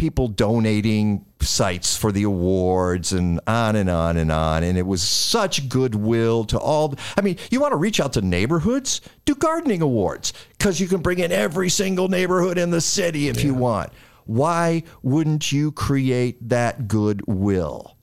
[0.00, 4.62] people donating sites for the awards and on and on and on.
[4.64, 6.94] And it was such goodwill to all.
[7.18, 9.02] I mean, you want to reach out to neighborhoods?
[9.26, 13.44] Do gardening awards because you can bring in every single neighborhood in the city if
[13.44, 13.92] you want.
[14.24, 17.96] Why wouldn't you create that goodwill?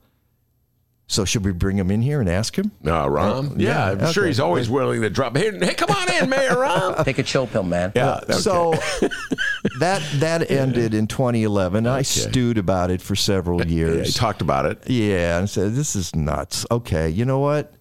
[1.09, 2.71] So should we bring him in here and ask him?
[2.83, 3.51] No, Rahm.
[3.51, 5.37] Uh, yeah, yeah, I'm sure he's always willing to drop.
[5.37, 7.03] Hey, hey come on in, Mayor Rahm.
[7.05, 7.93] Take a chill pill, man.
[7.95, 8.19] Yeah.
[8.23, 8.33] okay.
[8.33, 8.71] So
[9.79, 11.87] that that ended in 2011.
[11.87, 14.15] I stewed about it for several yeah, he years.
[14.15, 14.89] talked about it.
[14.89, 16.65] Yeah, and said this is nuts.
[16.69, 17.73] Okay, you know what?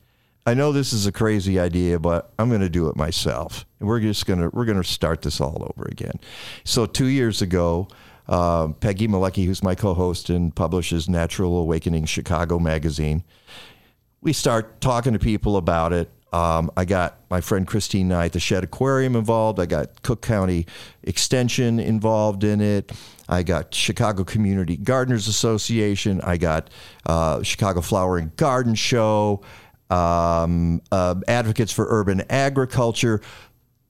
[0.46, 3.66] I know this is a crazy idea, but I'm going to do it myself.
[3.80, 6.20] And we're just going to we're going to start this all over again.
[6.62, 7.88] So 2 years ago,
[8.28, 13.22] um, Peggy Malecki, who's my co-host and publishes Natural Awakening Chicago magazine,
[14.20, 16.10] we start talking to people about it.
[16.32, 19.60] Um, I got my friend Christine Knight, the Shedd Aquarium, involved.
[19.60, 20.66] I got Cook County
[21.04, 22.92] Extension involved in it.
[23.28, 26.20] I got Chicago Community Gardeners Association.
[26.22, 26.70] I got
[27.06, 29.42] uh, Chicago Flower and Garden Show.
[29.88, 33.20] Um, uh, Advocates for Urban Agriculture.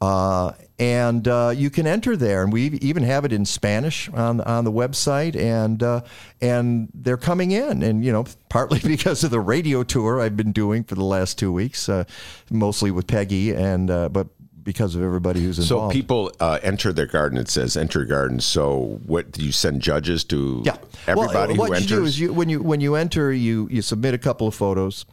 [0.00, 4.40] Uh, and uh, you can enter there, and we even have it in Spanish on
[4.42, 6.02] on the website, and uh,
[6.40, 10.52] and they're coming in, and you know, partly because of the radio tour I've been
[10.52, 12.04] doing for the last two weeks, uh,
[12.50, 14.28] mostly with Peggy, and uh, but
[14.62, 15.92] because of everybody who's involved.
[15.94, 17.38] So people uh, enter their garden.
[17.38, 18.40] It says enter garden.
[18.40, 20.62] So what do you send judges to?
[20.64, 20.76] Yeah.
[21.06, 21.90] Everybody well, who what enters.
[21.90, 24.54] you do is you when you when you enter, you you submit a couple of
[24.54, 25.06] photos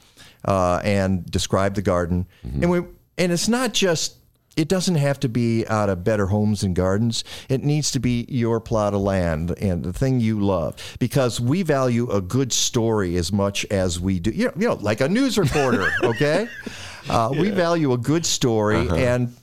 [0.43, 2.63] uh, and describe the garden, Mm-hmm.
[2.63, 2.81] and we
[3.17, 4.17] and it's not just
[4.55, 7.23] it doesn't have to be out of Better Homes and Gardens.
[7.49, 11.63] It needs to be your plot of land and the thing you love because we
[11.63, 15.09] value a good story as much as we do, you know, you know like a
[15.09, 16.47] news reporter, okay?
[17.09, 18.95] Uh, We value a good story Uh-huh.
[18.95, 19.35] and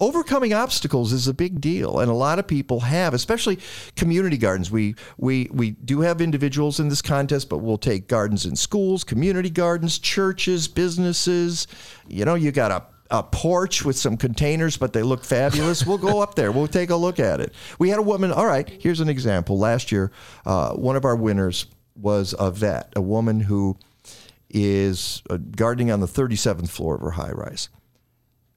[0.00, 3.58] overcoming obstacles is a big deal and a lot of people have especially
[3.96, 8.44] community gardens we we we do have individuals in this contest but we'll take gardens
[8.44, 11.66] in schools community gardens churches businesses
[12.08, 15.86] you know you got a a porch with some containers, but they look fabulous.
[15.86, 16.52] We'll go up there.
[16.52, 17.54] We'll take a look at it.
[17.78, 18.32] We had a woman.
[18.32, 19.58] All right, here's an example.
[19.58, 20.10] Last year,
[20.44, 23.76] uh, one of our winners was a vet, a woman who
[24.50, 27.68] is uh, gardening on the 37th floor of her high rise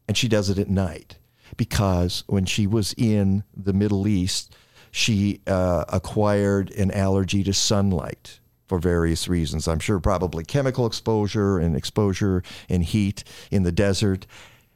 [0.10, 1.20] and she does it at night
[1.56, 4.56] because when she was in the Middle East,
[4.90, 8.39] she uh, acquired an allergy to sunlight
[8.70, 9.68] for various reasons.
[9.68, 14.26] I'm sure probably chemical exposure and exposure and heat in the desert.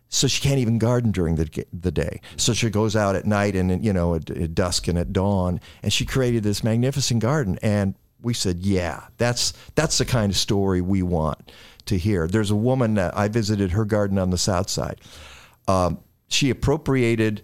[0.10, 2.20] So she can't even garden during the, the day.
[2.36, 5.60] So she goes out at night and, you know, at, at dusk and at dawn,
[5.82, 7.58] and she created this magnificent garden.
[7.64, 11.52] And we said, yeah, that's that's the kind of story we want
[11.86, 12.28] to hear.
[12.28, 15.02] There's a woman that I visited her garden on the south side.
[15.68, 17.42] Um, she appropriated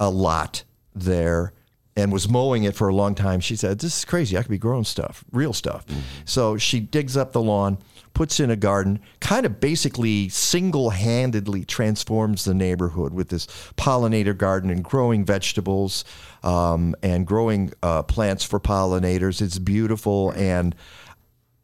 [0.00, 1.52] a lot there
[1.96, 3.40] and was mowing it for a long time.
[3.40, 4.38] She said, "This is crazy.
[4.38, 5.84] I could be growing stuff, real stuff."
[6.24, 7.78] So she digs up the lawn,
[8.14, 13.46] puts in a garden, kind of basically single-handedly transforms the neighborhood with this
[13.76, 16.04] pollinator garden and growing vegetables
[16.42, 19.42] um, and growing uh, plants for pollinators.
[19.42, 20.74] It's beautiful and.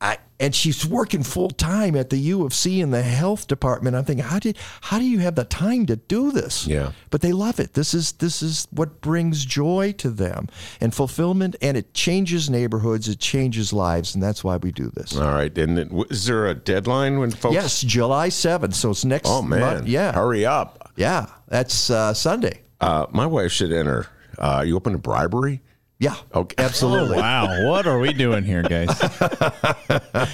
[0.01, 3.97] I, and she's working full time at the U of C in the health department.
[3.97, 6.69] I'm thinking, how did how do you have the time to do this?
[6.69, 6.93] Yeah.
[7.11, 7.75] But they love it.
[7.75, 10.47] This is this is what brings joy to them
[10.81, 15.17] and fulfillment, and it changes neighborhoods, it changes lives, and that's why we do this.
[15.17, 15.57] All right.
[15.59, 17.55] And then, is there a deadline when folks?
[17.55, 18.75] Yes, July seventh.
[18.77, 19.29] So it's next.
[19.29, 19.61] Oh man.
[19.61, 19.89] month.
[19.89, 20.93] yeah, Hurry up.
[20.95, 21.27] yeah.
[21.49, 22.61] That's uh, Sunday.
[22.81, 24.07] Uh, my wife should enter.
[24.39, 25.61] Uh, you open a bribery?
[26.01, 26.15] Yeah.
[26.35, 26.55] Okay.
[26.63, 27.17] Absolutely.
[27.17, 28.89] Wow, what are we doing here, guys?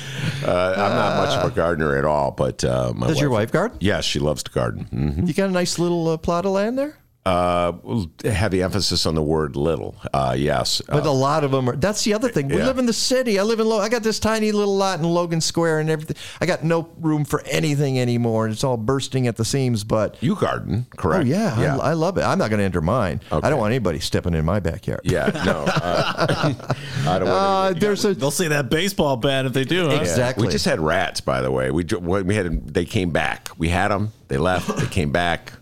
[0.45, 3.51] Uh, I'm not much of a gardener at all, but uh, my Does your wife
[3.51, 3.79] garden?
[3.81, 4.85] Yes, she loves to garden.
[4.85, 6.99] hmm You got a nice little uh, plot of land there.
[7.27, 7.73] Uh,
[8.23, 9.97] heavy emphasis on the word little.
[10.13, 10.83] Uh, yes.
[10.87, 11.75] But a lot of them are.
[11.77, 12.49] That's the other thing.
[12.49, 12.67] We Yeah.
[12.67, 13.39] live in the city.
[13.39, 13.67] I live in.
[13.67, 16.17] Lo- I got this tiny little lot in Logan Square and everything.
[16.43, 19.85] I got no room for anything anymore, and it's all bursting at the seams.
[19.85, 21.25] But you garden, correct?
[21.25, 21.79] Oh yeah, Yeah.
[21.79, 22.25] I, I love it.
[22.25, 23.23] I'm not going to enter mine.
[23.33, 25.01] I don't want anybody stepping in my backyard.
[25.05, 25.65] Yeah, no.
[25.67, 26.27] Uh,
[27.09, 28.13] I don't want Uh, there's a.
[28.13, 29.89] They'll see that baseball bat if they do.
[29.89, 29.95] Huh?
[29.97, 30.47] Exactly.
[30.47, 31.71] We just had rats, by the way.
[31.71, 33.49] We ju- we had they came back.
[33.57, 34.13] We had them.
[34.29, 34.77] They left.
[34.77, 35.53] They came back.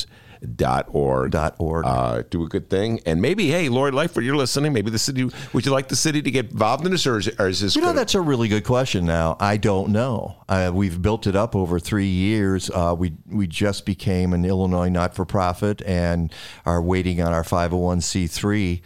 [0.54, 1.32] Dot org.
[1.32, 1.84] Dot org.
[1.86, 3.00] Uh, do a good thing.
[3.06, 4.72] And maybe, hey, Lord Lightfoot, you're listening.
[4.72, 7.28] Maybe the city, would you like the city to get involved in this or is,
[7.38, 9.04] or is this You know, that's a really good question.
[9.06, 10.36] Now, I don't know.
[10.48, 12.70] Uh, we've built it up over three years.
[12.70, 16.32] Uh, we we just became an Illinois not-for-profit and
[16.64, 18.80] are waiting on our 501c3.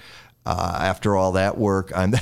[0.46, 2.14] Uh, after all that work, I'm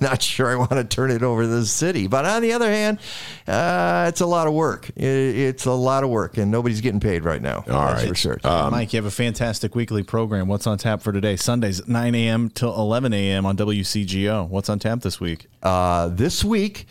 [0.00, 2.06] not sure I want to turn it over to the city.
[2.06, 2.98] But on the other hand,
[3.46, 4.88] uh, it's a lot of work.
[4.96, 7.64] It, it's a lot of work, and nobody's getting paid right now.
[7.68, 8.08] All that's right.
[8.08, 8.38] for sure.
[8.42, 10.48] Mike, you have a fantastic weekly program.
[10.48, 11.36] What's on tap for today?
[11.36, 12.48] Sundays, 9 a.m.
[12.48, 13.44] till 11 a.m.
[13.44, 14.48] on WCGO.
[14.48, 15.46] What's on tap this week?
[15.62, 16.86] Uh, this week,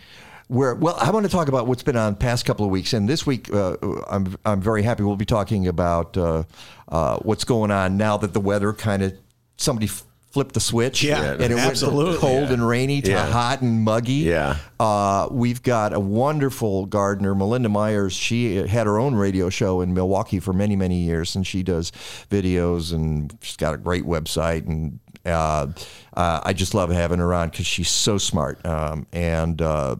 [0.49, 3.09] we're, well, I want to talk about what's been on past couple of weeks, and
[3.09, 3.75] this week uh,
[4.07, 5.03] I'm I'm very happy.
[5.03, 6.43] We'll be talking about uh,
[6.87, 9.13] uh, what's going on now that the weather kind of
[9.57, 10.03] somebody f-
[10.37, 12.53] flipped the switch, Yeah, and it went from cold Yeah.
[12.53, 13.25] and rainy to Yeah.
[13.25, 14.13] hot and muggy.
[14.29, 14.57] Yeah.
[14.79, 18.13] uh, we've got a wonderful gardener, Melinda Myers.
[18.13, 21.91] She had her own radio show in Milwaukee for many many years, and she does
[22.29, 24.99] videos, and she's got a great website and.
[25.25, 25.67] Uh,
[26.15, 28.65] uh, I just love having her on because she's so smart.
[28.65, 29.97] Um, and uh,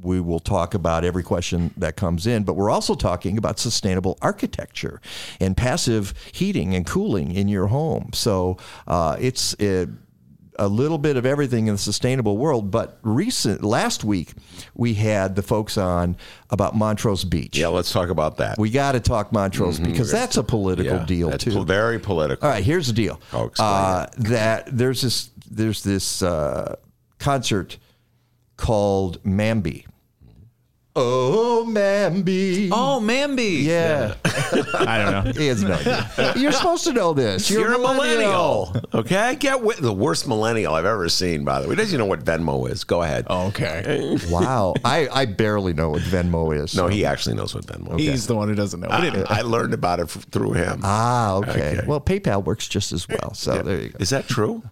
[0.00, 4.16] we will talk about every question that comes in, but we're also talking about sustainable
[4.22, 5.00] architecture
[5.40, 8.10] and passive heating and cooling in your home.
[8.12, 9.54] So uh, it's.
[9.54, 9.88] It,
[10.60, 12.68] a little bit of everything in the sustainable world.
[12.72, 14.32] But recent last week
[14.74, 16.16] we had the folks on
[16.50, 17.56] about Montrose Beach.
[17.56, 18.58] yeah, let's talk about that.
[18.58, 21.00] We got to talk Montrose because that's a political Mm-hmm.
[21.02, 21.64] Yeah, deal that's too.
[21.64, 22.44] very political.
[22.44, 23.20] All right, here's the deal.
[23.32, 26.74] Oh, explain uh, that there's this there's this uh,
[27.20, 27.76] concert
[28.58, 29.86] called Mamby.
[31.00, 32.70] Oh, Mamby.
[32.72, 33.62] Oh, Mamby.
[33.62, 34.14] Yeah.
[34.24, 35.32] I don't know.
[35.40, 36.32] He has no idea.
[36.36, 37.48] You're supposed to know this.
[37.48, 38.74] You're, a millennial.
[38.92, 41.44] Okay, get with the worst millennial I've ever seen.
[41.44, 42.82] By the way, doesn't even know what Venmo is.
[42.82, 43.26] Go ahead.
[43.30, 44.18] Okay.
[44.28, 44.74] Wow.
[44.84, 46.74] I, I barely know what Venmo is.
[46.74, 48.06] No, he actually knows what Venmo is.
[48.06, 48.88] He's the one who doesn't know.
[48.90, 50.80] I, I learned about it f- through him.
[50.82, 51.50] Ah, okay.
[51.78, 51.80] Okay.
[51.86, 53.32] Well, PayPal works just as well.
[53.34, 53.98] So there you go.
[54.00, 54.62] Is that true?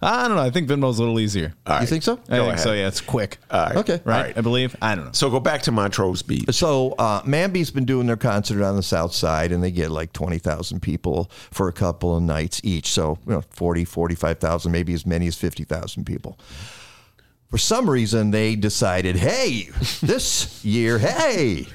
[0.00, 0.42] I don't know.
[0.42, 1.54] I think Venmo's a little easier.
[1.66, 1.80] All right.
[1.82, 2.18] You think so?
[2.28, 2.72] I Go think so.
[2.72, 3.38] Yeah, it's quick.
[3.50, 3.76] All right.
[3.76, 4.00] Okay.
[4.04, 4.16] Right?
[4.16, 4.38] All right.
[4.38, 4.76] I believe.
[4.82, 5.12] I don't know.
[5.12, 6.50] So go back to Montrose Beach.
[6.50, 10.12] So uh, Mamby's been doing their concert on the South Side, and they get like
[10.12, 12.88] 20,000 people for a couple of nights each.
[12.88, 16.38] So, you know, 40, 45,000, maybe as many as 50,000 people.
[17.48, 19.68] For some reason, they decided, hey,
[20.02, 21.66] this year, hey,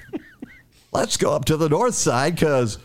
[0.92, 2.80] let's go up to the North Side because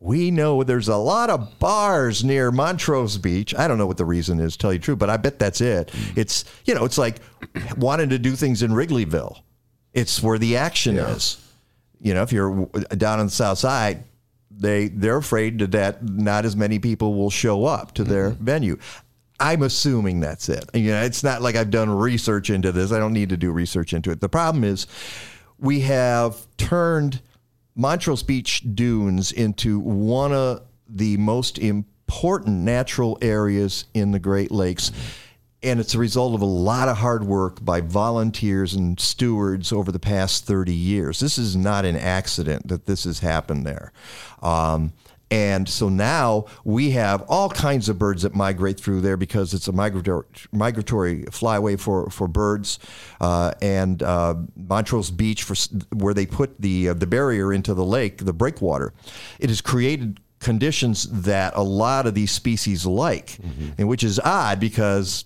[0.00, 3.54] we know there's a lot of bars near Montrose Beach.
[3.54, 5.60] I don't know what the reason is, tell you the truth, but I bet that's
[5.60, 5.88] it.
[5.88, 6.18] Mm.
[6.18, 7.16] It's, you know, it's like
[7.76, 9.40] wanting to do things in Wrigleyville.
[9.92, 11.44] It's where the action is.
[12.00, 12.66] You know, if you're
[12.96, 14.04] down on the South Side,
[14.50, 18.44] they they're afraid that not as many people will show up to their mm-hmm.
[18.44, 18.78] venue.
[19.40, 20.64] I'm assuming that's it.
[20.74, 22.92] You know, it's not like I've done research into this.
[22.92, 24.20] I don't need to do research into it.
[24.20, 24.86] The problem is
[25.58, 27.20] we have turned
[27.78, 34.90] Montrose Beach dunes into one of the most important natural areas in the Great Lakes.
[35.62, 39.92] And it's a result of a lot of hard work by volunteers and stewards over
[39.92, 41.20] the past 30 years.
[41.20, 43.92] This is not an accident that this has happened there.
[44.42, 44.92] Um,
[45.30, 49.68] and so now we have all kinds of birds that migrate through there because it's
[49.68, 52.78] a migratory, migratory flyway for, for birds.
[53.20, 55.54] Uh, and uh, Montrose Beach, for,
[55.94, 58.94] where they put the, uh, the barrier into the lake, the breakwater,
[59.38, 63.38] it has created conditions that a lot of these species like,
[63.76, 65.24] and which is odd because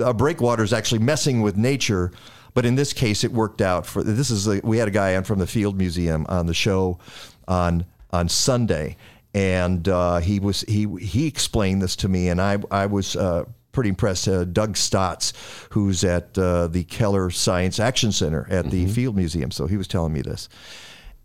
[0.00, 2.10] a breakwater is actually messing with nature.
[2.54, 5.14] But in this case, it worked out for this is a, we had a guy
[5.14, 6.98] on from the Field Museum on the show
[7.46, 8.96] on on Sunday,
[9.34, 13.16] and uh, he was he he explained this to me, and I I was.
[13.16, 14.26] Uh, Pretty impressed.
[14.26, 15.34] Uh, Doug Stotz,
[15.70, 19.86] who's at uh, the Keller Science Action Center at the Field Museum, so he was
[19.86, 20.48] telling me this.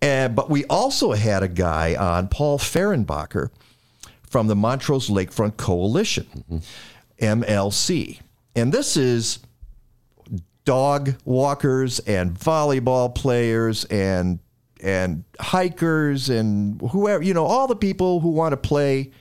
[0.03, 3.49] And, but we also had a guy on, Paul Fehrenbacher,
[4.29, 6.61] from the Montrose Lakefront Coalition,
[7.19, 8.19] MLC.
[8.55, 9.39] And this is
[10.65, 14.39] dog walkers and volleyball players and
[14.83, 19.11] and hikers and whoever, you know, all the people who want to play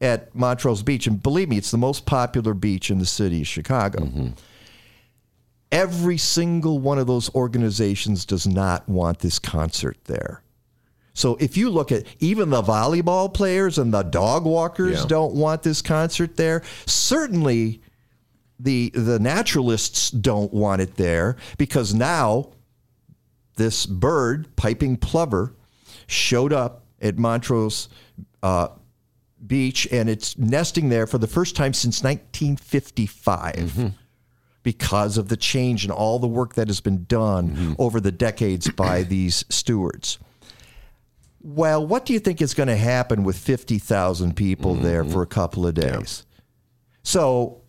[0.00, 1.06] at Montrose Beach.
[1.06, 4.00] And believe me, it's the most popular beach in the city of Chicago.
[4.04, 4.28] Mm-hmm.
[5.70, 10.42] Every single one of those organizations does not want this concert there.
[11.14, 15.06] So if you look at even the volleyball players and the dog walkers Yeah.
[15.06, 16.62] don't want this concert there.
[16.86, 17.80] Certainly
[18.58, 22.48] the the naturalists don't want it there because now
[23.56, 25.54] this bird, piping plover,
[26.06, 27.88] showed up at Montrose
[28.42, 28.68] uh,
[29.44, 33.88] Beach and it's nesting there for the first time since 1955 mm-hmm.
[34.62, 37.72] because of the change and all the work that has been done mm-hmm.
[37.78, 40.18] over the decades by these stewards.
[41.40, 44.84] Well, what do you think is going to happen with 50,000 people mm-hmm.
[44.84, 46.24] there for a couple of days?
[47.02, 47.62] So,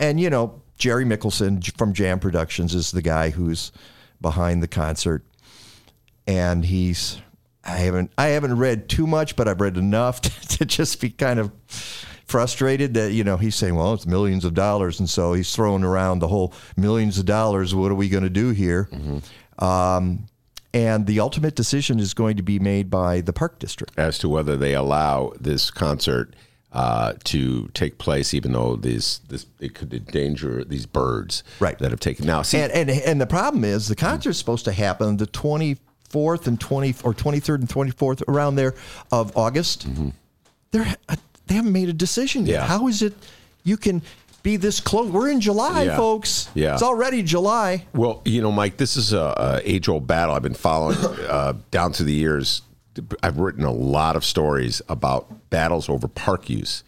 [0.00, 3.70] and you know, Jerry Mickelson from Jam Productions is the guy who's
[4.24, 5.22] behind the concert.
[6.26, 7.20] And he's
[7.62, 11.10] I haven't I haven't read too much, but I've read enough to, to just be
[11.10, 11.52] kind of
[12.26, 15.84] frustrated that you know he's saying, well, it's millions of dollars, and so he's throwing
[15.84, 17.74] around the whole millions of dollars.
[17.74, 18.88] What are we going to do here?
[19.58, 20.26] Um,
[20.72, 23.96] and the ultimate decision is going to be made by the park district.
[23.98, 26.34] as to whether they allow this concert
[26.74, 31.78] uh, to take place, even though these this it could endanger these birds Right.
[31.78, 32.26] that have taken.
[32.26, 36.46] Now, see, and, and and the problem is the concert's supposed to happen the 24th
[36.46, 38.74] and 20 or 23rd and 24th around there
[39.12, 39.86] of August.
[40.72, 42.54] They're uh, they haven't made a decision yet.
[42.54, 42.66] Yeah.
[42.66, 43.14] How is it
[43.62, 44.02] you can
[44.42, 45.10] be this close?
[45.10, 45.96] We're in July, Yeah.
[45.96, 46.48] folks.
[46.54, 46.74] Yeah.
[46.74, 47.86] It's already July.
[47.94, 50.96] Well, you know, Mike, this is a, a age old battle I've been following
[51.28, 52.62] uh, down through the years.
[53.22, 56.84] I've written a lot of stories about battles over park use.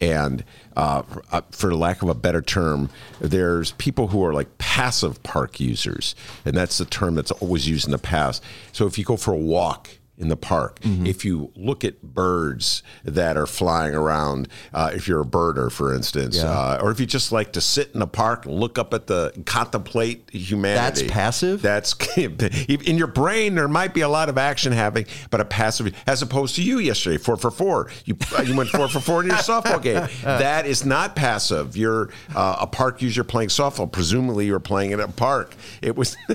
[0.00, 0.44] And
[0.76, 2.88] uh, uh, for lack of a better term,
[3.20, 6.14] there's people who are like passive park users.
[6.44, 8.42] And that's the term that's always used in the past.
[8.72, 9.90] So if you go for a walk,
[10.20, 10.78] in the park.
[10.80, 11.06] Mm-hmm.
[11.06, 15.94] If you look at birds that are flying around, uh, if you're a birder, for
[15.94, 16.50] instance, Yeah.
[16.50, 19.06] uh, or if you just like to sit in a park and look up at
[19.06, 21.02] the contemplate humanity.
[21.06, 21.62] That's passive?
[21.62, 23.54] That's in your brain.
[23.54, 26.78] There might be a lot of action happening, but a passive, as opposed to you
[26.78, 27.90] yesterday, four for four.
[28.04, 30.06] You uh, you went four for four in your softball game.
[30.40, 31.76] That is not passive.
[31.76, 33.90] You're uh, a park user playing softball.
[33.90, 35.54] Presumably, you're playing it at a park.
[35.82, 36.16] It was.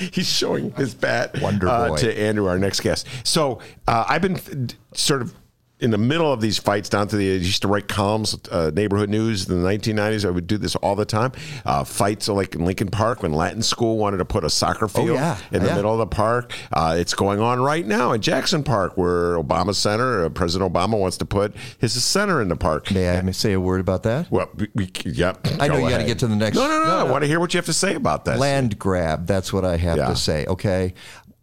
[0.12, 3.06] He's showing his bat Wonder uh, to Andrew, our next guest.
[3.22, 5.34] So uh, I've been sort of
[5.80, 8.70] in the middle of these fights down to the I used to write columns, uh,
[8.74, 10.24] neighborhood news in the 1990s.
[10.26, 11.32] I would do this all the time.
[11.64, 15.10] Uh, fights like in Lincoln Park when Latin School wanted to put a soccer field
[15.10, 15.38] Oh, yeah.
[15.52, 15.76] in the Yeah.
[15.76, 16.52] middle of the park.
[16.72, 20.98] Uh, it's going on right now in Jackson Park where Obama Center, uh, President Obama
[20.98, 22.90] wants to put his center in the park.
[22.90, 24.30] May I say a word about that?
[24.30, 25.46] Well, we, we, yep.
[25.60, 26.56] I know go you got to get to the next.
[26.56, 26.96] No, no, no.
[26.98, 28.38] I want to hear what you have to say about that.
[28.38, 29.26] Land grab.
[29.26, 30.08] That's what I have Yeah.
[30.08, 30.46] to say.
[30.46, 30.94] Okay.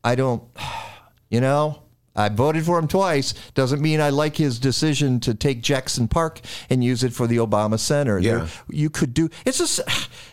[0.03, 0.43] I don't,
[1.29, 1.81] you know,
[2.17, 3.33] I voted for him twice.
[3.53, 7.37] Doesn't mean I like his decision to take Jackson Park and use it for the
[7.37, 8.19] Obama Center.
[8.19, 8.37] Yeah.
[8.39, 9.29] There- you could do.
[9.45, 9.79] It's just,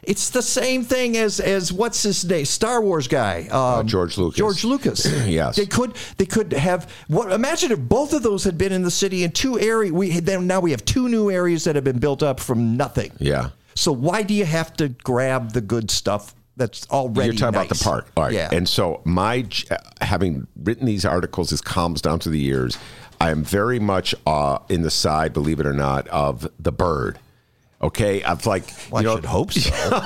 [0.02, 4.38] it's the same thing as as what's his name, Star Wars guy, um, George Lucas.
[4.38, 5.04] George Lucas.
[5.34, 5.56] Yes.
[5.56, 7.32] They could they could have what?
[7.32, 9.92] Imagine if both of those had been in the city in two areas.
[9.92, 13.12] We then now we have two new areas that have been built up from nothing.
[13.18, 13.50] Yeah.
[13.74, 17.30] So why do you have to grab the good stuff that's already?
[17.30, 17.82] You're talking about the nice?
[17.82, 18.10] park.
[18.16, 18.32] All right.
[18.32, 18.50] Yeah.
[18.52, 19.46] And so my
[20.00, 22.78] having written these articles, these columns down through the years,
[23.20, 27.18] I am very much uh, in the side, believe it or not, of the bird.
[27.84, 29.70] Okay, I've like Well, you I know, should hope so.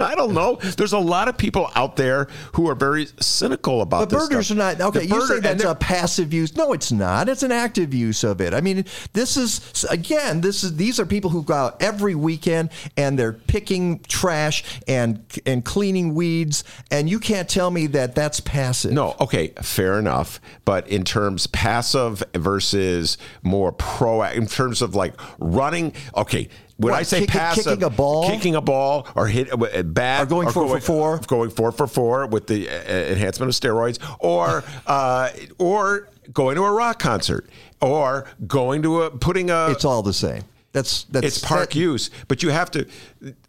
[0.00, 0.56] I don't know.
[0.76, 4.28] There's a lot of people out there who are very cynical about But this.
[4.28, 4.56] birders stuff.
[4.56, 4.98] are not okay.
[5.00, 6.54] The You birder- say that's a passive use.
[6.54, 7.30] No, it's not.
[7.30, 8.52] It's an active use of it.
[8.52, 10.42] I mean, this is again.
[10.42, 12.68] This is these are people who go out every weekend
[12.98, 18.40] and they're picking trash and and cleaning weeds, and you can't tell me that that's
[18.40, 18.92] passive.
[18.92, 20.40] No, okay, fair enough.
[20.66, 26.50] But in terms passive versus more proactive, in terms of like running, okay.
[26.78, 28.30] When What, I say kicking- passive, kicking a ball?
[28.30, 31.18] kicking a ball, or hit a bat, Or going four for four?
[31.26, 32.72] going four for four with the uh,
[33.12, 37.50] enhancement of steroids, or uh, or going to a rock concert,
[37.80, 39.70] or going to a putting a.
[39.70, 40.44] It's all the same.
[40.72, 42.86] That's that's it's park that- use, but you have to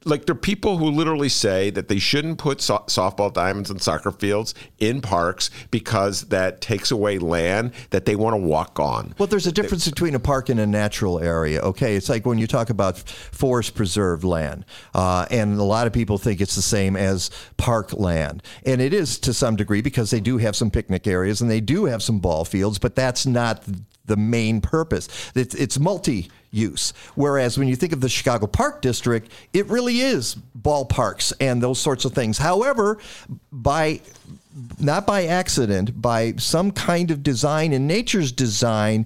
[0.05, 3.81] like there are people who literally say that they shouldn't put so- softball diamonds and
[3.81, 9.13] soccer fields in parks because that takes away land that they want to walk on.
[9.17, 11.59] Well, there's a difference between a park and a natural area.
[11.59, 15.93] Okay, it's like when you talk about forest preserved land, uh, and a lot of
[15.93, 20.09] people think it's the same as park land, and it is to some degree because
[20.09, 23.25] they do have some picnic areas and they do have some ball fields, but that's
[23.25, 23.61] not
[24.09, 25.07] the main purpose.
[25.33, 26.93] It's, it's multi-use.
[27.15, 31.79] Whereas when you think of the Chicago Park District, it really is ballparks and those
[31.79, 32.37] sorts of things.
[32.37, 32.97] However,
[33.53, 34.01] by
[34.79, 39.05] not by accident, by some kind of design in nature's design,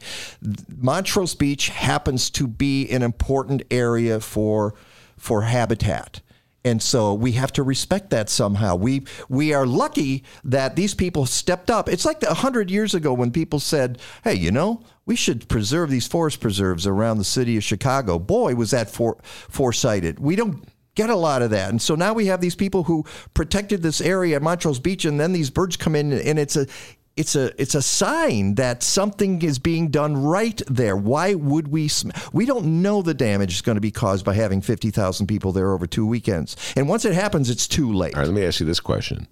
[0.77, 4.73] Montrose Beach happens to be an important area for
[5.17, 6.21] for habitat.
[6.65, 8.75] And so we have to respect that somehow.
[8.75, 11.89] We we are lucky that these people stepped up.
[11.89, 15.89] It's like a hundred years ago when people said, "Hey, you know, we should preserve
[15.89, 20.19] these forest preserves around the city of Chicago." Boy, was that for, foresighted.
[20.19, 20.63] We don't
[20.95, 21.69] get a lot of that.
[21.69, 25.19] And so now we have these people who protected this area at Montrose Beach, and
[25.19, 26.67] then these birds come in, and it's a
[27.15, 30.95] it's a it's a sign that something is being done right there.
[30.95, 31.87] Why would we?
[31.87, 35.27] Sm- we don't know the damage is going to be caused by having fifty thousand
[35.27, 36.55] people there over two weekends.
[36.75, 38.15] And once it happens, it's too late.
[38.15, 39.27] All right, let me ask you this question: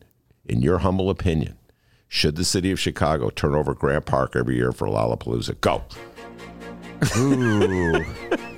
[0.46, 1.58] In your humble opinion,
[2.14, 5.62] should the city of Chicago turn over Grant Park every year for Lollapalooza?
[5.62, 5.82] Go.
[7.18, 8.04] Ooh.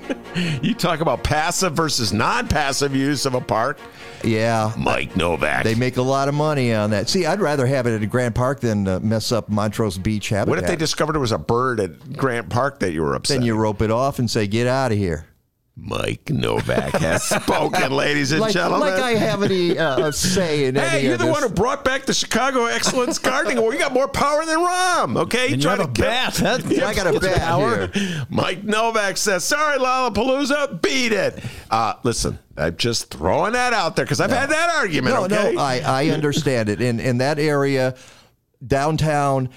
[0.62, 3.78] You talk about passive versus non-passive use of a park.
[4.24, 4.72] Yeah.
[4.76, 5.62] Mike Nowak.
[5.64, 7.08] They make a lot of money on that.
[7.08, 10.48] See, I'd rather have it at Grant Park than uh, mess up Montrose Beach habitat.
[10.48, 13.38] What if they discovered there was a bird at Grant Park that you were upset?
[13.38, 15.24] Then you rope it off and say, "Get out of here."
[15.76, 18.90] Mike Nowak has spoken, ladies and like, gentlemen.
[18.90, 21.32] like I have any uh, say in Hey, any you're the this.
[21.32, 23.74] one who brought back the Chicago Excellence Gardening Award.
[23.74, 25.46] You got more power than Rahm, okay?
[25.52, 26.34] And you Trying have a to get- bat.
[26.34, 27.88] That's- I got a It's bat power.
[27.88, 28.26] here.
[28.30, 34.04] Mike Nowak says, "Sorry, Lollapalooza, beat it." Uh, listen, I'm just throwing that out there
[34.04, 35.16] because I've had that argument.
[35.16, 35.54] No, okay?
[35.54, 36.80] no, I, I understand it.
[36.80, 37.96] In in that area,
[38.64, 39.48] downtown,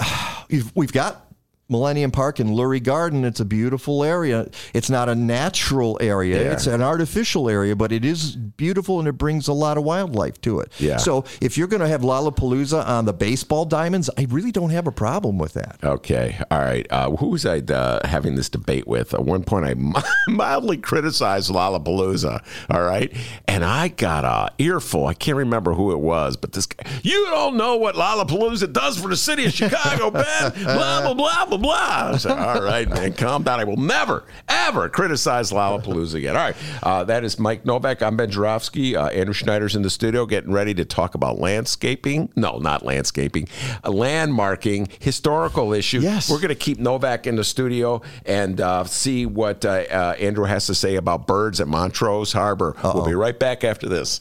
[0.48, 1.29] you've, we've got
[1.70, 3.24] Millennium Park and Lurie Garden.
[3.24, 4.48] It's a beautiful area.
[4.74, 6.42] It's not a natural area.
[6.42, 6.52] Yeah.
[6.52, 10.40] It's an artificial area, but it is beautiful and it brings a lot of wildlife
[10.42, 10.72] to it.
[10.78, 10.96] Yeah.
[10.96, 14.86] So if you're going to have Lollapalooza on the baseball diamonds, I really don't have
[14.86, 15.78] a problem with that.
[15.82, 16.86] Okay, all right.
[16.90, 19.14] Uh, who was I uh, having this debate with?
[19.14, 19.74] At one point, I
[20.28, 22.42] mildly criticized Lollapalooza.
[22.68, 23.14] All right,
[23.46, 25.06] and I got a earful.
[25.06, 28.98] I can't remember who it was, but this guy, you don't know what Lollapalooza does
[28.98, 30.52] for the city of Chicago, Ben.
[30.64, 32.10] Blah blah blah blah blah.
[32.12, 33.60] I said, all right, man, calm down.
[33.60, 36.36] I will never ever criticize Lollapalooza again.
[36.36, 38.02] All right, uh, that is Mike Nowak.
[38.02, 38.96] I'm Ben Joravsky.
[38.96, 42.30] Uh, Andrew Schneider's in the studio, getting ready to talk about landscaping.
[42.36, 43.48] No, not landscaping.
[43.84, 46.00] Uh, landmarking, historical issue.
[46.00, 46.30] Yes.
[46.30, 50.44] We're going to keep Nowak in the studio and uh, see what uh, uh, Andrew
[50.44, 52.76] has to say about birds at Montrose Harbor.
[52.82, 54.20] We'll be right back after this.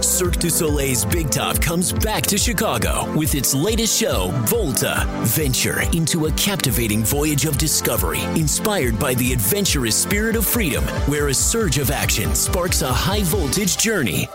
[0.00, 5.06] Cirque du Soleil's Big Top comes back to Chicago with its latest show, Volta.
[5.22, 11.28] Venture into a captivating voyage of discovery inspired by the adventurous spirit of freedom, where
[11.28, 14.28] a surge of action sparks a high voltage journey.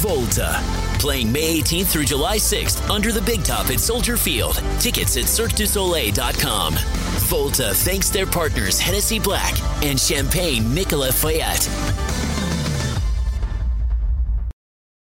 [0.00, 0.60] Volta.
[0.98, 4.56] Playing May 18th through July 6th under the Big Top at Soldier Field.
[4.80, 6.74] Tickets at CirqueDuSoleil.com.
[7.28, 12.37] Volta thanks their partners Hennessy Black and Champagne Nicolas Feuillatte.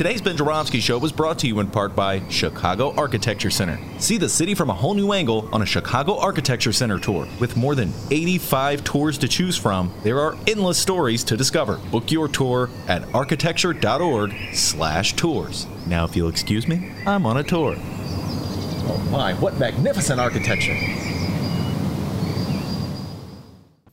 [0.00, 3.78] Today's Ben Joravsky Show was brought to you in part by Chicago Architecture Center.
[3.98, 7.28] See the city from a whole new angle on a Chicago Architecture Center tour.
[7.38, 11.76] With more than 85 tours to choose from, there are endless stories to discover.
[11.90, 15.66] Book your tour at architecture.org slash tours.
[15.86, 17.76] Now, if you'll excuse me, I'm on a tour.
[17.78, 20.78] Oh my, what magnificent architecture!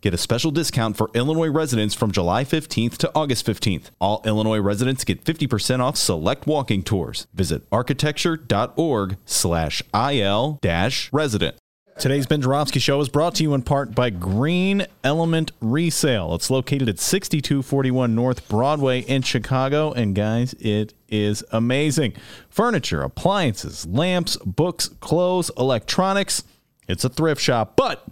[0.07, 3.89] Get a special discount for Illinois residents from July 15th to August 15th.
[3.99, 7.27] All Illinois residents get 50% off select walking tours.
[7.34, 11.57] Visit architecture.org slash IL dash resident.
[11.99, 16.35] Today's Ben Joravsky Show is brought to you in part by Green Element Resale.
[16.35, 19.91] It's located at 6241 North Broadway in Chicago.
[19.91, 22.13] And guys, it is amazing.
[22.49, 26.45] Furniture, appliances, lamps, books, clothes, electronics.
[26.88, 28.07] It's a thrift shop, but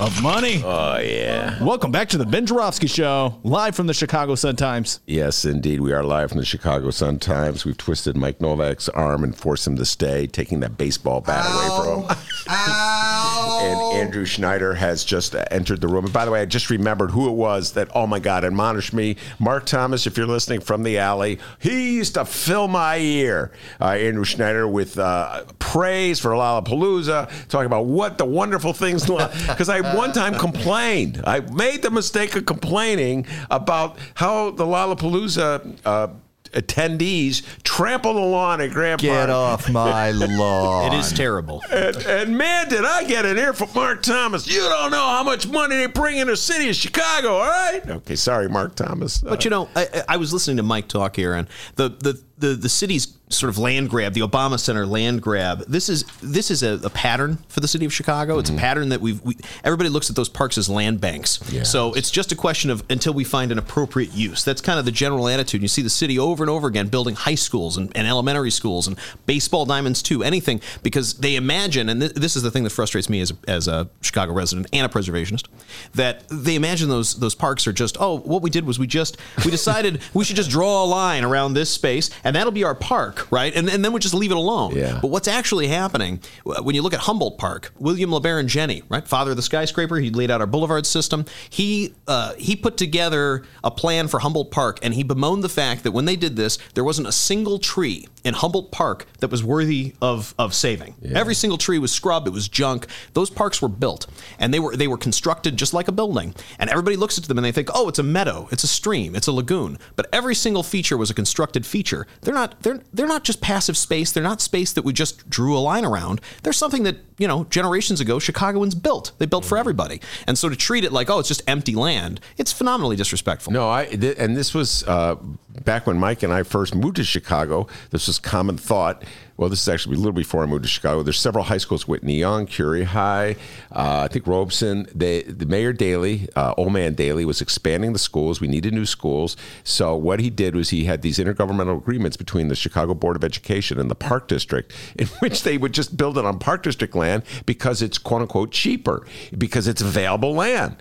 [0.00, 0.62] of money.
[0.64, 1.62] Oh, yeah.
[1.62, 5.00] Welcome back to the Ben Joravsky Show, live from the Chicago Sun-Times.
[5.06, 5.80] Yes, indeed.
[5.80, 7.64] We are live from the Chicago Sun-Times.
[7.64, 11.66] We've twisted Mike Nowak's arm and forced him to stay, taking that baseball bat away
[11.76, 12.16] from him.
[12.48, 16.04] and Andrew Schneider has just entered the room.
[16.04, 18.94] And by the way, I just remembered who it was that, oh my God, admonished
[18.94, 19.16] me.
[19.38, 23.52] Mark Thomas, if you're listening from the alley, he used to fill my ear.
[23.80, 29.04] Uh, Andrew Schneider with uh, praise for Lollapalooza, talking about what the wonderful things,
[29.48, 31.20] because I one time complained.
[31.26, 36.08] I made the mistake of complaining about how the Lollapalooza uh,
[36.52, 40.92] attendees trample the lawn at Grant Get off my lawn.
[40.92, 41.62] It is terrible.
[41.70, 44.46] And, and man, did I get an ear from Mark Thomas.
[44.46, 47.82] You don't know how much money they bring in the city of Chicago, all right?
[47.88, 49.22] Okay, sorry, Mark Thomas.
[49.24, 52.22] Uh, But you know, I, I was listening to Mike talk here, and the the
[52.44, 55.64] the, the city's sort of land grab, the Obama Center land grab.
[55.66, 58.38] This is this is a, a pattern for the city of Chicago.
[58.38, 58.60] It's a mm-hmm.
[58.60, 61.40] pattern that we've we, everybody looks at those parks as land banks.
[61.62, 64.44] So it's just a question of until we find an appropriate use.
[64.44, 65.62] That's kind of the general attitude.
[65.62, 68.86] You see the city over and over again building high schools and, and elementary schools
[68.86, 72.70] and baseball diamonds too, anything because they imagine, and th- this is the thing that
[72.70, 75.46] frustrates me as as a Chicago resident and a preservationist,
[75.94, 79.16] that they imagine those those parks are just oh what we did was we just
[79.44, 82.74] we decided we should just draw a line around this space and that'll be our
[82.74, 83.54] park, right?
[83.54, 84.74] And, and then we just leave it alone.
[84.74, 84.98] Yeah.
[85.00, 89.32] But what's actually happening when you look at Humboldt Park, William LeBaron Jenney, right, father
[89.32, 91.24] of the skyscraper, he laid out our boulevard system.
[91.50, 95.84] He uh, he put together a plan for Humboldt Park, and he bemoaned the fact
[95.84, 99.44] that when they did this, there wasn't a single tree in Humboldt Park that was
[99.44, 100.94] worthy of of saving.
[101.14, 102.86] Every single tree was scrub, it was junk.
[103.12, 104.06] Those parks were built,
[104.38, 106.34] and they were they were constructed just like a building.
[106.58, 109.14] And everybody looks at them and they think, oh, it's a meadow, it's a stream,
[109.14, 109.78] it's a lagoon.
[109.96, 112.06] But every single feature was a constructed feature.
[112.22, 114.12] They're not they're they're not just passive space.
[114.12, 116.20] They're not space that we just drew a line around.
[116.42, 119.12] They're something that you know generations ago Chicagoans built.
[119.18, 120.00] They built for everybody.
[120.26, 123.52] And so to treat it like oh, it's just empty land, it's phenomenally disrespectful.
[123.52, 125.16] No, I th- and this was uh,
[125.62, 127.66] back when Mike and I first moved to Chicago.
[127.90, 129.04] This was common thought.
[129.36, 131.02] Well, this is actually a little before I moved to Chicago.
[131.02, 133.36] There's several high schools: Whitney Young, Curie High,
[133.72, 134.86] uh, I think Robeson.
[134.94, 138.40] They, the Mayor Daley, uh, Old Man Daley, was expanding the schools.
[138.40, 139.36] We needed new schools.
[139.64, 143.24] So what he did was he had these intergovernmental agreements between the Chicago Board of
[143.24, 146.94] Education and the Park District, in which they would just build it on Park District
[146.94, 149.04] land because it's quote unquote cheaper
[149.36, 150.76] because it's available land.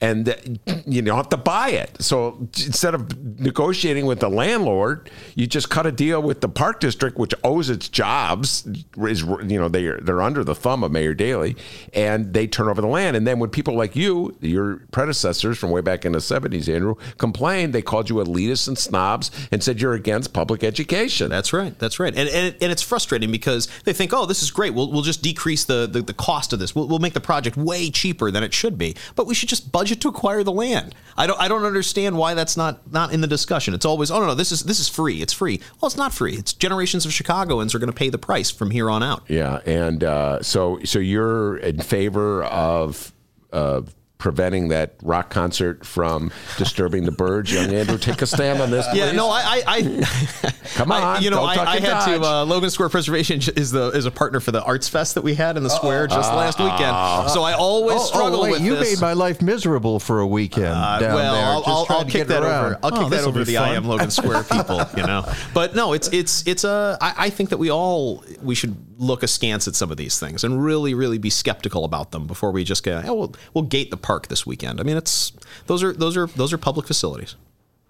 [0.00, 1.96] And you don't have to buy it.
[2.02, 6.80] So instead of negotiating with the landlord, you just cut a deal with the park
[6.80, 8.66] district, which owes its jobs.
[8.98, 11.56] Is you know they are they're under the thumb of Mayor Daley,
[11.92, 13.16] and they turn over the land.
[13.16, 16.96] And then when people like you, your predecessors from way back in the seventies, Andrew,
[17.18, 21.30] complained, they called you elitists and snobs and said you're against public education.
[21.30, 21.78] That's right.
[21.78, 22.14] That's right.
[22.14, 24.74] And and, and it's frustrating because they think, oh, this is great.
[24.74, 26.74] We'll, we'll just decrease the, the, the cost of this.
[26.74, 28.96] We'll, we'll make the project way cheaper than it should be.
[29.16, 30.94] But we should just budget to acquire the land.
[31.16, 33.74] I don't I don't understand why that's not not in the discussion.
[33.74, 35.22] It's always, oh no, no, this is this is free.
[35.22, 35.60] It's free.
[35.80, 36.34] Well, it's not free.
[36.34, 39.24] It's generations of Chicagoans are going to pay the price from here on out.
[39.28, 43.12] Yeah, and uh, so so you're in favor of
[43.52, 43.94] of
[44.24, 47.52] preventing that rock concert from disturbing the birds.
[47.52, 48.86] Young Andrew, take a stand on this.
[48.94, 49.16] Yeah, please.
[49.16, 51.02] no, I, I, I come on.
[51.02, 52.18] I, you know, don't I, duck I and had to.
[52.18, 52.22] dodge.
[52.24, 55.34] Uh, Logan Square Preservation is the is a partner for the Arts Fest that we
[55.34, 56.36] had in the square just Uh-oh.
[56.38, 57.30] last weekend.
[57.32, 58.94] So I always Oh, struggle oh, wait, with you this.
[58.98, 61.44] made my life miserable for a weekend Uh, down well, there.
[61.44, 62.64] I'll, I'll, I'll kick that around.
[62.64, 62.78] over.
[62.82, 65.30] I'll kick Oh, that over to be the I am Logan Square people, you know.
[65.52, 66.96] But no, it's it's it's a.
[67.02, 70.44] I, I think that we all we should look askance at some of these things
[70.44, 73.02] and really really be skeptical about them before we just go.
[73.04, 74.80] Oh, we'll, we'll gate the park this weekend.
[74.80, 75.32] I mean, it's
[75.66, 77.36] those are those are those are public facilities.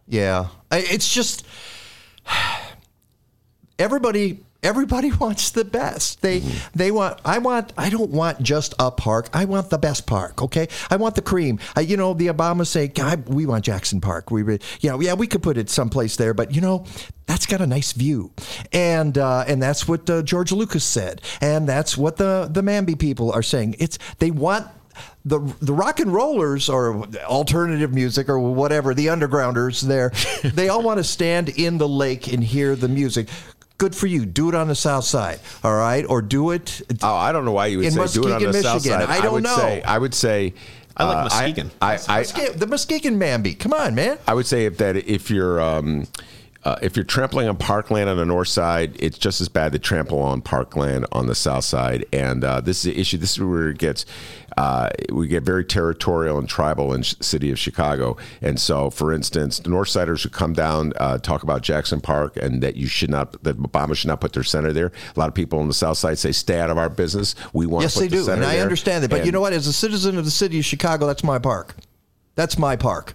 [0.06, 1.46] Yeah, it's just
[3.78, 4.40] everybody.
[4.64, 6.22] Everybody wants the best.
[6.22, 6.40] They
[6.74, 7.20] they want.
[7.24, 7.72] I want.
[7.76, 9.28] I don't want just a park.
[9.32, 10.42] I want the best park.
[10.42, 10.68] Okay.
[10.90, 11.58] I want the cream.
[11.76, 14.30] I, you know, the Obamas say, God, we want Jackson Park.
[14.30, 16.84] We, re- you know, yeah, we could put it someplace there, but you know,
[17.26, 18.32] that's got a nice view,
[18.72, 22.98] and uh, and that's what uh, George Lucas said, and that's what the the Mamby
[22.98, 23.76] people are saying.
[23.78, 24.66] It's they want
[25.24, 30.12] the the rock and rollers or alternative music or whatever the undergrounders there
[30.52, 33.28] they all want to stand in the lake and hear the music
[33.78, 37.14] good for you do it on the south side all right or do it Oh,
[37.14, 39.02] I don't know why you would in say do it on Muskegon, the south side.
[39.10, 39.56] I don't would know.
[39.56, 40.54] Say, I would say.
[40.96, 41.70] I like uh, Muskegon.
[41.82, 45.28] I, I, I, the Muskegon Mamby come on man I would say if that if
[45.28, 46.06] you're um,
[46.64, 49.78] uh, if you're trampling on parkland on the north side, it's just as bad to
[49.78, 52.06] trample on parkland on the south side.
[52.12, 53.18] And uh, this is the issue.
[53.18, 54.06] This is where it gets
[54.56, 58.16] uh, we get very territorial and tribal in the city of Chicago.
[58.40, 62.36] And so, for instance, the north siders who come down uh, talk about Jackson Park
[62.36, 64.92] and that you should not that Obama should not put their center there.
[65.14, 67.34] A lot of people on the south side say, "Stay out of our business.
[67.52, 69.32] We want yes to put they the do and i there." understand that but you
[69.32, 71.74] know what as a citizen of the city of chicago that's my park
[72.34, 73.14] that's my park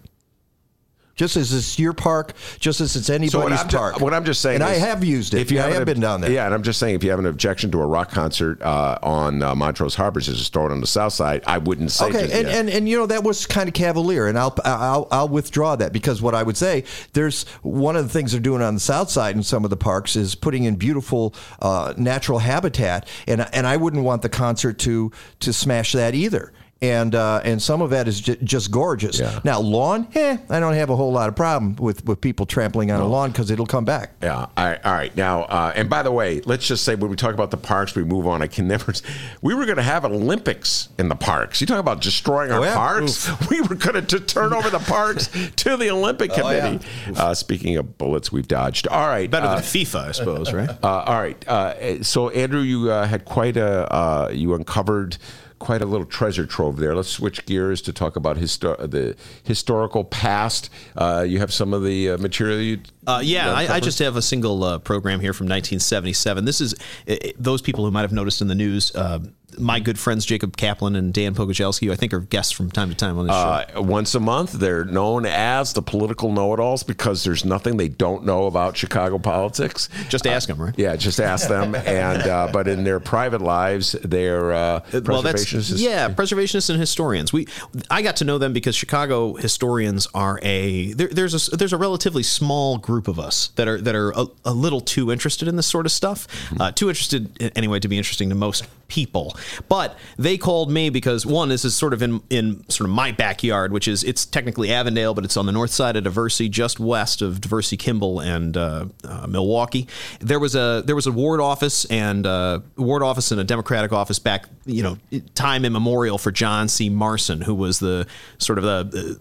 [1.19, 3.99] just as it's your park, just as it's anybody's So what I'm, ju- park.
[3.99, 5.41] what I'm just saying, and I have used it.
[5.41, 6.31] If you I have been down there.
[6.31, 8.97] yeah, and I'm just saying, if you have an objection to a rock concert uh,
[9.03, 11.43] on uh, Montrose Harbor, throw it on the south side.
[11.45, 12.05] I wouldn't say.
[12.05, 12.55] Okay, just and, yet.
[12.55, 15.91] and and you know that was kind of cavalier, and I'll I'll I'll withdraw that
[15.91, 19.09] because what I would say there's one of the things they're doing on the south
[19.09, 23.67] side in some of the parks is putting in beautiful uh, natural habitat, and and
[23.67, 26.53] I wouldn't want the concert to to smash that either.
[26.81, 29.19] And uh, and some of that is ju- just gorgeous.
[29.43, 32.89] Now lawn, eh, I don't have a whole lot of problem with, with people trampling
[32.89, 34.13] on a lawn because it'll come back.
[34.23, 34.35] Yeah.
[34.37, 34.79] All right.
[34.85, 35.13] All right.
[35.13, 37.95] Now, uh, and by the way, let's just say when we talk about the parks,
[37.95, 38.41] we move on.
[38.41, 38.93] I can never.
[39.41, 41.59] We were going to have Olympics in the parks.
[41.59, 42.75] You talk about destroying our Oh, yeah?
[42.75, 43.29] parks.
[43.49, 45.27] We were going to turn over the parks
[45.57, 46.67] to the Olympic Oh, yeah.
[46.77, 46.85] Committee.
[47.19, 48.87] Uh, speaking of bullets, we've dodged.
[48.87, 49.29] All right.
[49.29, 50.69] Better uh, than FIFA, I suppose, right?
[50.69, 51.45] Uh, all right.
[51.45, 55.17] Uh, so, Andrew, you uh, had quite a, uh, you uncovered
[55.59, 56.95] quite a little treasure trove there.
[56.95, 60.69] Let's switch gears to talk about histo- the historical past.
[60.95, 62.79] Uh, you have some of the uh, material you.
[63.05, 66.45] Uh, yeah, I, I just have a single uh, program here from 1977.
[66.45, 66.75] This is
[67.07, 68.95] uh, those people who might have noticed in the news.
[68.95, 69.19] Uh,
[69.57, 72.89] my good friends Jacob Kaplan and Dan Pogorzelski, who I think are guests from time
[72.89, 73.77] to time on this show.
[73.79, 78.25] Uh, once a month, they're known as the political know-it-alls because there's nothing they don't
[78.25, 79.89] know about Chicago politics.
[80.09, 80.73] Just ask them, right?
[80.77, 81.75] Yeah, just ask them.
[81.85, 85.79] and uh, but in their private lives, they're uh, well, that's preservationists.
[85.81, 87.33] yeah, preservationists and historians.
[87.33, 87.47] We
[87.89, 91.77] I got to know them because Chicago historians are a there, there's a there's a
[91.77, 95.55] relatively small group of us that are that are a, a little too interested in
[95.55, 96.61] this sort of stuff, Mm-hmm.
[96.61, 99.35] uh, too interested anyway to be interesting to most people.
[99.67, 103.11] But they called me because one, this is sort of in in sort of my
[103.11, 106.79] backyard, which is it's technically Avondale, but it's on the north side of Diversey, just
[106.79, 109.87] west of Diversey Kimball, and uh, uh, Milwaukee.
[110.19, 113.91] There was a there was a ward office and uh, ward office and a Democratic
[113.91, 114.97] office back, you know,
[115.35, 116.89] time immemorial for John C.
[116.89, 118.07] Marcin, who was the
[118.37, 118.83] sort of the.
[118.83, 119.19] the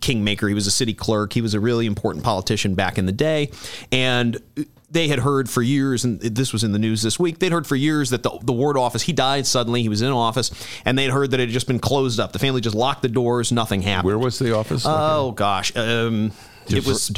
[0.00, 0.48] kingmaker.
[0.48, 1.32] He was a city clerk.
[1.32, 3.52] He was a really important politician back in the day,
[3.92, 4.36] and
[4.92, 7.38] they had heard for years, and this was in the news this week.
[7.38, 9.82] They'd heard for years that the, the ward office he died suddenly.
[9.82, 10.50] He was in office,
[10.84, 12.32] and they'd heard that it had just been closed up.
[12.32, 13.50] The family just locked the doors.
[13.52, 14.06] Nothing happened.
[14.06, 14.84] Where was the office?
[14.86, 15.74] Oh gosh.
[15.76, 16.32] Um,
[16.68, 17.10] Diver- was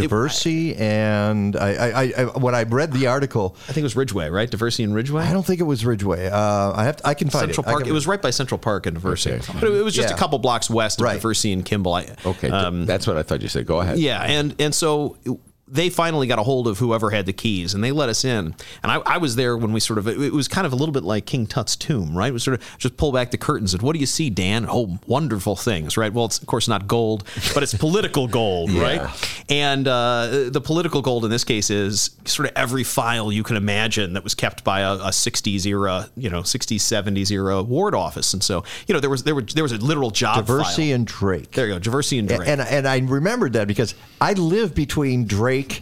[0.47, 4.31] it- and I, I, I, when I read the article, I think it was Ridgeway,
[4.31, 4.51] right?
[4.51, 5.23] Diversey and Ridgeway.
[5.23, 6.29] I don't think it was Ridgeway.
[6.29, 7.69] Uh, I have, to, I can find Central it.
[7.69, 7.81] Park.
[7.83, 9.53] can- It was right by Central Park and Diversey, Okay.
[9.61, 10.15] but it, it was just Yeah.
[10.15, 11.21] a couple blocks west of Right.
[11.21, 11.95] Diversey and Kimball.
[11.95, 13.67] I, Okay, um, that's what I thought you said.
[13.67, 13.99] Go ahead.
[13.99, 15.19] Yeah, and and so
[15.67, 18.55] they finally got a hold of whoever had the keys, and they let us in.
[18.83, 20.93] And I, I was there when we sort of it, was kind of a little
[20.93, 22.33] bit like King Tut's tomb, right?
[22.33, 24.67] We sort of just pull back the curtains and what do you see, Dan?
[24.69, 26.13] Oh, wonderful things, right?
[26.13, 27.25] Well, it's of course not gold,
[27.55, 29.09] but it's political gold, right?
[29.49, 33.57] And uh, the political gold in this case is sort of every file you can
[33.57, 37.95] imagine that was kept by a, a 60s era, you know, 60s 70s era ward
[37.95, 38.35] office.
[38.35, 41.07] And so you know there was there were there was a literal job Diversey and
[41.07, 41.53] Drake.
[41.53, 42.47] There you go, Diversey and Drake.
[42.47, 43.95] And and I remembered that because
[44.25, 45.81] I live between Drake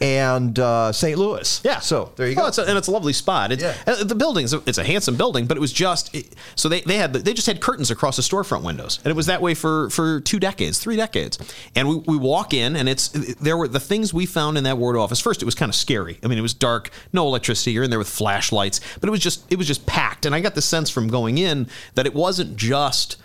[0.00, 1.16] and uh, St.
[1.16, 1.60] Louis.
[1.62, 1.78] Yeah.
[1.78, 2.46] So there you go.
[2.48, 3.52] it's a, and it's a lovely spot.
[3.52, 3.76] It's, Yeah.
[3.86, 6.96] uh, The building's it's a handsome building, but it was just it, so they, they
[6.96, 9.54] had the, they just had curtains across the storefront windows, and it was that way
[9.54, 11.38] for for two decades, three decades.
[11.76, 13.08] And we, we walk in, and it's
[13.40, 15.20] there were the things we found in that ward office.
[15.20, 16.18] First, it was kind of scary.
[16.24, 17.70] I mean, it was dark, no electricity.
[17.72, 20.26] You're in there with flashlights, but it was just it was just packed.
[20.26, 23.18] And I got the sense from going in that it wasn't just.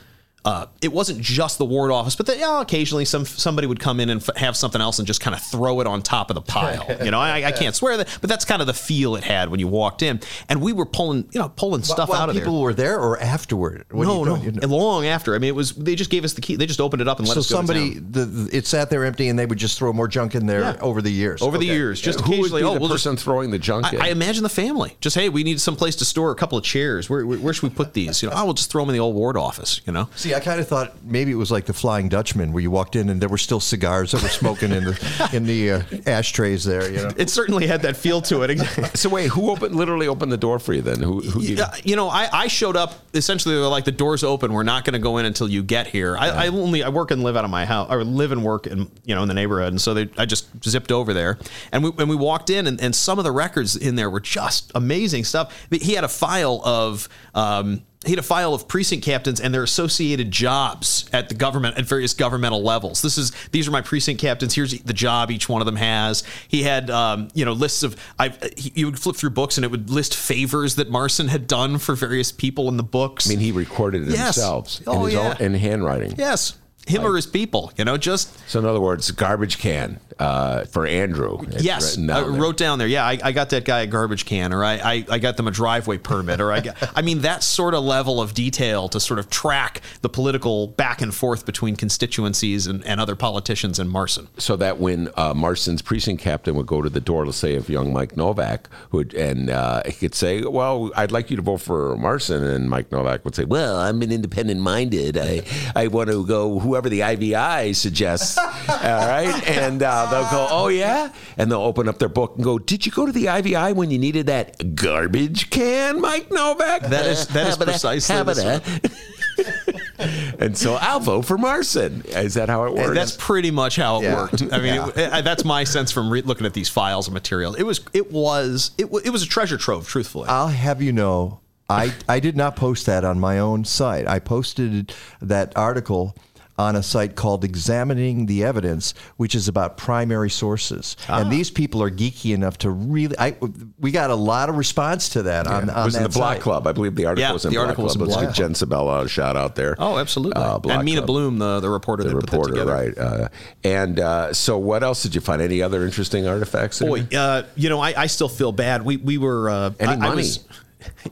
[0.47, 4.09] Uh, it wasn't just the ward office, but yeah, occasionally some somebody would come in
[4.09, 6.41] and f- have something else and just kind of throw it on top of the
[6.41, 6.85] pile.
[7.07, 9.49] You know, I, I can't swear that, but that's kind of the feel it had
[9.49, 10.19] when you walked in.
[10.49, 12.43] And we were pulling, you know, pulling stuff While out of there.
[12.43, 13.85] people were there or afterward.
[13.91, 14.61] No, you no.
[14.61, 15.35] You long after.
[15.35, 16.55] I mean, it was they just gave us the key.
[16.55, 18.89] They just opened it up and let So us go to somebody, the, it sat
[18.89, 20.77] there empty, and they would just throw more junk in there Yeah.
[20.81, 21.41] over the years.
[21.41, 22.61] over the years, just Who would occasionally.
[22.61, 24.01] be oh, the we'll just person throwing the junk in?
[24.01, 24.95] I, I imagine the family.
[25.01, 27.09] Just hey, we need some place to store a couple of chairs.
[27.09, 28.23] Where, where, where should we put these?
[28.23, 29.81] You know, oh, we'll just throw them in the old ward office.
[29.85, 32.61] You know, See, I kind of thought maybe it was like the Flying Dutchman, where
[32.61, 35.71] you walked in and there were still cigars that were smoking in the in the
[35.71, 36.87] uh, ashtrays there.
[36.91, 38.57] You know, it certainly had that feel to it.
[38.95, 41.01] so wait, who opened literally opened the door for you then?
[41.01, 41.21] Who?
[41.21, 43.55] who Yeah, you know, I, I showed up essentially.
[43.55, 44.53] They're like the doors open.
[44.53, 46.15] We're not going to go in until you get here.
[46.15, 48.67] I, I only I work and live out of my house, or live and work
[48.67, 51.39] in you know in the neighborhood, and so they I just zipped over there,
[51.71, 54.19] and we and we walked in, and, and some of the records in there were
[54.19, 55.67] just amazing stuff.
[55.71, 57.09] He had a file of.
[57.33, 61.77] Um, he had a file of precinct captains and their associated jobs at the government
[61.77, 63.01] at various governmental levels.
[63.01, 64.55] This is these are my precinct captains.
[64.55, 66.23] Here's the job each one of them has.
[66.47, 69.71] He had um, you know lists of I you would flip through books and it
[69.71, 73.27] would list favors that Marcin had done for various people in the books.
[73.27, 74.35] I mean, he recorded it Yes.
[74.35, 75.35] himself in Oh, his yeah.
[75.39, 76.15] own in handwriting.
[76.17, 76.53] yes,
[76.87, 77.71] him or his people.
[77.77, 81.39] You know, just So in other words, garbage can uh, for Andrew.
[81.43, 82.87] It's yes, written I wrote down there.
[82.87, 85.47] Yeah, I, I got that guy a garbage can, or I, I, I got them
[85.47, 86.75] a driveway permit, or I got.
[86.95, 91.01] I mean, that sort of level of detail to sort of track the political back
[91.01, 94.27] and forth between constituencies and, and other politicians in Marcin.
[94.37, 97.69] so that when uh, Marcin's precinct captain would go to the door, let's say of
[97.69, 101.43] young Mike Nowak, who would, and uh, he could say, "Well, I'd like you to
[101.43, 105.17] vote for Marcin," and Mike Nowak would say, "Well, I'm an independent-minded.
[105.17, 105.43] I
[105.75, 110.67] I want to go whoever the IVI suggests." All right, and uh, they'll go, "Oh
[110.67, 113.73] yeah," and they'll open up their book and go, "Did you go to the IVI
[113.73, 118.61] when you needed that garbage can, Mike Nowak?" That is- that is Habada, precisely habada.
[118.81, 118.91] this
[120.39, 122.01] and so I'll vote for Marcin.
[122.07, 122.95] Is that how it works?
[122.95, 124.15] That's pretty much how it Yeah.
[124.15, 124.41] worked.
[124.51, 127.53] I mean, it, it- that's my sense from re- looking at these files and material.
[127.55, 129.87] It was, it was, it, wa- it was a treasure trove.
[129.87, 131.39] Truthfully, I'll have you know,
[131.69, 134.07] I I did not post that on my own site.
[134.07, 136.15] I posted that article
[136.57, 140.97] on a site called Examining the Evidence, which is about primary sources.
[141.07, 141.19] Ah.
[141.21, 143.15] And these people are geeky enough to really.
[143.19, 143.35] I
[143.79, 146.17] we got a lot of response to that on, it on was in that the
[146.19, 146.41] Block site.
[146.41, 146.67] Club.
[146.67, 148.01] I believe the article Yeah, was in the Block article was Club.
[148.01, 149.75] in Let's Block give Jen Sabella a shout out there.
[149.79, 150.41] oh, absolutely.
[150.41, 151.07] Uh, Block and Mina Club.
[151.07, 152.71] Bloom, the the reporter the that put that reporter, together.
[152.73, 152.97] right?
[152.97, 153.27] Uh,
[153.63, 155.41] and uh, so, what else did you find?
[155.41, 156.79] Any other interesting artifacts?
[156.79, 158.83] Boy, uh, you know, I, I still feel bad.
[158.83, 160.15] We we were uh, Any I, I money?
[160.17, 160.39] was-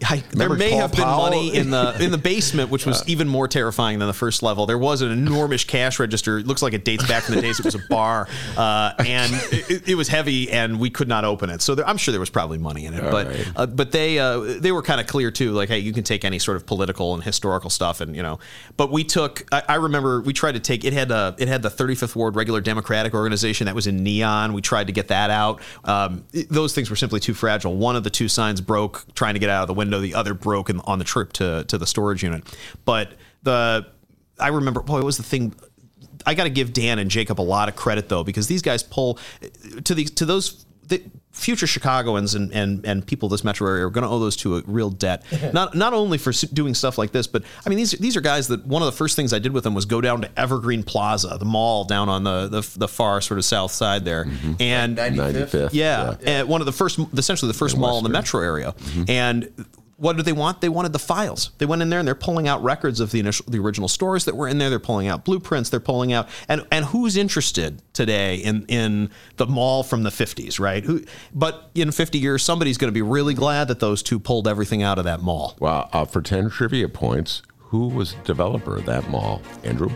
[0.03, 1.23] I, there may Paul have been Powell?
[1.23, 4.65] money in the in the basement, which was even more terrifying than the first level.
[4.65, 6.37] There was an enormous cash register.
[6.37, 8.27] It looks like it dates back in the days it was a bar,
[8.57, 11.61] uh, and it, it was heavy, and we could not open it.
[11.61, 13.47] So there, I'm sure there was probably money in it, but right.
[13.55, 15.51] uh, but they uh, they were kind of clear too.
[15.51, 18.39] Like, hey, you can take any sort of political and historical stuff, and you know.
[18.77, 19.47] But we took.
[19.51, 20.83] I, I remember we tried to take.
[20.85, 24.53] It had a it had the 35th Ward Regular Democratic Organization that was in neon.
[24.53, 25.61] We tried to get that out.
[25.83, 27.75] Um, it- those things were simply too fragile.
[27.75, 29.99] One of the two signs broke trying to get out of the window.
[29.99, 32.43] The other broke in, on the trip to to the storage unit.
[32.85, 33.13] But
[33.43, 33.87] the
[34.39, 34.81] I remember.
[34.81, 35.55] Boy, it was the thing.
[36.25, 38.83] I got to give Dan and Jacob a lot of credit though, because these guys
[38.83, 39.19] pull
[39.83, 41.03] to these to those the
[41.35, 44.37] future Chicagoans and, and, and people of this metro area are going to owe those
[44.37, 45.23] to a real debt.
[45.53, 48.47] not not only for doing stuff like this, but I mean these these are guys
[48.47, 50.81] that one of the first things I did with them was go down to Evergreen
[50.83, 54.27] Plaza, the mall down on the the, the far sort of south side there,
[54.59, 55.69] and 95th?
[55.73, 58.73] yeah, and one of the first, essentially the first mall in the metro area,
[59.07, 59.51] and
[59.97, 60.59] what did they want?
[60.59, 61.51] They wanted the files.
[61.57, 64.25] They went in there and they're pulling out records of the initial, the original stores
[64.25, 64.69] that were in there.
[64.69, 65.69] They're pulling out blueprints.
[65.69, 70.59] They're pulling out and and who's interested today in in the mall from the 50s,
[70.59, 70.83] right?
[70.83, 71.03] Who,
[71.33, 74.83] but in 50 years, somebody's going to be really glad that those two pulled everything
[74.83, 75.55] out of that mall.
[75.59, 79.41] Well, uh, for 10 trivia points, who was the developer of that mall?
[79.63, 79.89] Andrew?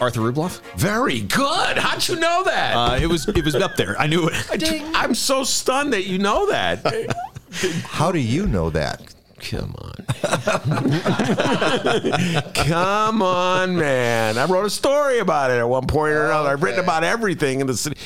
[0.00, 0.60] Arthur Rubloff.
[0.76, 1.78] Very good.
[1.78, 2.74] How'd you know that?
[2.74, 3.96] Uh, it was it was up there.
[3.98, 4.94] I knew it.
[4.94, 6.84] I, am so stunned that you know that.
[7.84, 9.14] How do you know that?
[9.50, 9.94] Come on.
[12.54, 14.38] Come on, man.
[14.38, 16.50] I wrote a story about it at one point or another.
[16.50, 17.96] I've written about everything in the city.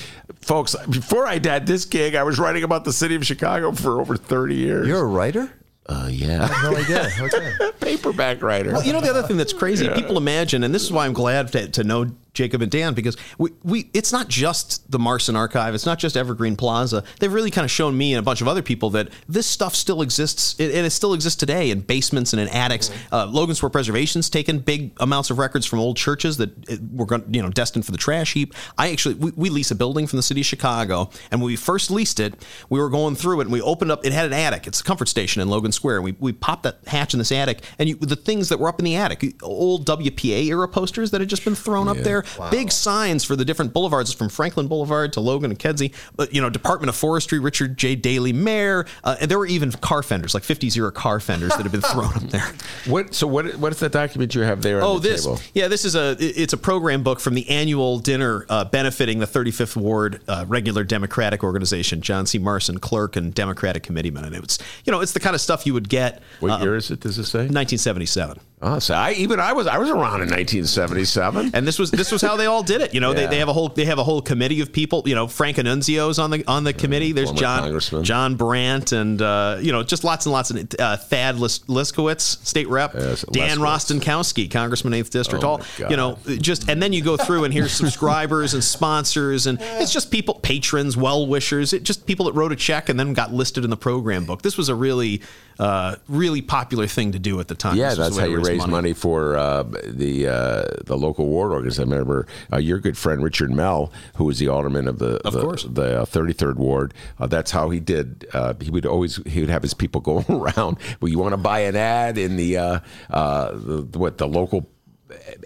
[0.40, 4.00] Folks, before I had this gig, I was writing about the city of Chicago for
[4.00, 4.88] over 30 years.
[4.88, 5.52] You're a writer?
[5.86, 6.44] Uh, yeah.
[6.44, 7.08] I have no idea.
[7.20, 7.52] Okay.
[7.80, 8.72] Paperback writer.
[8.72, 9.86] Well, you know the other thing that's crazy.
[9.86, 9.94] Yeah.
[9.94, 13.16] People imagine, and this is why I'm glad to, to know Jacob and Dan because
[13.36, 17.02] we, we it's not just the Marcin Archive, it's not just Evergreen Plaza.
[17.18, 19.74] They've really kind of shown me and a bunch of other people that this stuff
[19.74, 22.92] still exists, and it still exists today in basements and in attics.
[23.12, 27.06] Uh, Logan Square Preservation's taken big amounts of records from old churches that uh, were
[27.06, 28.54] going, you know destined for the trash heap.
[28.78, 31.56] I actually we, we lease a building from the city of Chicago, and when we
[31.56, 32.34] first leased it,
[32.70, 34.06] we were going through it and we opened up.
[34.06, 34.68] It had an attic.
[34.68, 36.02] It's a comfort station in Logan Square.
[36.02, 38.78] We we popped that hatch in this attic, and you, the things that were up
[38.78, 42.70] in the attic, old WPA era posters that had just been thrown up there, big
[42.70, 45.92] signs for the different boulevards from Franklin Boulevard to Logan and Kedzie.
[46.16, 47.94] But you know, Department of Forestry, Richard J.
[47.94, 51.62] Daley Mayor, uh, and there were even car fenders, like 50 era car fenders that
[51.62, 52.52] have been thrown up there.
[52.86, 53.14] What?
[53.14, 53.56] So what?
[53.56, 54.80] What is the document you have there?
[54.80, 55.24] Oh, on the this.
[55.24, 55.40] Table?
[55.52, 56.16] Yeah, this is a.
[56.18, 60.84] It's a program book from the annual dinner uh, benefiting the 35th Ward uh, regular
[60.84, 62.38] Democratic organization, John C.
[62.38, 65.74] Marcin, clerk and Democratic committeeman, and it's you know it's the kind of stuff you
[65.74, 66.22] would get.
[66.40, 67.00] What uh, year is it?
[67.00, 67.40] Does it say?
[67.40, 68.40] 1977.
[68.60, 71.50] Oh, so I even I was I was around in 1977.
[71.54, 72.92] And this was this was how they all did it.
[72.92, 73.28] You know, they, Yeah.
[73.28, 75.02] they have a whole they have a whole committee of people.
[75.06, 77.12] You know, Frank Annunzio's on the on the committee.
[77.12, 77.78] There's John.
[78.02, 82.44] John Brandt and uh, you know just lots and lots of uh, Thad Lis- Liskowitz,
[82.44, 82.94] state rep.
[82.94, 85.44] Yes, Dan Rostenkowski, congressman eighth district.
[85.44, 89.46] Oh, all you know, just and then you go through and here's subscribers and sponsors
[89.46, 91.72] and it's just people patrons, well wishers.
[91.72, 94.42] It just people that wrote a check and then got listed in the program book.
[94.42, 95.22] This was a really
[95.58, 97.76] uh, really popular thing to do at the time.
[97.76, 101.92] Yeah, that's how you raise money, for uh, the uh, the local ward organization.
[101.92, 105.32] I remember uh, your good friend Richard Mell, who was the alderman of the Of
[105.34, 105.64] the, course.
[105.64, 106.94] the uh, 33rd ward.
[107.18, 108.26] Uh, that's how he did.
[108.32, 110.78] Uh, he would always he would have his people go around.
[111.00, 112.80] Well, you want to buy an ad in the uh,
[113.10, 114.68] uh, the, what the local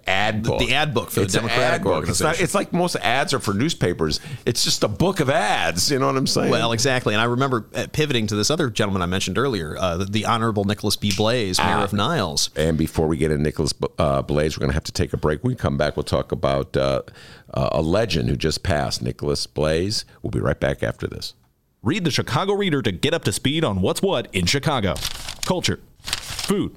[0.07, 0.59] ad book.
[0.59, 2.09] the ad book for the It's an Democratic ad book.
[2.09, 2.45] It's, not, organization.
[2.45, 4.21] it's like most ads are for newspapers.
[4.45, 5.91] It's just a book of ads.
[5.91, 6.51] You know what I'm saying?
[6.51, 7.15] Well, exactly.
[7.15, 10.25] And I remember uh, pivoting to this other gentleman I mentioned earlier, uh, the, the
[10.27, 11.13] Honorable Nicholas B.
[11.17, 11.85] Blase, Mayor Ah.
[11.85, 12.51] of Niles.
[12.57, 15.17] And before we get into Nicholas uh, Blase, we're going to have to take a
[15.17, 15.43] break.
[15.45, 17.03] When we come back, we'll talk about uh,
[17.55, 20.05] uh, a legend who just passed, Nicholas Blase.
[20.23, 21.35] We'll be right back after this.
[21.83, 24.95] Read the Chicago Reader to get up to speed on what's what in Chicago.
[25.45, 26.77] Culture, food,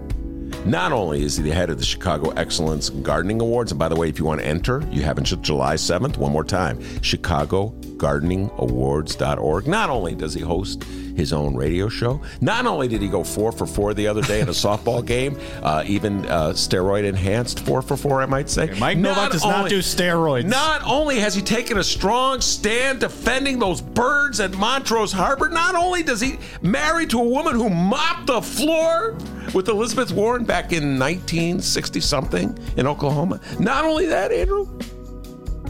[0.66, 3.96] Not only is he the head of the Chicago Excellence Gardening Awards, and by the
[3.96, 6.18] way, if you want to enter, you have until July 7th.
[6.18, 9.68] One more time, ChicagoGardeningAwards.org.
[9.68, 10.84] Not only does he host
[11.18, 14.40] his own radio show, not only did he go four for four the other day
[14.40, 18.68] in a softball game, uh, even uh, steroid enhanced four for four, I might say.
[18.80, 20.46] Mike Nowak does not do steroids.
[20.46, 25.76] Not only has he taken a strong stand defending those birds at Montrose Harbor, not
[25.76, 29.18] only does he marry to a woman who mopped the floor
[29.54, 33.42] with Elizabeth Warren back in 1960 something in Oklahoma.
[33.60, 34.68] Not only that, Andrew,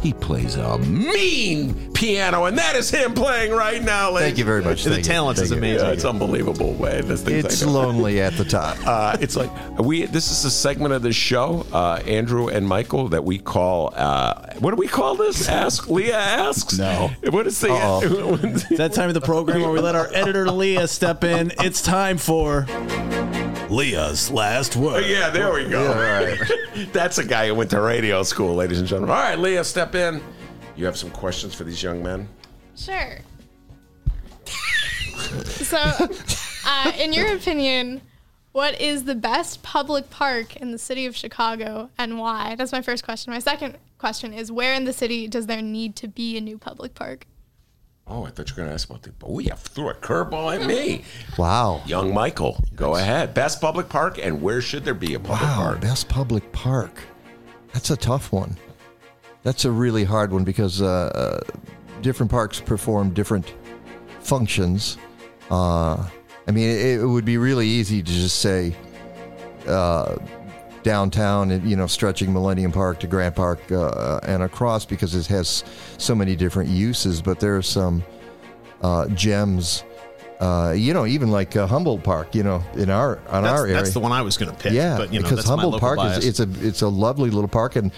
[0.02, 4.11] he plays a mean piano, and that is him playing right now.
[4.11, 4.84] ladies Thank you very much.
[4.84, 5.11] The Thank you.
[5.11, 5.69] talent is Thank you.
[5.69, 5.88] amazing.
[5.88, 7.07] Yeah, it's unbelievable, man.
[7.07, 8.78] This thing's It's lonely at the top.
[8.86, 9.49] uh, it's like
[9.80, 10.06] we.
[10.06, 13.94] This is a segment of the show, uh, Andrew and Michael, that we call.
[13.95, 15.48] Uh, what do we call this?
[15.49, 16.78] Ask Leah asks.
[16.78, 17.11] No.
[17.30, 17.68] What is the?
[18.44, 21.52] It's that time of the program where we let our editor Leah step in.
[21.60, 22.65] It's time for
[23.69, 25.06] Leah's last word.
[25.06, 26.36] yeah, there we go.
[26.94, 29.15] That's a guy who went to radio school, ladies and gentlemen.
[29.15, 30.22] All right, Leah, step in.
[30.76, 32.28] You have some questions for these young men.
[32.76, 33.20] Sure.
[35.46, 35.78] so,
[36.66, 38.02] uh, in your opinion,
[38.52, 42.56] what is the best public park in the city of Chicago and why?
[42.56, 43.34] That's my first question.
[43.34, 46.58] My second question is where in the city does there need to be a new
[46.58, 47.26] public park?
[48.10, 49.12] Oh, I thought you were going to ask about the.
[49.24, 51.04] Oh, you threw a curveball at me.
[51.38, 51.82] Wow.
[51.86, 53.34] Young Michael, go ahead.
[53.34, 55.82] Best public park, and where should there be a public Wow, park?
[55.82, 57.02] best public park.
[57.74, 58.56] That's a tough one.
[59.48, 61.40] That's a really hard one because uh, uh,
[62.02, 63.53] different parks perform different
[64.19, 64.98] functions.
[65.49, 66.06] Uh,
[66.49, 68.76] I mean, it, it would be really easy to just say
[69.65, 70.18] uh,
[70.84, 75.28] downtown, and, you know, stretching Millennium Park to Grant Park uh, and across because it
[75.28, 75.64] has
[75.98, 77.22] so many different uses.
[77.22, 78.03] But there are some
[78.82, 79.86] uh, gems.
[80.41, 82.36] Uh, you know, even like uh, Humboldt Park.
[82.36, 83.76] You know, in our on That's, our area.
[83.76, 84.74] that's the one I was going to pick.
[84.74, 86.18] Yeah, but, you know, because Humboldt Park bias.
[86.18, 87.94] is it's a it's a lovely little park, and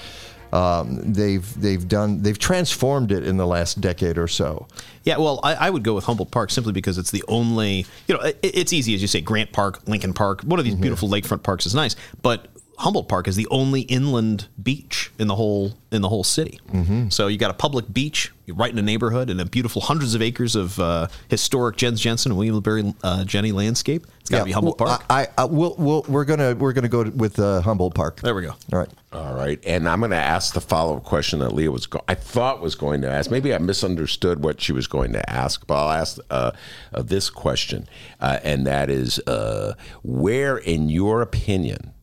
[0.53, 4.67] um, they've they've done they've transformed it in the last decade or so.
[5.03, 8.15] Yeah, well, I, I would go with Humboldt Park simply because it's the only, you
[8.15, 10.76] know, it, it's easy as you say, Grant Park, Lincoln Park, one of Mm-hmm.
[10.76, 12.47] these beautiful lakefront parks is nice, but
[12.80, 16.61] Humboldt Park is the only inland beach in the whole in the whole city.
[16.72, 17.10] Mm-hmm.
[17.10, 20.22] So you got a public beach right in a neighborhood and a beautiful hundreds of
[20.22, 24.07] acres of uh, historic Jens Jensen and William Berry uh, Jenney landscape.
[24.22, 25.06] It's got to be Humboldt well, Park.
[25.10, 28.22] I, I, I we'll, we'll, we're gonna we're gonna go with uh, Humboldt Park.
[28.22, 28.56] there we go.
[28.72, 28.89] All right.
[29.11, 32.03] All right, and I'm going to ask the follow up question that Leah was go-
[32.07, 33.31] I thought was going to ask.
[33.31, 36.51] Maybe I misunderstood what she was going to ask, but I'll ask uh,
[36.93, 37.89] uh, this question,
[38.22, 39.73] uh, and that is, uh,
[40.03, 41.93] where, in your opinion,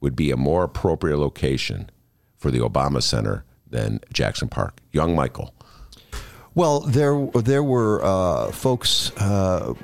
[0.00, 1.90] would be a more appropriate location
[2.36, 4.80] for the Obama Center than Jackson Park?
[4.92, 5.54] Young Michael.
[6.54, 9.74] Well, there there were uh, folks uh,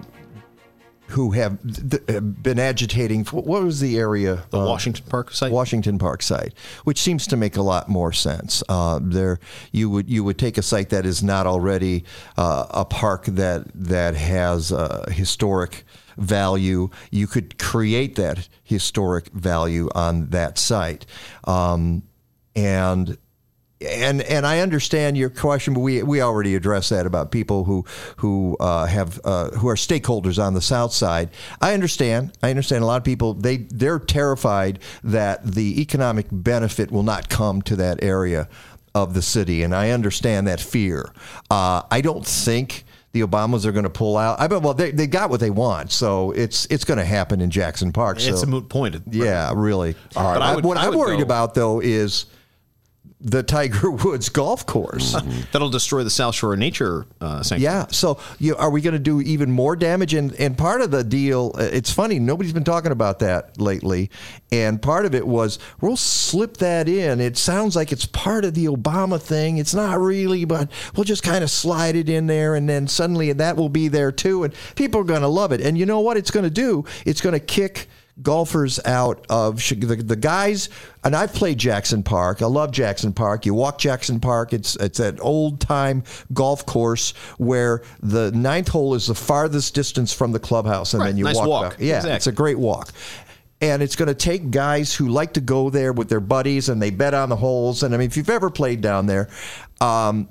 [1.09, 3.25] who have th- th- been agitating.
[3.25, 4.45] For, what was the area?
[4.51, 5.53] The Washington Park site.
[5.53, 8.63] Washington Park site, which seems to make a lot more sense.
[8.69, 9.39] Uh, there,
[9.71, 12.05] you would you would take a site that is not already
[12.37, 15.85] uh, a park that that has uh, historic
[16.17, 16.91] value.
[17.11, 21.07] You could create that historic value on that site,
[21.45, 22.03] um,
[22.55, 23.17] and
[23.85, 27.85] and and I understand your question, but we we already addressed that about people who
[28.17, 31.31] who uh, have uh, who are stakeholders on the south side.
[31.61, 32.37] I understand.
[32.43, 37.29] I understand a lot of people they they're terrified that the economic benefit will not
[37.29, 38.49] come to that area
[38.95, 41.13] of the city, and I understand that fear.
[41.51, 42.85] Uh, I don't think.
[43.15, 44.41] The Obamas are going to pull out.
[44.41, 44.61] I bet.
[44.61, 47.93] Well, they, they got what they want, so it's it's going to happen in Jackson
[47.93, 48.17] Park.
[48.17, 48.97] It's so- a moot point.
[49.11, 49.95] Yeah, really.
[50.17, 50.35] All right.
[50.35, 52.27] But I would- what I I'm worried go- about though is
[53.21, 55.15] the Tiger Woods golf course.
[55.53, 57.63] That'll destroy the South Shore Nature uh, Sanctuary.
[57.63, 57.87] Yeah.
[57.89, 60.15] So, you, are we going to do even more damage?
[60.15, 64.11] And and part of the deal, uh, it's funny, nobody's been talking about that lately.
[64.53, 67.21] And part of it was we'll slip that in.
[67.21, 69.59] It sounds like it's part of the Obama thing.
[69.59, 73.33] It's not really, but we'll just kind of slide it in there, and then suddenly
[73.33, 75.61] that will be there too, and people are going to love it.
[75.61, 76.85] And you know what it's going to do?
[77.07, 77.89] It's going to kick
[78.23, 80.69] golfers out of the, the guys
[81.03, 82.43] and I've played Jackson Park.
[82.43, 83.45] I love Jackson Park.
[83.45, 84.53] You walk Jackson Park.
[84.53, 90.13] It's it's an old time golf course where the ninth hole is the farthest distance
[90.13, 91.49] from the clubhouse, and Right, then you nice walk.
[91.49, 91.71] walk.
[91.73, 91.81] back.
[91.81, 92.17] Yeah, Exactly.
[92.17, 92.91] it's a great walk.
[93.61, 96.83] And it's going to take guys who like to go there with their buddies and
[96.83, 97.83] they bet on the holes.
[97.83, 99.29] And I mean, if you've ever played down there,
[99.81, 100.29] um,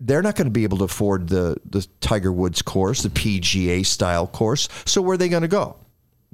[0.00, 3.84] they're not going to be able to afford the the Tiger Woods course, the PGA
[3.86, 4.68] style course.
[4.86, 5.76] So where are they going to go?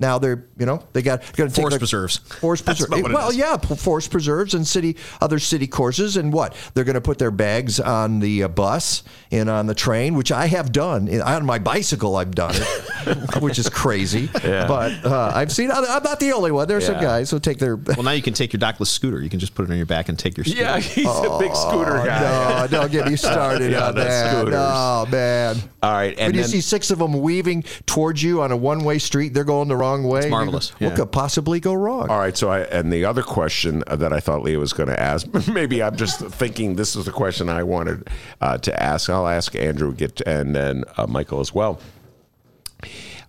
[0.01, 2.16] Now they're, you know, they got going to take Forest their- preserves.
[2.18, 3.01] Forest That's preserves.
[3.01, 3.36] about what it Well, is.
[3.36, 7.18] yeah, p- forest preserves and city other city courses, and what they're going to put
[7.18, 11.44] their bags on the uh, bus and on the train, which I have done on
[11.47, 12.16] my bicycle.
[12.16, 14.28] I've done it, which is crazy.
[14.43, 14.66] Yeah.
[14.66, 15.70] But uh, I've seen.
[15.70, 16.66] I'm not the only one.
[16.66, 17.77] There's some guys who take their.
[18.01, 19.20] Well, now you can take your dockless scooter.
[19.20, 20.62] You can just put it on your back and take your scooter.
[20.62, 22.60] Yeah, he's a big scooter guy.
[22.62, 24.31] No, don't get me started Yeah, on that.
[24.32, 24.52] scooters.
[24.55, 25.56] No, man.
[25.82, 28.98] All right, and when you see six of them weaving towards you on a one-way
[28.98, 30.20] street, they're going the wrong way.
[30.20, 30.96] It's marvelous, What yeah.
[30.96, 32.08] could possibly go wrong?
[32.08, 32.36] All right.
[32.36, 35.26] So I and the other question uh, that I thought Leah was going to ask,
[35.48, 38.08] maybe I'm just thinking this is the question I wanted
[38.40, 39.10] uh, to ask.
[39.10, 41.80] I'll ask Andrew get and then uh, Michael as well.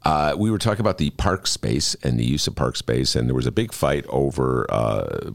[0.03, 3.27] Uh, we were talking about the park space and the use of park space, and
[3.27, 5.29] there was a big fight over uh,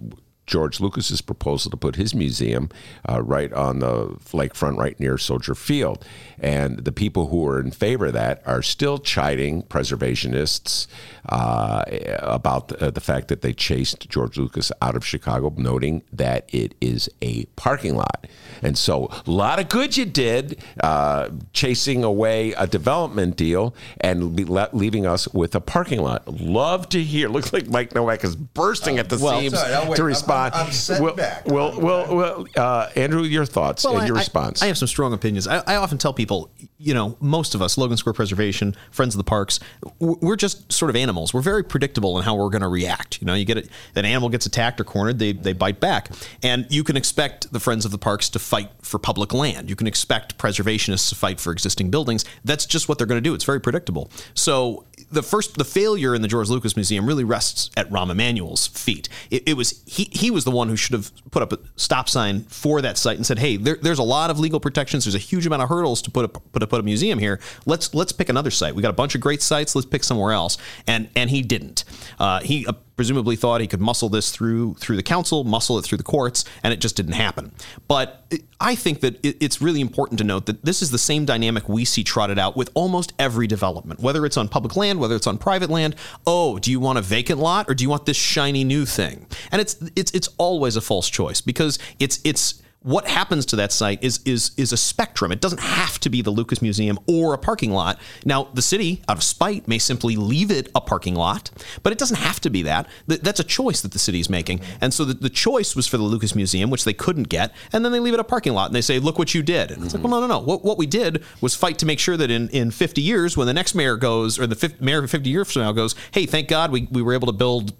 [0.46, 2.70] George Lucas's proposal to put his museum
[3.08, 6.04] uh, right on the lakefront, right near Soldier Field.
[6.38, 10.86] And the people who are in favor of that are still chiding preservationists
[11.28, 11.84] uh,
[12.20, 16.74] about the, the fact that they chased George Lucas out of Chicago, noting that it
[16.80, 18.26] is a parking lot.
[18.62, 24.34] And so, a lot of good you did uh, chasing away a development deal and
[24.36, 26.26] be le- leaving us with a parking lot.
[26.40, 27.28] Love to hear.
[27.28, 30.54] Looks like Mike Nowak is bursting at the well- seams Sorry, to I'm- respond.
[30.54, 31.46] I'm- I'm sitting well, back.
[31.46, 34.62] well, well, well, uh, Andrew, your thoughts Well, and I- your response.
[34.62, 35.46] I, have some strong opinions.
[35.46, 39.18] I, I often tell people, you know, most of us, Logan Square Preservation, Friends of
[39.18, 39.60] the Parks,
[39.98, 41.32] we're just sort of animals.
[41.34, 43.20] We're very predictable in how we're going to react.
[43.20, 46.10] You know, you get it, an animal gets attacked or cornered, they, they bite back.
[46.42, 49.68] And you can expect the Friends of the Parks to fight for public land.
[49.68, 52.24] You can expect preservationists to fight for existing buildings.
[52.44, 53.34] That's just what they're going to do.
[53.34, 54.08] It's very predictable.
[54.34, 58.68] So the first, the failure in the George Lucas Museum really rests at Rahm Emanuel's
[58.68, 59.08] feet.
[59.30, 62.08] It, it was he he was the one who should have put up a stop
[62.08, 65.04] sign for that site and said, "Hey, there, there's a lot of legal protections.
[65.04, 67.40] There's a huge amount of hurdles to put a put a, put a museum here.
[67.66, 68.76] Let's let's pick another site.
[68.76, 69.74] We got a bunch of great sites.
[69.74, 70.56] Let's pick somewhere else."
[70.86, 71.84] And and he didn't.
[72.18, 72.66] Uh, he
[72.96, 76.44] presumably thought he could muscle this through through the council, muscle it through the courts,
[76.62, 77.52] and it just didn't happen.
[77.86, 81.24] But I think that it, it's really important to note that this is the same
[81.24, 85.14] dynamic we see trotted out with almost every development, whether it's on public land, whether
[85.14, 85.94] it's on private land.
[86.26, 89.26] Oh, do you want a vacant lot or do you want this shiny new thing?
[89.52, 93.72] And it's it's it's always a false choice because it's it's what happens to that
[93.72, 95.32] site is is is a spectrum.
[95.32, 97.98] It doesn't have to be the Lucas Museum or a parking lot.
[98.24, 101.50] Now, the city, out of spite, may simply leave it a parking lot,
[101.82, 102.88] but it doesn't have to be that.
[103.08, 104.60] Th- That's a choice that the city is making.
[104.80, 107.84] And so the, the choice was for the Lucas Museum, which they couldn't get, and
[107.84, 109.82] then they leave it a parking lot and they say, "Look what you did." And
[109.82, 110.12] it's like, mm-hmm.
[110.12, 110.46] well, no, no, no.
[110.46, 113.48] What, what we did was fight to make sure that in, in 50 years, when
[113.48, 116.46] the next mayor goes, or the fifth, mayor 50 years from now goes, "Hey, thank
[116.46, 117.74] God we, we were able to build."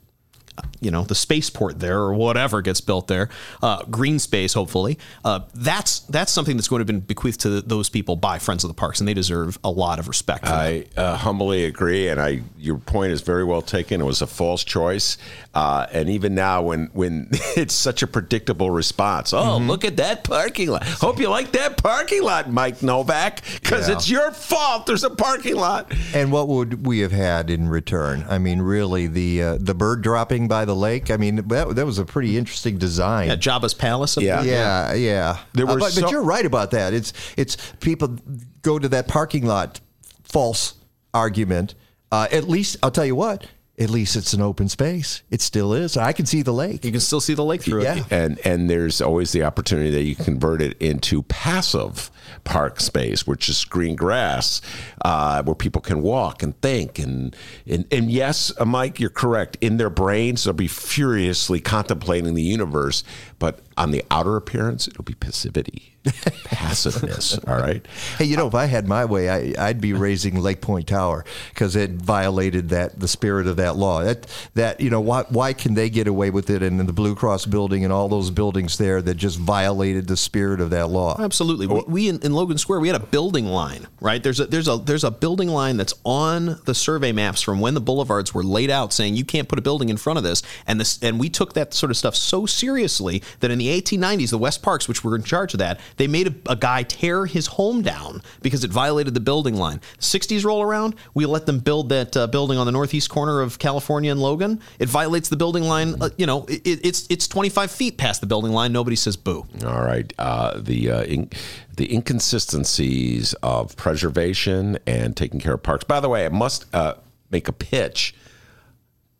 [0.80, 3.28] You know the spaceport there or whatever gets built there,
[3.62, 4.98] uh, green space hopefully.
[5.24, 8.62] Uh, that's that's something that's going to have been bequeathed to those people by Friends
[8.64, 10.46] of the Parks, and they deserve a lot of respect.
[10.46, 10.52] For.
[10.52, 14.00] I uh, humbly agree, and I your point is very well taken.
[14.00, 15.16] It was a false choice,
[15.54, 19.68] uh, and even now, when when it's such a predictable response, oh Mm-hmm.
[19.70, 20.84] look at that parking lot.
[20.86, 23.94] Hope you like that parking lot, Mike Nowak, because Yeah.
[23.94, 24.86] it's your fault.
[24.86, 25.92] There's a parking lot.
[26.14, 28.24] And what would we have had in return?
[28.28, 31.10] I mean, really, the uh, the bird dropping by the lake.
[31.10, 33.28] I mean, that, that was a pretty interesting design.
[33.28, 34.16] Yeah, Jabba's palace.
[34.16, 34.42] up Yeah.
[34.42, 35.38] yeah, yeah.
[35.54, 36.92] There Uh, were but, so- but you're right about that.
[36.94, 38.16] It's it's people
[38.62, 39.80] go to that parking lot
[40.22, 40.74] false
[41.14, 41.74] argument.
[42.12, 43.46] Uh, at least I'll tell you what.
[43.78, 45.22] At least it's an open space.
[45.30, 45.98] It still is.
[45.98, 46.82] I can see the lake.
[46.82, 47.96] You can still see the lake through Yeah.
[47.98, 48.04] it.
[48.10, 52.10] and and there's always the opportunity that you convert it into passive
[52.44, 54.60] park space, which is green grass,
[55.04, 57.34] uh, where people can walk and think and
[57.66, 59.56] and and yes, uh, Mike, you're correct.
[59.60, 63.04] In their brains, they'll be furiously contemplating the universe,
[63.38, 65.94] but on the outer appearance, it'll be passivity,
[66.44, 67.38] passiveness.
[67.46, 67.86] all right.
[68.16, 71.26] Hey, you know, if I had my way, I, I'd be razing Lake Point Tower
[71.50, 74.02] because it violated that the spirit of that law.
[74.02, 77.14] That that you know why why can they get away with it and the Blue
[77.14, 81.16] Cross building and all those buildings there that just violated the spirit of that law?
[81.18, 81.66] Absolutely.
[81.66, 84.22] We, we in, in Logan Square, we had a building line, right?
[84.22, 87.74] There's a there's a there's a building line that's on the survey maps from when
[87.74, 90.42] the boulevards were laid out, saying you can't put a building in front of this.
[90.66, 94.30] And this and we took that sort of stuff so seriously that in the 1890s,
[94.30, 97.26] the West Parks, which were in charge of that, they made a, a guy tear
[97.26, 99.80] his home down because it violated the building line.
[99.98, 103.58] 60s roll around, we let them build that uh, building on the northeast corner of
[103.58, 104.60] California and Logan.
[104.78, 106.00] It violates the building line.
[106.00, 108.72] Uh, you know, it, it's it's 25 feet past the building line.
[108.72, 109.46] Nobody says boo.
[109.64, 110.12] All right.
[110.18, 111.30] Uh, the uh, in,
[111.76, 115.84] the inconsistencies of preservation and taking care of parks.
[115.84, 116.94] By the way, I must uh,
[117.30, 118.14] make a pitch.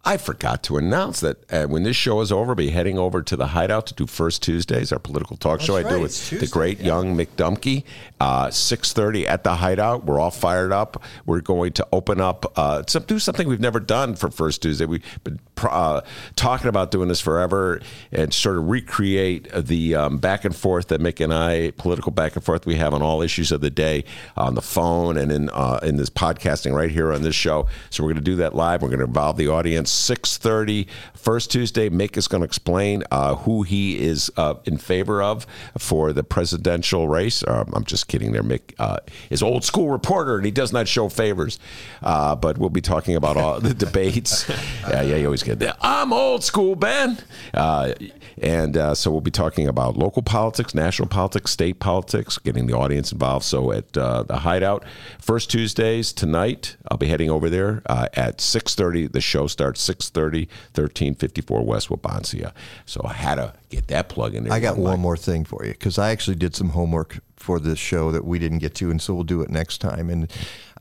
[0.09, 3.23] I forgot to announce that uh, when this show is over, I'll be heading over
[3.23, 6.47] to the Hideout to do First Tuesdays, our political talk show I do with the
[6.47, 7.83] great young Mick Dumke.
[8.21, 10.05] Uh, Six thirty at the Hideout.
[10.07, 11.03] We're all fired up.
[11.27, 14.87] We're going to open up, uh, some, do something we've never done for First Tuesday.
[14.87, 16.01] We've been uh,
[16.35, 17.81] talking about doing this forever
[18.13, 22.37] and sort of recreate the um, back and forth that Mick and I, political back
[22.37, 24.05] and forth we have on all issues of the day
[24.37, 27.67] on the phone and in uh, in this podcasting right here on this show.
[27.91, 28.83] So we're going to do that live.
[28.83, 29.91] We're going to involve the audience.
[29.91, 31.89] Six thirty, first Tuesday.
[31.89, 35.47] Mick is going to explain uh, who he is uh, in favor of
[35.79, 37.43] for the presidential race.
[37.47, 38.33] Um, I'm just kidding.
[38.33, 38.99] There, Mick uh,
[39.31, 41.59] is old school reporter and he does not show favors.
[42.03, 44.49] Uh, but we'll be talking about all the debates.
[44.89, 45.77] yeah, yeah, you always that.
[45.81, 47.19] I'm old school, Ben.
[47.55, 47.95] Uh,
[48.41, 52.75] and uh, so we'll be talking about local politics, national politics, state politics, getting the
[52.75, 53.45] audience involved.
[53.45, 54.85] So at uh, the Hideout,
[55.19, 59.13] first Tuesdays tonight, I'll be heading over there uh, at 6.30.
[59.13, 62.53] The show starts 6.30, 1354 West Wabansia.
[62.85, 64.53] So I had to get that plug in there.
[64.53, 67.79] I got one more thing for you because I actually did some homework for this
[67.79, 70.11] show that we didn't get to, and so we'll do it next time.
[70.11, 70.29] And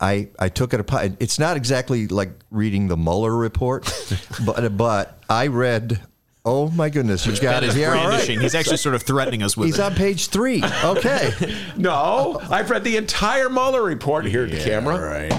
[0.01, 1.11] I, I took it apart.
[1.19, 3.85] It's not exactly like reading the Mueller report,
[4.45, 6.01] but but I read.
[6.43, 7.25] Oh my goodness!
[7.25, 7.89] You've got Ben it is here.
[7.89, 8.05] All right.
[8.07, 8.39] brandishing.
[8.39, 9.83] He's actually sort of threatening us with He's it.
[9.83, 10.63] on page three.
[10.83, 11.31] Okay.
[11.77, 14.99] No, I've read the entire Mueller report here at the camera.
[14.99, 15.33] Right.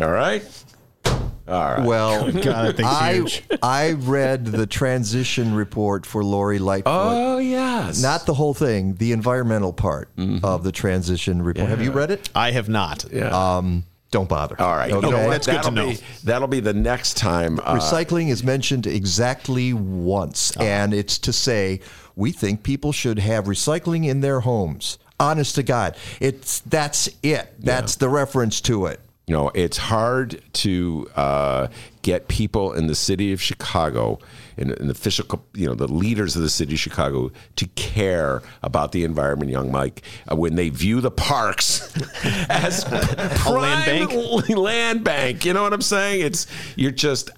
[0.00, 0.42] All right.
[1.48, 1.84] All right.
[1.86, 3.22] Well, God, I.
[3.62, 6.92] I read the transition report for Lori Lightfoot.
[6.92, 8.02] Oh yes.
[8.02, 10.08] Not the whole thing, the environmental part
[10.42, 11.68] of the transition report.
[11.68, 12.28] Have you read it?
[12.34, 13.04] I have not.
[13.12, 13.28] Yeah.
[13.56, 14.60] Um, don't bother.
[14.60, 14.90] All right.
[14.92, 15.06] Okay.
[15.06, 15.30] You know what?
[15.30, 15.90] That's good to that'll know.
[15.90, 17.58] Be, that'll be the next time.
[17.60, 21.80] uh, Recycling is mentioned exactly once, and it's to say
[22.14, 24.98] we think people should have recycling in their homes.
[25.18, 27.52] Honest to God, it's that's it.
[27.58, 29.00] That's the reference to it.
[29.26, 31.66] You know, it's hard to uh,
[32.02, 34.20] get people in the city of Chicago,
[34.56, 38.40] in, in the official, you know, the leaders of the city of Chicago, to care
[38.62, 41.92] about the environment, young Mike, uh, when they view the parks
[42.48, 42.84] as
[43.46, 44.48] a land bank?
[44.56, 45.44] land bank.
[45.44, 46.24] You know what I'm saying?
[46.24, 46.46] It's
[46.76, 47.30] you're just.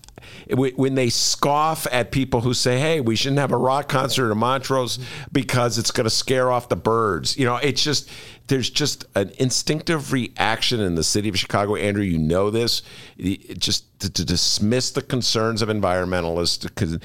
[0.50, 4.38] When they scoff at people who say, "Hey, we shouldn't have a rock concert in
[4.38, 4.98] Montrose
[5.30, 8.10] because it's going to scare off the birds," you know, it's just
[8.48, 11.76] there's just an instinctive reaction in the city of Chicago.
[11.76, 12.82] Andrew, you know this.
[13.16, 17.00] It just to, to dismiss the concerns of environmentalists, to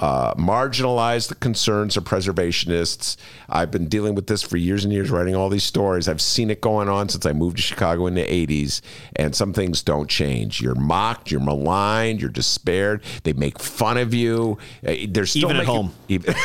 [0.00, 3.16] uh, marginalize the concerns of preservationists.
[3.48, 6.08] I've been dealing with this for years and years, writing all these stories.
[6.08, 8.80] I've seen it going on since I moved to Chicago in the '80s,
[9.16, 10.60] and some things don't change.
[10.60, 13.02] You're mocked, you're maligned, you're despaired.
[13.24, 14.58] They make fun of you.
[14.86, 15.92] Uh, They're still Even at home.
[16.08, 16.34] Even-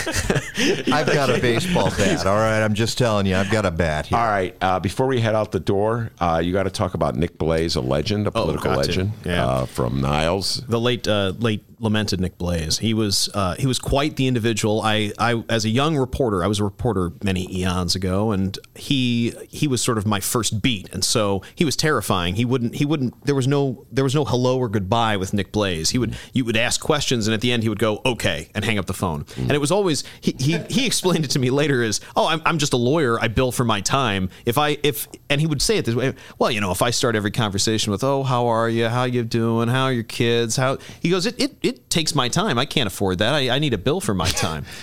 [0.92, 2.26] I've got a baseball bat.
[2.26, 4.18] All right, I'm just telling you, I've got a bat here.
[4.18, 4.54] All right.
[4.60, 7.74] Uh, before we head out the door, uh, you got to talk about Nick Blase,
[7.76, 8.88] a legend, a political Oh, got to.
[8.88, 9.46] legend Yeah.
[9.46, 10.62] uh, from Niles.
[10.68, 12.78] the late uh, late lamented Nick Blase.
[12.78, 14.82] He was uh, he was quite the individual.
[14.82, 19.34] I, I as a young reporter, I was a reporter many eons ago, and he
[19.48, 22.36] he was sort of my first beat, and so he was terrifying.
[22.36, 25.52] He wouldn't he wouldn't there was no there was no hello or goodbye with Nick
[25.52, 25.90] Blase.
[25.90, 28.64] He would you would ask questions, and at the end he would go okay and
[28.64, 29.24] hang up the phone.
[29.36, 32.42] And it was always he he, he explained it to me later as oh I'm,
[32.44, 33.18] I'm just a lawyer.
[33.18, 34.28] I bill for my time.
[34.44, 36.14] If I if and he would say it this way.
[36.38, 39.19] Well, you know, if I start every conversation with oh how are you how you
[39.28, 42.58] doing how are your kids how he goes it it, it takes my time.
[42.58, 43.34] I can't afford that.
[43.34, 44.64] I, I need a bill for my time.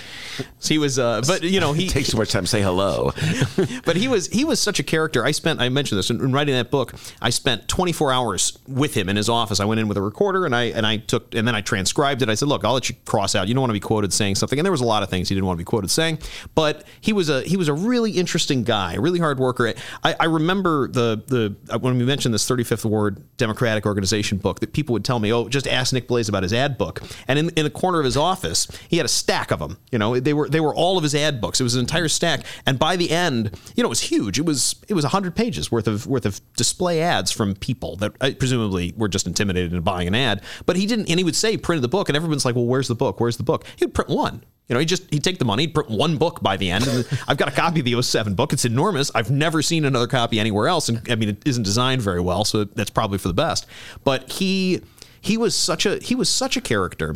[0.60, 3.12] So he was, uh, but you know, he takes too much time to say hello.
[3.86, 5.26] but he was he was such a character.
[5.26, 6.94] I spent I mentioned this in, in writing that book.
[7.22, 9.60] I spent 24 hours with him in his office.
[9.60, 12.22] I went in with a recorder and I and I took and then I transcribed
[12.22, 12.30] it.
[12.30, 13.48] I said, look, I'll let you cross out.
[13.48, 14.60] You don't want to be quoted saying something.
[14.60, 16.20] And there was a lot of things he didn't want to be quoted saying.
[16.56, 19.74] But he was a he was a really interesting guy, a really hard worker.
[20.04, 24.74] I, I remember the the when we mentioned this 35th Ward Democratic Organization book that
[24.74, 27.02] people would tell me, oh, just ask Nick Blase about his ad book.
[27.28, 29.78] And in in the corner of his office, he had a stack of them.
[29.92, 31.62] You know, they were they were all of his ad books.
[31.62, 32.42] It was an entire stack.
[32.66, 34.38] And by the end, you know, it was huge.
[34.38, 38.12] It was it was hundred pages worth of worth of display ads from people that
[38.20, 40.42] uh, presumably were just intimidated into buying an ad.
[40.66, 42.90] But he didn't, and he would say printed the book, and everyone's like, well, where's
[42.90, 43.22] the book?
[43.22, 43.66] Where's the book?
[43.78, 44.44] He would print one.
[44.68, 46.86] You know, he just he'd take the money, he'd print one book by the end.
[47.28, 48.52] I've got a copy of the 07 book.
[48.52, 49.10] It's enormous.
[49.16, 52.44] I've never seen another copy anywhere else, and I mean, it isn't designed very well,
[52.44, 53.66] so that's probably for the best.
[54.04, 54.82] But he
[55.22, 57.16] he was such a he was such a character.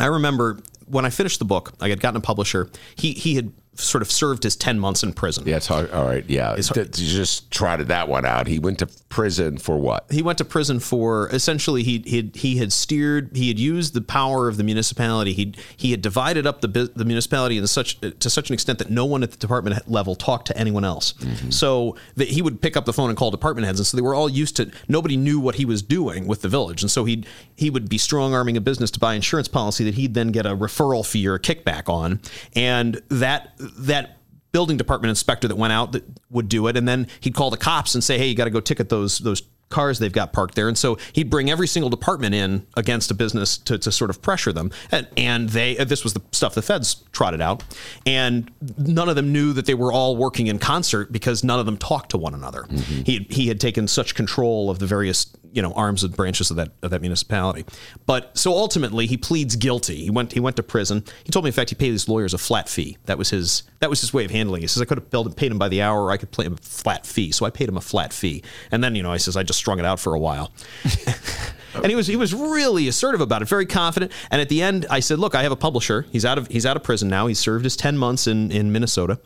[0.00, 2.70] I remember when I finished the book, I had gotten a publisher.
[2.96, 5.44] He he had sort of served his 10 months in prison.
[5.46, 5.90] Yeah, it's hard.
[5.90, 6.24] All right.
[6.28, 6.56] Yeah.
[6.56, 8.46] You just trotted that one out.
[8.46, 10.06] He went to prison for what?
[10.10, 13.94] He went to prison for essentially he he had, he had steered he had used
[13.94, 15.32] the power of the municipality.
[15.32, 18.90] He he had divided up the the municipality in such to such an extent that
[18.90, 21.12] no one at the department level talked to anyone else.
[21.14, 21.50] Mm-hmm.
[21.50, 24.02] So that he would pick up the phone and call department heads, and so they
[24.02, 27.04] were all used to nobody knew what he was doing with the village, and so
[27.04, 27.24] he
[27.54, 30.44] he would be strong arming a business to buy insurance policy that he'd then get
[30.44, 32.20] a referral fee or a kickback on,
[32.56, 34.18] and that that
[34.52, 37.56] building department inspector that went out that would do it, and then he'd call the
[37.56, 40.54] cops and say, "Hey, you got to go ticket those those cars they've got parked
[40.54, 44.10] there." And so he'd bring every single department in against a business to, to sort
[44.10, 47.64] of pressure them, and, and they this was the stuff the feds trotted out,
[48.06, 51.66] and none of them knew that they were all working in concert because none of
[51.66, 52.62] them talked to one another.
[52.62, 53.02] Mm-hmm.
[53.02, 56.56] He he had taken such control of the various you know arms and branches of
[56.56, 57.64] that of that municipality.
[58.06, 60.04] But so ultimately he pleads guilty.
[60.04, 61.04] He went he went to prison.
[61.24, 62.98] He told me in fact he paid his lawyers a flat fee.
[63.06, 64.64] That was his that was his way of handling it.
[64.64, 66.44] He says I could have billed, paid him by the hour or I could pay
[66.44, 67.30] him a flat fee.
[67.30, 68.42] So I paid him a flat fee.
[68.72, 70.52] And then you know I says I just strung it out for a while.
[71.74, 74.10] and he was he was really assertive about it, very confident.
[74.32, 76.06] And at the end I said, "Look, I have a publisher.
[76.10, 77.28] He's out of he's out of prison now.
[77.28, 79.20] He's served his 10 months in in Minnesota."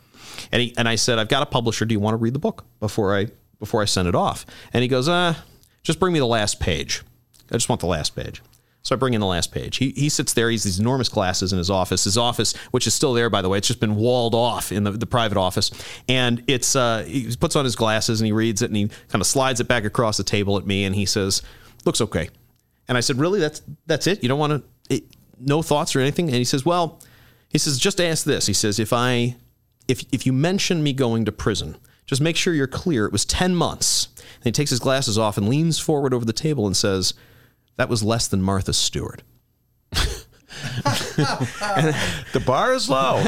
[0.51, 1.85] And he and I said, "I've got a publisher.
[1.85, 4.83] Do you want to read the book before I before I send it off?" And
[4.83, 5.33] he goes, "Uh,
[5.83, 7.03] just bring me the last page.
[7.51, 8.41] I just want the last page."
[8.81, 9.77] So I bring in the last page.
[9.77, 10.49] He, he sits there.
[10.49, 12.05] He's these enormous glasses in his office.
[12.05, 14.83] His office, which is still there, by the way, it's just been walled off in
[14.85, 15.69] the, the private office.
[16.07, 19.21] And it's uh, he puts on his glasses and he reads it and he kind
[19.21, 21.41] of slides it back across the table at me and he says,
[21.85, 22.29] "Looks okay."
[22.87, 23.39] And I said, "Really?
[23.39, 24.23] That's that's it?
[24.23, 25.01] You don't want to?
[25.39, 27.01] No thoughts or anything?" And he says, "Well,"
[27.49, 29.35] he says, "Just ask this." He says, "If I,
[29.89, 31.75] if if you mention me going to prison,
[32.05, 33.05] just make sure you're clear.
[33.05, 34.07] It was ten months."
[34.39, 37.13] And he takes his glasses off and leans forward over the table and says,
[37.77, 39.23] "That was less than Martha Stewart."
[42.33, 43.17] the bar is low.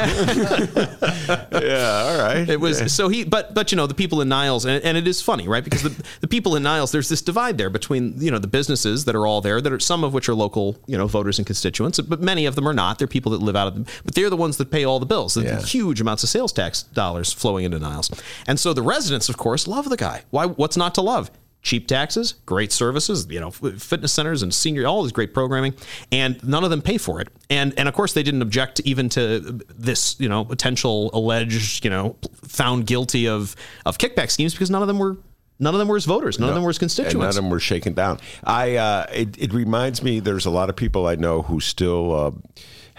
[1.51, 2.47] yeah, all right.
[2.49, 5.07] It was so he, but but you know the people in Niles, and, and it
[5.07, 5.63] is funny, right?
[5.63, 9.05] Because the, the people in Niles, there's this divide there between you know the businesses
[9.05, 11.45] that are all there, that are some of which are local, you know, voters and
[11.45, 12.99] constituents, but many of them are not.
[12.99, 15.05] They're people that live out of them, but they're the ones that pay all the
[15.05, 15.33] bills.
[15.33, 15.61] The Yeah.
[15.61, 18.09] huge amounts of sales tax dollars flowing into Niles,
[18.47, 20.23] and so the residents, of course, love the guy.
[20.29, 20.45] Why?
[20.45, 21.31] What's not to love?
[21.63, 25.75] Cheap taxes, great services, you know, fitness centers and senior, all this great programming,
[26.11, 27.27] and none of them pay for it.
[27.51, 31.91] And and of course they didn't object even to this, you know, potential alleged, you
[31.91, 35.17] know, found guilty of of kickback schemes because none of them were
[35.59, 37.13] none of them were his voters, none of them were his constituents.
[37.13, 38.19] And none of them were shaken down.
[38.43, 40.19] I uh, it, it reminds me.
[40.19, 42.31] There's a lot of people I know who still uh,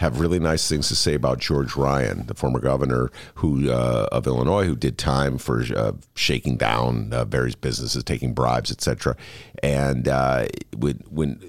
[0.02, 4.26] have really nice things to say about George Ryan, the former governor who uh, of
[4.26, 9.16] Illinois, who did time for uh, shaking down uh, various businesses, taking bribes, etc.
[9.62, 11.40] And uh, when when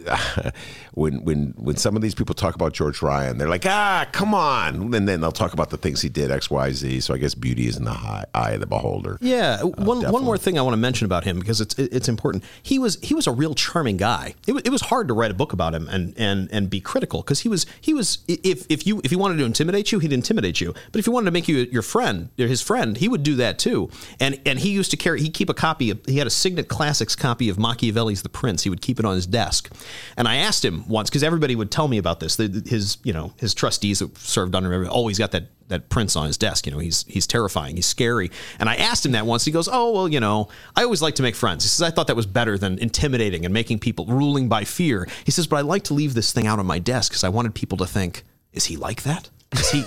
[0.93, 4.35] when when when some of these people talk about George Ryan, they're like, ah, come
[4.35, 6.99] on, and then they'll talk about the things he did X, Y, Z.
[7.01, 9.17] So I guess beauty is in the high, eye of the beholder.
[9.19, 12.43] Yeah, one one more thing I want to mention about him because it's it's important.
[12.61, 14.35] He was he was a real charming guy.
[14.45, 16.81] It, wa- it was hard to write a book about him and and and be
[16.81, 19.97] critical because he was he was if if you if he wanted to intimidate you,
[19.97, 20.73] he'd intimidate you.
[20.91, 23.35] But if he wanted to make you your friend, or his friend, he would do
[23.37, 23.89] that too.
[24.19, 26.67] And and he used to carry he keep a copy of he had a Signet
[26.67, 27.57] Classics copy of
[28.03, 28.63] Machiavelli's The Prince.
[28.63, 29.71] He would keep it on his desk.
[30.17, 32.37] And I asked him once because everybody would tell me about this.
[32.37, 36.27] His you know his trustees that served under him always got that that prince on
[36.27, 36.65] his desk.
[36.65, 38.29] You know, he's he's terrifying, he's scary.
[38.59, 39.45] And I asked him that once.
[39.45, 41.91] He goes, "Oh well, you know, I always like to make friends." He says, "I
[41.91, 45.57] thought that was better than intimidating and making people ruling by fear." He says, "But
[45.57, 47.85] I like to leave this thing out on my desk because I wanted people to
[47.85, 49.29] think, is he like that?
[49.53, 49.83] Is he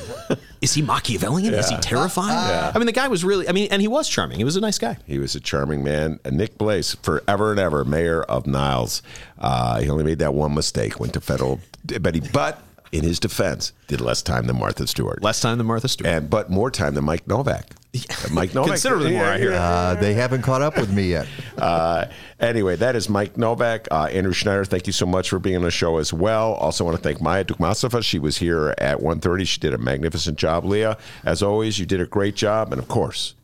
[0.62, 1.54] is he Machiavellian?
[1.54, 1.80] Is he Yeah.
[1.80, 2.72] terrifying?" Yeah.
[2.74, 3.48] I mean, the guy was really.
[3.48, 4.38] I mean, and he was charming.
[4.38, 4.98] He was a nice guy.
[5.06, 6.18] He was a charming man.
[6.30, 9.02] Nick Blase, forever and ever, mayor of Niles.
[9.38, 11.60] Uh, he only made that one mistake, went to federal,
[12.00, 12.62] but he, but
[12.96, 15.22] in his defense, did less time than Martha Stewart.
[15.22, 16.08] Less time than Martha Stewart.
[16.10, 17.66] And but more time than Mike Nowak.
[17.94, 18.68] Uh, Mike Nowak.
[18.68, 19.52] Considerably more, I hear.
[19.52, 21.26] Uh, they haven't caught up with me yet.
[21.56, 23.88] Uh, anyway, that is Mike Nowak.
[23.90, 26.52] Uh, Andrew Schneider, thank you so much for being on the show as well.
[26.52, 28.04] Also want to thank Maya Dukmasova.
[28.04, 29.46] She was here at 1.30.
[29.46, 30.98] She did a magnificent job, Leah.
[31.24, 32.72] As always, you did a great job.
[32.72, 33.34] And of course,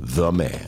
[0.00, 0.66] the man,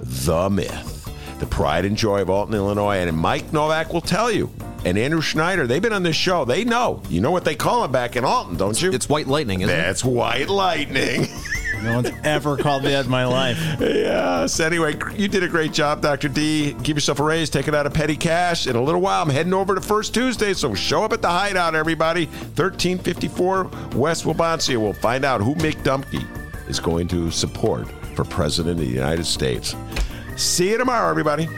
[0.00, 1.07] the myth,
[1.38, 2.98] the pride and joy of Alton, Illinois.
[2.98, 4.50] And Mike Nowak will tell you.
[4.84, 6.44] And Andrew Schneider, they've been on this show.
[6.44, 7.02] They know.
[7.08, 8.92] You know what they call him back in Alton, don't you?
[8.92, 11.28] It's white lightning, isn't That's white lightning.
[11.82, 13.56] No one's ever called me that in my life.
[13.78, 14.58] Yes.
[14.58, 16.28] Anyway, you did a great job, Dr.
[16.28, 16.72] D.
[16.82, 17.50] Give yourself a raise.
[17.50, 18.66] Take it out of petty cash.
[18.66, 21.28] In a little while, I'm heading over to First Tuesday, so show up at the
[21.28, 22.26] hideout, everybody.
[22.26, 24.76] 1354 West Wabansia.
[24.80, 26.26] We'll find out who Mick Dumke
[26.68, 29.76] is going to support for President of the United States.
[30.38, 31.48] See you tomorrow, everybody.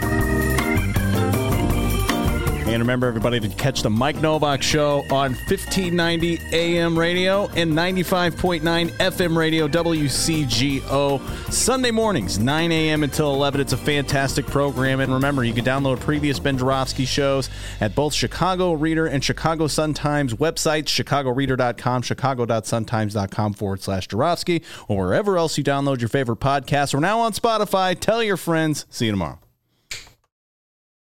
[2.73, 8.61] And remember, everybody, to catch the Mike Nowak Show on 1590 AM radio and 95.9
[8.91, 13.03] FM radio, WCGO, Sunday mornings, 9 a.m.
[13.03, 13.61] until 11.
[13.61, 15.01] It's a fantastic program.
[15.01, 17.51] And remember, you can download previous Ben Joravsky shows
[17.81, 25.37] at both Chicago Reader and Chicago Sun-Times websites, chicagoreader.com, chicago.suntimes.com forward slash Joravsky, or wherever
[25.37, 26.95] else you download your favorite podcasts.
[26.95, 27.99] We're now on Spotify.
[27.99, 28.87] Tell your friends.
[28.91, 29.41] See you tomorrow.